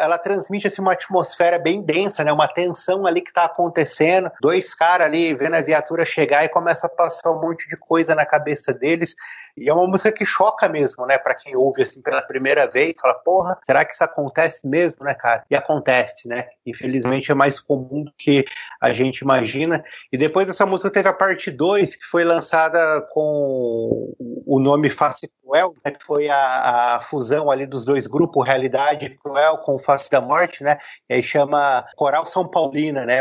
ela 0.00 0.18
transmite 0.18 0.66
assim, 0.66 0.80
uma 0.80 0.92
atmosfera 0.92 1.58
bem 1.58 1.82
densa, 1.82 2.24
né? 2.24 2.32
Uma 2.32 2.48
tensão 2.48 3.06
ali 3.06 3.20
que 3.20 3.32
tá 3.32 3.44
acontecendo. 3.44 4.30
Dois 4.40 4.74
caras 4.74 5.06
ali 5.06 5.34
vendo 5.34 5.54
a 5.54 5.60
viatura 5.60 6.04
chegar 6.04 6.44
e 6.44 6.48
começa 6.48 6.86
a 6.86 6.90
passar 6.90 7.30
um 7.30 7.40
monte 7.40 7.68
de 7.68 7.76
coisa 7.76 8.14
na 8.14 8.26
cabeça 8.26 8.72
deles. 8.72 9.14
E 9.56 9.68
é 9.68 9.74
uma 9.74 9.86
música 9.86 10.12
que 10.12 10.24
choca 10.24 10.68
mesmo, 10.68 11.06
né? 11.06 11.18
Para 11.18 11.34
quem 11.34 11.56
ouve 11.56 11.82
assim 11.82 12.00
pela 12.02 12.22
primeira 12.22 12.66
vez, 12.66 12.94
fala, 13.00 13.14
porra, 13.14 13.58
será 13.64 13.84
que 13.84 13.94
isso 13.94 14.04
acontece 14.04 14.66
mesmo, 14.66 15.04
né, 15.04 15.14
cara? 15.14 15.44
E 15.50 15.56
acontece, 15.56 16.28
né? 16.28 16.46
Infelizmente 16.64 17.30
é 17.30 17.34
mais 17.34 17.58
comum 17.60 17.85
do 17.86 18.12
que 18.18 18.44
a 18.80 18.92
gente 18.92 19.18
imagina. 19.18 19.82
E 20.12 20.18
depois 20.18 20.46
dessa 20.46 20.66
música 20.66 20.90
teve 20.90 21.08
a 21.08 21.12
parte 21.12 21.50
2, 21.50 21.96
que 21.96 22.04
foi 22.06 22.24
lançada 22.24 23.00
com 23.12 24.14
o 24.46 24.60
nome 24.60 24.90
Face 24.90 25.28
Cruel, 25.42 25.74
né, 25.84 25.92
que 25.92 26.04
foi 26.04 26.28
a, 26.28 26.96
a, 26.96 27.00
fusão 27.02 27.50
ali 27.50 27.66
dos 27.66 27.84
dois 27.84 28.06
grupos, 28.06 28.46
Realidade 28.46 29.10
Cruel 29.22 29.58
com 29.58 29.78
Face 29.78 30.10
da 30.10 30.20
Morte, 30.20 30.62
né? 30.62 30.78
E 31.08 31.14
aí 31.14 31.22
chama 31.22 31.84
Coral 31.96 32.26
São 32.26 32.48
Paulina, 32.48 33.04
né? 33.04 33.20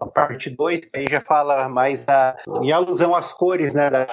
A 0.00 0.06
parte 0.06 0.50
2, 0.50 0.80
aí 0.94 1.06
já 1.08 1.20
fala 1.20 1.68
mais 1.68 2.06
a, 2.08 2.36
em 2.62 2.72
alusão 2.72 3.14
às 3.14 3.32
cores, 3.32 3.74
né, 3.74 3.90
da, 3.90 4.04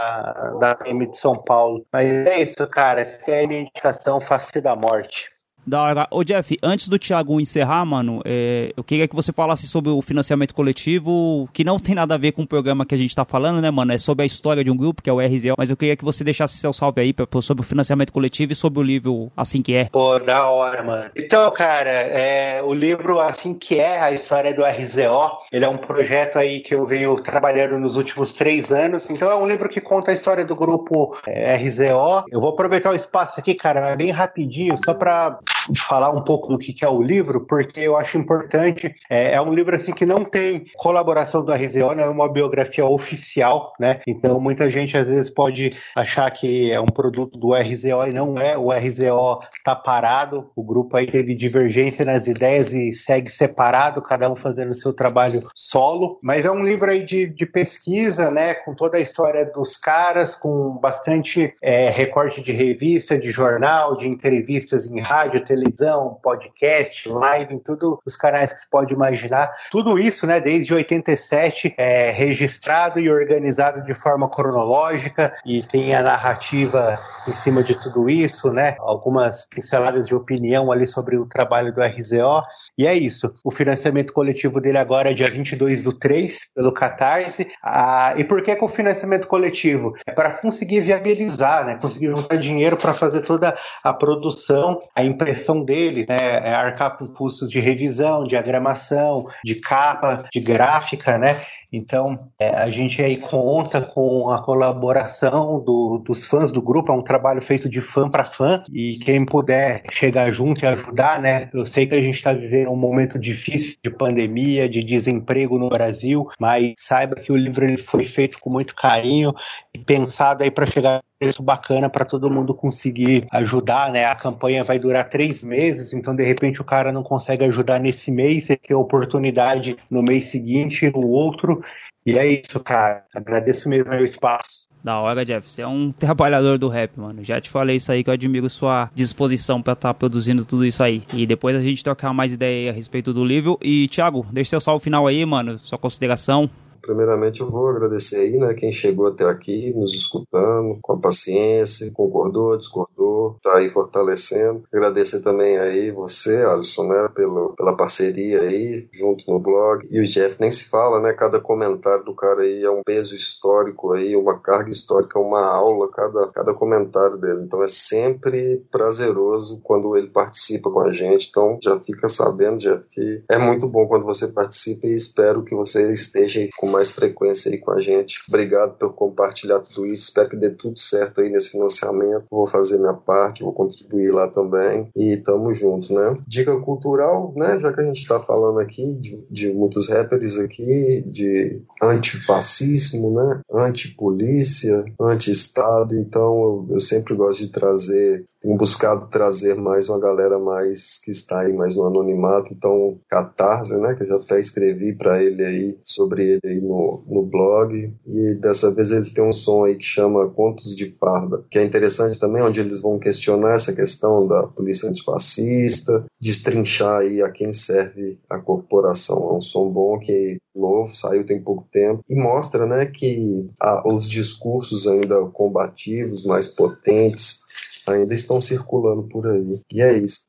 da 0.60 0.76
PM 0.76 1.08
de 1.08 1.18
São 1.18 1.36
Paulo. 1.36 1.86
Mas 1.92 2.10
é 2.10 2.42
isso, 2.42 2.68
cara. 2.68 3.06
Fica 3.06 3.34
aí 3.34 3.46
a 3.46 3.48
minha 3.48 3.62
indicação 3.62 4.20
Face 4.20 4.62
da 4.62 4.76
Morte. 4.76 5.33
Da 5.66 5.82
hora. 5.82 6.08
Ô, 6.12 6.24
Jeff, 6.24 6.58
antes 6.62 6.88
do 6.88 7.00
Thiago 7.00 7.40
encerrar, 7.40 7.86
mano, 7.86 8.22
é, 8.26 8.74
eu 8.76 8.84
queria 8.84 9.08
que 9.08 9.16
você 9.16 9.32
falasse 9.32 9.68
sobre 9.68 9.90
o 9.90 10.02
financiamento 10.02 10.54
coletivo, 10.54 11.50
que 11.54 11.64
não 11.64 11.80
tem 11.80 11.96
nada 11.96 12.16
a 12.16 12.18
ver 12.18 12.34
com 12.34 12.44
o 12.44 12.48
programa 12.48 12.86
que 12.86 12.94
a 12.94 12.98
gente 12.98 13.16
tá 13.16 13.24
falando, 13.24 13.62
né, 13.62 13.72
mano? 13.72 13.94
É 13.94 13.98
sobre 13.98 14.24
a 14.24 14.26
história 14.26 14.64
de 14.64 14.70
um 14.70 14.76
grupo, 14.76 15.02
que 15.02 15.10
é 15.10 15.14
o 15.14 15.20
RZO, 15.20 15.56
mas 15.58 15.70
eu 15.70 15.78
queria 15.78 15.96
que 15.96 16.04
você 16.04 16.24
deixasse 16.24 16.58
seu 16.58 16.74
salve 16.74 17.02
aí 17.02 17.14
pra, 17.14 17.26
sobre 17.42 17.64
o 17.64 17.66
financiamento 17.66 18.12
coletivo 18.12 18.52
e 18.52 18.56
sobre 18.56 18.80
o 18.80 18.84
livro 18.84 19.32
Assim 19.36 19.62
Que 19.62 19.76
É. 19.76 19.86
Pô, 19.86 20.20
da 20.20 20.50
hora, 20.50 20.84
mano. 20.84 21.12
Então, 21.16 21.50
cara, 21.52 21.90
é, 21.90 22.62
o 22.62 22.74
livro 22.74 23.20
Assim 23.20 23.54
Que 23.54 23.80
É, 23.80 24.02
a 24.02 24.12
história 24.12 24.54
do 24.54 24.64
RZO, 24.64 25.40
ele 25.52 25.66
é 25.66 25.70
um 25.70 25.78
projeto 25.78 26.38
aí 26.38 26.60
que 26.60 26.76
eu 26.76 26.86
venho 26.86 27.16
trabalhando 27.16 27.80
nos 27.80 27.96
últimos 27.96 28.34
três 28.34 28.72
anos. 28.72 29.10
Então, 29.10 29.32
é 29.32 29.36
um 29.36 29.48
livro 29.48 29.70
que 29.70 29.80
conta 29.80 30.12
a 30.12 30.14
história 30.14 30.46
do 30.46 30.56
grupo 30.56 31.18
é, 31.26 31.56
RZO. 31.56 32.26
Eu 32.30 32.42
vou 32.42 32.50
aproveitar 32.50 32.92
o 32.92 32.96
espaço 32.96 33.40
aqui, 33.40 33.54
cara, 33.54 33.96
bem 33.96 34.12
rapidinho, 34.12 34.76
só 34.84 34.94
pra 34.94 35.40
falar 35.78 36.10
um 36.10 36.22
pouco 36.22 36.48
do 36.48 36.58
que 36.58 36.84
é 36.84 36.90
o 36.90 37.02
livro, 37.02 37.46
porque 37.46 37.80
eu 37.80 37.98
acho 37.98 38.18
importante. 38.18 38.94
É, 39.10 39.34
é 39.34 39.42
um 39.42 39.54
livro 39.54 39.76
assim 39.76 39.94
que 39.94 40.06
não 40.06 40.26
tem 40.26 40.66
colaboração 40.76 41.44
do 41.44 41.54
RZO, 41.54 41.96
não 41.96 42.04
é 42.04 42.10
uma 42.10 42.32
biografia 42.32 42.86
oficial, 42.86 43.74
né? 43.80 44.00
Então 44.08 44.40
muita 44.40 44.70
gente 44.70 44.98
às 44.98 45.08
vezes 45.08 45.30
pode 45.30 45.72
achar 45.96 46.30
que 46.32 46.72
é 46.72 46.80
um 46.80 46.88
produto 46.88 47.38
do 47.38 47.54
RZO 47.54 48.08
e 48.08 48.14
não 48.14 48.38
é. 48.38 48.58
O 48.58 48.72
RZO 48.72 49.40
está 49.54 49.76
parado, 49.76 50.50
o 50.56 50.64
grupo 50.64 50.98
aí 50.98 51.08
teve 51.08 51.36
divergência 51.36 52.06
nas 52.06 52.28
ideias 52.28 52.74
e 52.74 52.92
segue 52.92 53.30
separado, 53.30 54.02
cada 54.02 54.30
um 54.32 54.36
fazendo 54.36 54.74
seu 54.74 54.94
trabalho 54.94 55.44
solo. 55.56 56.20
Mas 56.22 56.46
é 56.46 56.52
um 56.52 56.64
livro 56.64 56.90
aí 56.90 57.04
de, 57.04 57.28
de 57.28 57.46
pesquisa, 57.46 58.32
né? 58.32 58.54
Com 58.54 58.74
toda 58.74 58.98
a 58.98 59.02
história 59.02 59.46
dos 59.46 59.78
caras, 59.78 60.36
com 60.36 60.78
bastante 60.78 61.54
é, 61.62 61.90
recorte 61.90 62.42
de 62.42 62.52
revista, 62.52 63.18
de 63.18 63.32
jornal, 63.32 63.96
de 63.96 64.08
entrevistas 64.08 64.86
em 64.86 65.00
rádio, 65.00 65.44
televisão, 65.54 66.20
podcast, 66.22 67.08
live, 67.08 67.54
em 67.54 67.60
todos 67.60 68.00
os 68.06 68.16
canais 68.16 68.52
que 68.52 68.62
você 68.62 68.68
pode 68.70 68.94
imaginar. 68.94 69.52
Tudo 69.72 70.00
isso, 70.00 70.26
né, 70.26 70.40
desde 70.40 70.74
87, 70.74 71.76
é 71.78 72.10
registrado 72.10 73.00
e 73.00 73.10
organizado 73.10 73.84
de 73.84 73.94
forma 73.94 74.30
cronológica 74.30 75.32
e 75.46 75.62
tem 75.62 75.94
a 75.96 76.02
narrativa 76.02 77.00
em 77.28 77.32
cima 77.32 77.64
de 77.64 77.76
tudo 77.76 78.10
isso, 78.10 78.52
né? 78.52 78.76
Algumas 78.80 79.46
pinceladas 79.46 80.08
de 80.08 80.16
opinião 80.16 80.72
ali 80.72 80.88
sobre 80.88 81.18
o 81.18 81.26
trabalho 81.26 81.74
do 81.74 81.82
RZO. 81.82 82.44
E 82.78 82.88
é 82.88 82.94
isso. 82.94 83.34
O 83.44 83.52
financiamento 83.52 84.12
coletivo 84.12 84.60
dele 84.60 84.78
agora 84.78 85.12
é 85.12 85.14
dia 85.14 85.30
22 85.30 85.84
do 85.84 85.94
3, 85.94 86.52
pelo 86.56 86.74
Catarse. 86.74 87.48
Ah, 87.64 88.14
e 88.18 88.24
por 88.24 88.42
que 88.42 88.56
com 88.56 88.66
o 88.66 88.70
financiamento 88.70 89.28
coletivo? 89.28 89.94
É 90.06 90.12
para 90.12 90.32
conseguir 90.32 90.82
viabilizar, 90.82 91.66
né? 91.66 91.76
Conseguir 91.76 92.08
juntar 92.08 92.36
dinheiro 92.38 92.76
para 92.76 92.94
fazer 92.94 93.22
toda 93.22 93.56
a 93.84 93.94
produção, 93.94 94.82
a 94.96 95.04
impressão 95.04 95.43
dele, 95.66 96.06
né, 96.08 96.38
é 96.44 96.54
arcar 96.54 96.98
com 96.98 97.08
custos 97.08 97.50
de 97.50 97.60
revisão, 97.60 98.26
diagramação, 98.26 99.26
de 99.44 99.56
capa, 99.56 100.24
de 100.32 100.40
gráfica, 100.40 101.18
né? 101.18 101.42
Então, 101.74 102.30
é, 102.40 102.50
a 102.50 102.70
gente 102.70 103.02
aí 103.02 103.18
conta 103.18 103.82
com 103.82 104.30
a 104.30 104.40
colaboração 104.40 105.60
do, 105.60 105.98
dos 106.06 106.28
fãs 106.28 106.52
do 106.52 106.62
grupo, 106.62 106.92
é 106.92 106.96
um 106.96 107.02
trabalho 107.02 107.42
feito 107.42 107.68
de 107.68 107.82
fã 107.82 108.08
para 108.08 108.26
fã, 108.26 108.64
e 108.72 109.00
quem 109.00 109.26
puder 109.26 109.82
chegar 109.90 110.32
junto 110.32 110.64
e 110.64 110.68
ajudar, 110.68 111.20
né? 111.20 111.50
Eu 111.52 111.66
sei 111.66 111.88
que 111.88 111.96
a 111.96 112.02
gente 112.02 112.14
está 112.14 112.32
vivendo 112.32 112.70
um 112.70 112.76
momento 112.76 113.18
difícil 113.18 113.76
de 113.84 113.90
pandemia, 113.90 114.70
de 114.70 114.84
desemprego 114.84 115.58
no 115.58 115.68
Brasil, 115.68 116.30
mas 116.40 116.76
saiba 116.78 117.16
que 117.16 117.32
o 117.32 117.36
livro 117.36 117.66
ele 117.66 117.80
foi 117.80 118.06
feito 118.06 118.40
com 118.40 118.52
muito 118.52 118.76
carinho 118.76 119.34
e 119.74 119.80
pensado 119.80 120.44
aí 120.44 120.52
para 120.52 120.68
chegar 120.68 121.02
preço 121.24 121.42
bacana 121.42 121.90
para 121.90 122.04
todo 122.04 122.30
mundo 122.30 122.54
conseguir 122.54 123.26
ajudar, 123.32 123.90
né? 123.92 124.06
A 124.06 124.16
campanha 124.16 124.64
vai 124.64 124.78
durar 124.78 125.08
três 125.08 125.42
meses, 125.42 125.94
então 125.94 126.14
de 126.14 126.24
repente 126.24 126.60
o 126.60 126.66
cara 126.66 126.92
não 126.92 127.02
consegue 127.02 127.46
ajudar 127.46 127.80
nesse 127.80 128.12
mês, 128.12 128.46
você 128.46 128.58
tem 128.58 128.76
oportunidade 128.76 129.78
no 129.90 130.04
mês 130.04 130.26
seguinte, 130.26 130.92
no 130.92 131.08
outro. 131.08 131.63
E 132.06 132.18
é 132.18 132.28
isso, 132.28 132.60
cara. 132.64 133.06
Agradeço 133.16 133.70
mesmo 133.70 133.92
o 133.92 134.04
espaço. 134.04 134.64
Da 134.84 135.00
hora, 135.00 135.24
Jeff. 135.24 135.50
Você 135.50 135.62
é 135.62 135.68
um 135.68 135.92
trabalhador 135.98 136.58
do 136.58 136.68
rap, 136.68 137.00
mano. 137.00 137.24
Já 137.24 137.40
te 137.40 137.50
falei 137.50 137.78
isso 137.78 137.92
aí 137.92 138.04
que 138.04 138.10
eu 138.10 138.14
admiro 138.14 138.50
sua 138.50 138.90
disposição 138.94 139.62
para 139.62 139.74
estar 139.74 139.90
tá 139.90 139.94
produzindo 139.94 140.46
tudo 140.46 140.66
isso 140.66 140.84
aí. 140.84 141.04
E 141.14 141.26
depois 141.26 141.56
a 141.56 141.62
gente 141.62 141.84
trocar 141.84 142.14
mais 142.14 142.34
ideia 142.34 142.70
a 142.70 142.74
respeito 142.74 143.14
do 143.14 143.24
livro. 143.24 143.58
E, 143.62 143.88
Thiago, 143.88 144.26
deixa 144.32 144.50
seu 144.50 144.60
salve 144.60 144.84
final 144.84 145.08
aí, 145.08 145.26
mano. 145.26 145.58
Sua 145.60 145.78
consideração. 145.78 146.50
Primeiramente, 146.84 147.40
eu 147.40 147.50
vou 147.50 147.70
agradecer 147.70 148.18
aí, 148.18 148.38
né, 148.38 148.54
quem 148.54 148.72
chegou 148.72 149.08
até 149.08 149.24
aqui, 149.24 149.74
nos 149.74 149.94
escutando, 149.94 150.78
com 150.82 150.94
a 150.94 151.00
paciência, 151.00 151.90
concordou, 151.94 152.58
discordou, 152.58 153.38
tá 153.42 153.56
aí 153.56 153.70
fortalecendo. 153.70 154.64
Agradecer 154.72 155.22
também 155.22 155.58
aí 155.58 155.92
você, 155.92 156.44
Alisson, 156.44 156.88
né, 156.88 157.10
pelo, 157.16 157.54
pela 157.56 157.76
parceria 157.76 158.42
aí, 158.42 158.86
junto 158.92 159.32
no 159.32 159.40
blog. 159.40 159.88
E 159.90 160.02
o 160.02 160.04
Jeff 160.04 160.36
nem 160.42 160.52
se 160.52 160.66
fala, 160.66 161.00
né, 161.00 161.14
cada 161.14 161.40
comentário 161.40 162.04
do 162.04 162.14
cara 162.14 162.42
aí 162.42 162.64
é 162.64 162.70
um 162.70 162.84
peso 162.84 163.16
histórico 163.16 163.94
aí, 163.94 164.14
uma 164.18 164.38
carga 164.40 164.70
histórica, 164.70 165.18
uma 165.18 165.46
aula, 165.46 165.90
cada, 165.90 166.32
cada 166.34 166.54
comentário 166.54 167.18
dele. 167.18 167.44
Então 167.46 167.64
é 167.64 167.68
sempre 167.70 168.62
prazeroso 168.70 169.62
quando 169.64 169.96
ele 169.96 170.10
participa 170.10 170.70
com 170.70 170.82
a 170.82 170.92
gente. 170.92 171.30
Então 171.30 171.58
já 171.62 171.80
fica 171.80 172.10
sabendo, 172.10 172.58
Jeff, 172.58 172.86
que 172.90 173.24
é 173.30 173.38
muito 173.38 173.68
bom 173.68 173.88
quando 173.88 174.06
você 174.06 174.28
participa 174.28 174.88
e 174.88 174.96
espero 174.96 175.46
que 175.46 175.56
você 175.56 175.94
esteja 175.94 176.46
com 176.58 176.73
mais 176.74 176.92
frequência 176.92 177.52
aí 177.52 177.60
com 177.60 177.72
a 177.72 177.80
gente. 177.80 178.20
Obrigado 178.28 178.78
por 178.78 178.94
compartilhar 178.94 179.60
tudo 179.60 179.86
isso. 179.86 180.08
Espero 180.10 180.30
que 180.30 180.36
dê 180.36 180.50
tudo 180.50 180.80
certo 180.80 181.22
aí 181.22 181.30
nesse 181.30 181.52
financiamento. 181.52 182.26
Vou 182.32 182.48
fazer 182.48 182.80
minha 182.80 182.94
parte, 182.94 183.44
vou 183.44 183.54
contribuir 183.54 184.12
lá 184.12 184.28
também. 184.28 184.90
E 184.96 185.18
tamo 185.18 185.54
junto, 185.54 185.94
né? 185.94 186.18
Dica 186.28 186.60
cultural, 186.60 187.34
né? 187.36 187.60
Já 187.60 187.72
que 187.72 187.82
a 187.82 187.84
gente 187.84 188.08
tá 188.08 188.20
falando 188.20 188.60
aqui 188.60 188.96
de, 188.96 189.26
de 189.30 189.54
muitos 189.54 189.88
rappers 189.88 190.38
aqui, 190.38 191.04
de 191.06 191.62
antifascismo, 191.82 193.12
né? 193.12 193.42
Antipolícia, 193.52 194.84
anti-estado. 195.00 195.96
Então 195.96 196.66
eu, 196.70 196.76
eu 196.76 196.80
sempre 196.80 197.14
gosto 197.16 197.40
de 197.40 197.52
trazer, 197.52 198.26
tenho 198.42 198.58
buscado 198.58 199.08
trazer 199.08 199.56
mais 199.56 199.90
uma 199.90 200.00
galera 200.00 200.40
mais 200.40 201.00
que 201.04 201.12
está 201.12 201.42
aí 201.42 201.54
mais 201.54 201.76
no 201.76 201.86
anonimato. 201.86 202.52
Então, 202.52 202.98
Catarse, 203.08 203.78
né? 203.78 203.94
Que 203.94 204.04
eu 204.04 204.08
já 204.08 204.16
até 204.16 204.40
escrevi 204.40 204.96
para 204.96 205.22
ele 205.22 205.44
aí 205.44 205.78
sobre 205.84 206.24
ele 206.24 206.42
aí 206.46 206.62
no, 206.64 207.04
no 207.08 207.24
blog. 207.24 207.94
E 208.06 208.34
dessa 208.36 208.72
vez 208.72 208.92
ele 208.92 209.10
tem 209.10 209.24
um 209.24 209.34
som 209.34 209.66
aí 209.66 209.76
que 209.76 209.86
chama 209.86 210.30
Contos 210.30 210.76
de 210.76 210.88
Farda, 210.88 211.44
que 211.50 211.60
é 211.60 211.64
interessante 211.64 212.20
também, 212.20 212.42
onde 212.42 212.60
eles 212.60 212.82
vão 212.82 213.00
questionar 213.00 213.56
essa 213.56 213.74
questão 213.74 214.26
da 214.28 214.44
polícia 214.44 214.90
antifascista, 214.90 216.06
destrinchar 216.20 217.02
aí 217.02 217.22
a 217.22 217.30
quem 217.30 217.54
serve 217.54 218.20
a 218.30 218.40
corporação. 218.40 219.30
É 219.30 219.34
um 219.34 219.42
som 219.42 219.70
bom 219.70 220.00
que 220.00 220.38
novo, 220.56 220.94
saiu 220.94 221.26
tem 221.26 221.42
pouco 221.42 221.68
tempo, 221.72 222.04
e 222.08 222.16
mostra 222.16 222.66
né, 222.66 222.86
que 222.86 223.50
os 223.86 224.08
discursos 224.08 224.88
ainda 224.88 225.26
combativos, 225.26 226.24
mais 226.26 226.48
potentes, 226.48 227.40
ainda 227.88 228.14
estão 228.14 228.40
circulando 228.40 229.04
por 229.04 229.28
aí. 229.28 229.60
E 229.72 229.82
é 229.82 229.98
isso. 229.98 230.28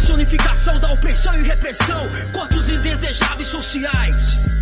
Personificação 0.00 0.80
da 0.80 0.90
opressão 0.90 1.36
e 1.36 1.42
repressão 1.42 2.08
contra 2.32 2.58
os 2.58 2.70
indesejáveis 2.70 3.48
sociais. 3.48 4.58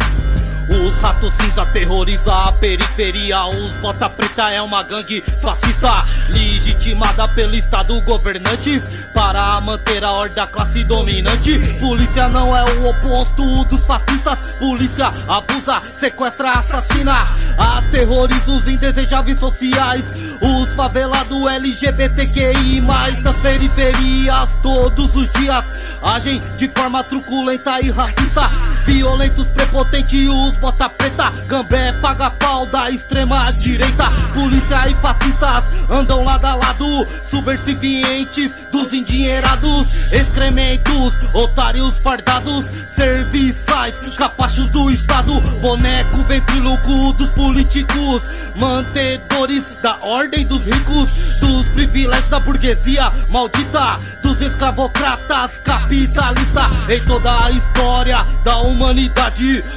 Os 0.68 0.98
ratos 0.98 1.32
cinza 1.40 1.64
terroriza 1.66 2.34
a 2.34 2.52
periferia. 2.52 3.46
Os 3.46 3.72
bota 3.76 4.10
preta 4.10 4.50
é 4.50 4.60
uma 4.60 4.82
gangue 4.82 5.22
fascista, 5.40 6.04
legitimada 6.28 7.28
pelo 7.28 7.54
Estado 7.54 8.00
governante 8.02 8.80
para 9.14 9.60
manter 9.60 10.04
a 10.04 10.12
ordem 10.12 10.36
da 10.36 10.46
classe 10.46 10.84
dominante. 10.84 11.58
Polícia 11.80 12.28
não 12.28 12.56
é 12.56 12.64
o 12.64 12.88
oposto 12.88 13.64
dos 13.64 13.84
fascistas. 13.86 14.38
Polícia 14.58 15.10
abusa, 15.26 15.82
sequestra, 15.98 16.52
assassina, 16.52 17.24
aterroriza 17.56 18.50
os 18.50 18.68
indesejáveis 18.68 19.38
sociais. 19.38 20.04
Os 20.40 20.68
favelados 20.74 21.50
LGBTQI, 21.50 22.80
das 23.22 23.36
periferias 23.36 24.48
todos 24.62 25.14
os 25.14 25.28
dias 25.30 25.64
agem 26.02 26.38
de 26.56 26.68
forma 26.68 27.02
truculenta 27.04 27.80
e 27.80 27.90
racista. 27.90 28.50
Violentos, 28.88 29.46
prepotentes, 29.48 30.30
os 30.30 30.56
bota 30.56 30.88
preta, 30.88 31.30
gambé, 31.46 31.92
paga 32.00 32.30
pau 32.30 32.64
da 32.64 32.90
extrema 32.90 33.44
direita. 33.52 34.10
Polícia 34.32 34.88
e 34.88 34.94
fascistas 34.94 35.62
andam 35.90 36.24
lado 36.24 36.46
a 36.46 36.54
lado, 36.54 37.06
subversivientes 37.30 38.50
dos 38.72 38.90
endinheirados, 38.94 39.86
excrementos, 40.10 41.12
otários 41.34 41.98
fardados, 41.98 42.64
serviçais, 42.96 43.94
capachos 44.16 44.70
do 44.70 44.90
Estado, 44.90 45.38
boneco 45.60 46.24
ventríloco 46.24 47.12
dos 47.12 47.28
políticos, 47.32 48.22
mantedores 48.58 49.64
da 49.82 49.98
ordem 50.02 50.46
dos 50.46 50.62
ricos, 50.64 51.12
dos 51.40 51.66
privilégios 51.68 52.30
da 52.30 52.40
burguesia 52.40 53.12
maldita, 53.28 54.00
dos 54.22 54.40
escravocratas 54.40 55.58
capitalista 55.62 56.70
em 56.88 57.04
toda 57.04 57.44
a 57.44 57.50
história 57.50 58.24
da 58.44 58.58
humanidade, 58.58 58.77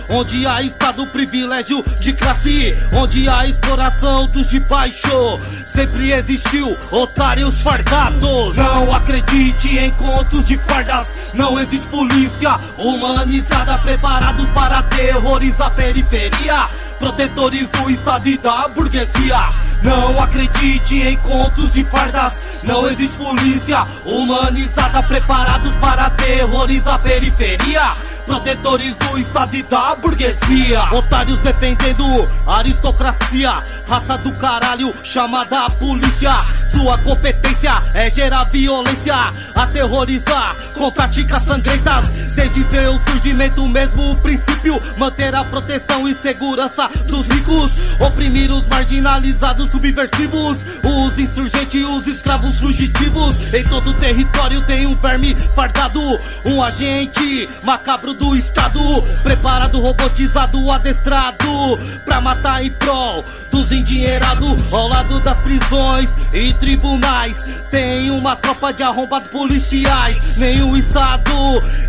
onde 0.10 0.46
há 0.46 0.62
estado 0.62 1.06
privilégio 1.08 1.84
de 2.00 2.14
classe, 2.14 2.76
onde 2.94 3.28
há 3.28 3.48
exploração 3.48 4.28
dos 4.28 4.48
de 4.48 4.60
baixo, 4.60 5.38
sempre 5.66 6.12
existiu 6.12 6.78
otários 6.92 7.62
fardados. 7.62 8.56
Não 8.56 8.94
acredite 8.94 9.78
em 9.78 9.92
contos 9.92 10.46
de 10.46 10.58
fardas, 10.58 11.32
não 11.34 11.60
existe 11.60 11.88
polícia 11.88 12.60
humanizada 12.78 13.78
preparados 13.80 14.48
para 14.50 14.80
aterrorizar 14.80 15.68
a 15.68 15.70
periferia, 15.72 16.66
protetores 17.00 17.68
do 17.70 17.90
Estado 17.90 18.28
e 18.28 18.38
da 18.38 18.68
burguesia. 18.68 19.48
Não 19.84 20.20
acredite 20.20 21.02
em 21.02 21.18
contos 21.18 21.72
de 21.72 21.84
fardas. 21.86 22.62
Não 22.64 22.88
existe 22.88 23.18
polícia 23.18 23.86
humanizada 24.06 25.02
preparados 25.04 25.72
para 25.74 26.06
aterrorizar 26.06 26.96
a 26.96 27.00
periferia. 27.00 27.94
Protetores 28.32 28.96
do 28.96 29.20
Estado 29.20 29.58
e 29.58 29.64
da 29.64 29.94
burguesia. 29.94 30.82
Otários 30.94 31.38
defendendo 31.40 32.06
aristocracia. 32.48 33.54
Raça 33.86 34.18
do 34.20 34.34
caralho 34.38 34.94
chamada 35.04 35.70
polícia. 35.72 36.38
Sua 36.72 36.98
competência 37.00 37.78
é 37.94 38.10
gerar 38.10 38.46
violência, 38.46 39.34
aterrorizar 39.54 40.56
com 40.74 40.90
táticas 40.90 41.44
sangrentas. 41.44 42.08
Desde 42.34 42.66
seu 42.72 42.98
surgimento, 43.10 43.68
mesmo 43.68 44.12
o 44.12 44.18
princípio: 44.22 44.80
manter 44.98 45.36
a 45.36 45.44
proteção 45.44 46.08
e 46.08 46.16
segurança 46.16 46.90
dos 47.08 47.28
ricos, 47.28 48.00
oprimir 48.00 48.50
os 48.50 48.66
marginalizados 48.68 49.70
subversivos, 49.70 50.58
os 50.86 51.20
insurgentes, 51.20 51.86
os 51.86 52.08
escravos 52.08 52.58
fugitivos. 52.62 53.54
Em 53.54 53.66
todo 53.66 53.90
o 53.90 53.94
território 53.94 54.62
tem 54.62 54.88
um 54.88 54.96
verme 54.96 55.36
fardado, 55.54 56.02
um 56.46 56.64
agente 56.64 57.50
macabro 57.64 58.14
do 58.14 58.21
Estado, 58.36 59.02
preparado, 59.24 59.80
robotizado, 59.80 60.72
adestrado 60.72 61.78
pra 62.06 62.22
matar 62.22 62.64
em 62.64 62.72
prol 62.72 63.24
dos 63.50 63.72
endinheirados 63.72 64.62
ao 64.72 64.88
lado 64.88 65.20
das 65.20 65.38
prisões 65.40 66.10
e 66.34 66.54
tribunais. 66.54 67.36
Tem 67.70 68.10
uma 68.10 68.36
tropa 68.36 68.74
de 68.74 68.84
arrombados 68.84 69.30
policiais. 69.30 70.38
Nenhum 70.38 70.76
Estado 70.78 71.32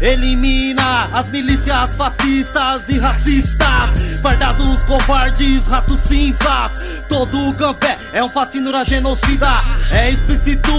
elimina 0.01 1.09
as 1.12 1.26
milícias 1.28 1.93
fascistas 1.95 2.83
e 2.89 2.99
racistas. 2.99 4.20
Fardados 4.20 4.83
covardes, 4.85 5.66
ratos 5.66 5.99
cinzas. 6.07 7.03
Todo 7.09 7.49
o 7.49 7.53
gambé 7.53 7.99
é 8.12 8.22
um 8.22 8.30
fascínora 8.30 8.85
genocida. 8.85 9.57
É 9.91 10.11
explícito 10.11 10.72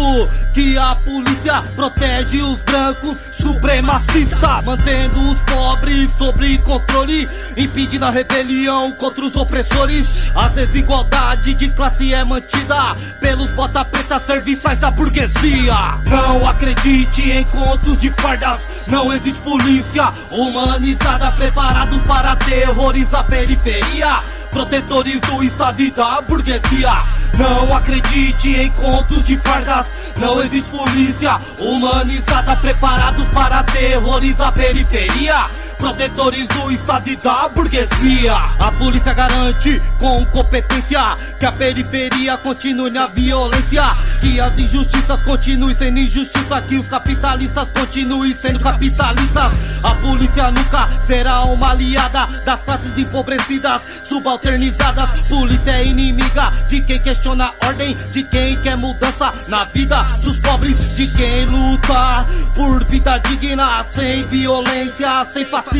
que 0.53 0.77
a 0.77 0.95
polícia 0.95 1.61
protege 1.75 2.41
os 2.41 2.59
brancos 2.61 3.17
supremacistas. 3.31 4.63
Mantendo 4.65 5.32
pobres 5.41 6.09
sobre 6.17 6.57
controle. 6.59 7.27
Impedindo 7.57 8.05
a 8.05 8.09
rebelião 8.09 8.91
contra 8.93 9.25
os 9.25 9.35
opressores. 9.35 10.07
A 10.35 10.47
desigualdade 10.49 11.53
de 11.53 11.69
classe 11.69 12.13
é 12.13 12.23
mantida 12.23 12.95
pelos 13.19 13.51
bota 13.51 13.85
preta 13.85 14.19
serviçais 14.19 14.79
da 14.79 14.91
burguesia. 14.91 15.75
Não 16.09 16.47
acredite 16.47 17.29
em 17.31 17.43
contos 17.43 17.99
de 17.99 18.09
fardas. 18.11 18.59
Não 18.87 19.13
existe 19.13 19.41
polícia 19.41 20.11
humanizada 20.31 21.31
preparados 21.31 21.99
para 22.03 22.31
aterrorizar 22.31 23.21
a 23.21 23.23
periferia. 23.23 24.19
Protetores 24.51 25.19
do 25.21 25.43
Estado 25.43 25.81
e 25.81 25.91
da 25.91 26.21
burguesia. 26.21 26.97
Não 27.37 27.75
acredite 27.75 28.49
em 28.49 28.69
contos 28.71 29.23
de 29.23 29.37
fardas. 29.37 29.87
Não 30.17 30.41
existe 30.41 30.71
polícia 30.71 31.39
humanizada 31.59 32.55
preparados 32.57 33.25
para 33.33 33.59
aterrorizar 33.59 34.49
a 34.49 34.51
periferia 34.51 35.43
protetores 35.83 36.47
do 36.47 36.71
Estado 36.71 37.09
e 37.09 37.17
da 37.17 37.49
burguesia. 37.49 38.33
A 38.57 38.71
polícia 38.71 39.13
garante 39.13 39.81
com 39.99 40.25
competência 40.27 41.17
que 41.37 41.45
a 41.45 41.51
periferia 41.51 42.37
continue 42.37 42.89
na 42.89 43.07
violência, 43.07 43.83
que 44.21 44.39
as 44.39 44.57
injustiças 44.57 45.21
continuem 45.23 45.75
sendo 45.75 45.99
injustiça, 45.99 46.61
que 46.61 46.77
os 46.77 46.87
capitalistas 46.87 47.67
continuem 47.77 48.33
sendo 48.33 48.61
capitalistas. 48.61 49.59
A 49.83 49.93
polícia 49.95 50.49
nunca 50.51 50.89
será 51.05 51.43
uma 51.43 51.71
aliada 51.71 52.27
das 52.45 52.63
classes 52.63 52.97
empobrecidas, 52.97 53.81
subalternizadas. 54.07 55.19
Polícia 55.27 55.71
é 55.71 55.85
inimiga 55.85 56.53
de 56.69 56.79
quem 56.79 56.99
questiona 56.99 57.51
a 57.61 57.67
ordem, 57.67 57.93
de 58.09 58.23
quem 58.23 58.55
quer 58.61 58.77
mudança 58.77 59.33
na 59.49 59.65
vida 59.65 60.01
dos 60.23 60.39
pobres, 60.39 60.95
de 60.95 61.07
quem 61.07 61.45
luta 61.45 62.25
por 62.55 62.85
vida 62.85 63.17
digna, 63.17 63.83
sem 63.89 64.25
violência, 64.27 65.25
sem 65.33 65.43
fascismo 65.45 65.72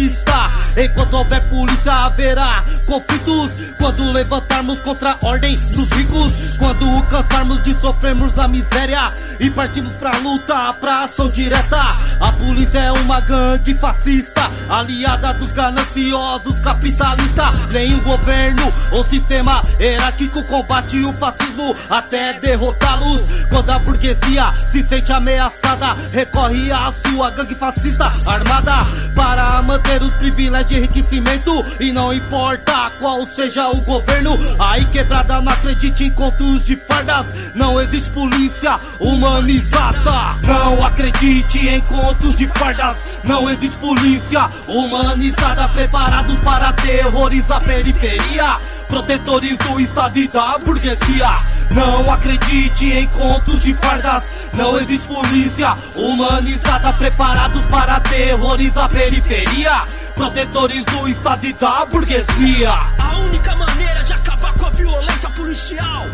Enquanto 0.76 1.14
houver 1.14 1.42
polícia, 1.50 1.94
haverá 1.94 2.64
conflitos. 2.88 3.52
Quando 3.78 4.12
levantarmos 4.12 4.80
contra 4.80 5.12
a 5.12 5.18
ordem 5.22 5.56
dos 5.56 5.90
ricos, 5.90 6.58
quando 6.58 7.04
cansarmos 7.04 7.62
de 7.64 7.80
sofrermos 7.80 8.34
na 8.34 8.48
miséria 8.48 9.12
e 9.40 9.50
partimos 9.52 9.94
pra 9.94 10.18
luta, 10.18 10.74
pra 10.74 11.04
ação 11.04 11.30
direta. 11.30 11.82
A 12.20 12.32
polícia 12.32 12.80
é 12.80 12.92
uma 12.92 13.20
gangue 13.20 13.76
fascista, 13.76 14.50
aliada 14.70 15.34
dos 15.34 15.52
gananciosos 15.52 16.60
capitalistas. 16.62 17.60
Nenhum 17.70 18.00
governo 18.00 18.74
ou 18.92 19.06
sistema 19.06 19.62
hierárquico 19.80 20.44
combate 20.46 21.00
o 21.02 21.14
fascismo 21.14 21.74
até 21.90 22.40
derrotá-los. 22.40 23.22
Quando 23.52 23.70
a 23.70 23.80
burguesia 23.80 24.54
se 24.72 24.84
sente 24.84 25.12
ameaçada, 25.12 25.96
recorre 26.12 26.72
à 26.72 26.92
sua 27.06 27.30
gangue 27.32 27.56
fascista 27.56 28.10
armada 28.26 28.88
para 29.16 29.62
manter 29.62 29.83
os 30.02 30.14
privilégios 30.16 30.70
de 30.70 30.78
enriquecimento. 30.78 31.60
E 31.80 31.92
não 31.92 32.14
importa 32.14 32.92
qual 33.00 33.26
seja 33.28 33.70
o 33.70 33.82
governo, 33.82 34.38
aí 34.60 34.86
quebrada 34.86 35.42
não 35.42 35.52
acredite 35.52 36.06
em 36.06 36.12
contos 36.12 36.66
de 36.66 36.76
fardas. 36.76 37.34
Não 37.54 37.80
existe 37.80 38.10
polícia 38.12 38.80
humanizada. 39.00 40.40
Não 40.46 40.86
acredite 40.86 41.68
em 41.68 41.82
contos 41.82 42.38
de 42.38 42.48
fardas. 42.48 42.98
Não 43.24 43.50
existe 43.50 43.78
polícia 43.78 44.50
humanizada. 44.68 45.68
Preparados 45.70 46.36
para 46.40 46.70
aterrorizar 46.70 47.58
a 47.58 47.62
periferia. 47.62 48.73
Protetores 48.88 49.58
do 49.58 49.80
Estado 49.80 50.20
e 50.20 50.28
da 50.28 50.58
burguesia. 50.60 51.36
Não 51.74 52.12
acredite 52.12 52.92
em 52.92 53.08
contos 53.08 53.60
de 53.62 53.74
fardas. 53.76 54.24
Não 54.54 54.80
existe 54.80 55.08
polícia 55.08 55.76
humanizada 55.96 56.94
preparados 56.94 57.62
para 57.64 57.96
aterrorizar 57.96 58.86
a 58.86 58.90
periferia. 58.90 59.80
Protetores 60.16 60.84
do 60.84 61.08
Estado 61.10 61.46
e 61.46 61.54
da 61.54 61.86
burguesia. 61.86 62.72
A 63.00 63.18
única 63.18 63.56
maneira 63.56 64.04
de 64.04 64.14
acabar 64.14 64.54
com 64.54 64.66
a 64.68 64.70
violência 64.70 65.30
policial 65.32 66.06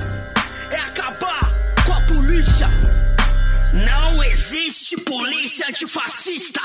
é 0.71 0.77
acabar 0.77 1.41
com 1.85 1.93
a 1.93 2.01
polícia. 2.01 2.69
Não 3.73 4.23
existe 4.23 4.95
polícia 4.97 5.67
antifascista. 5.67 6.61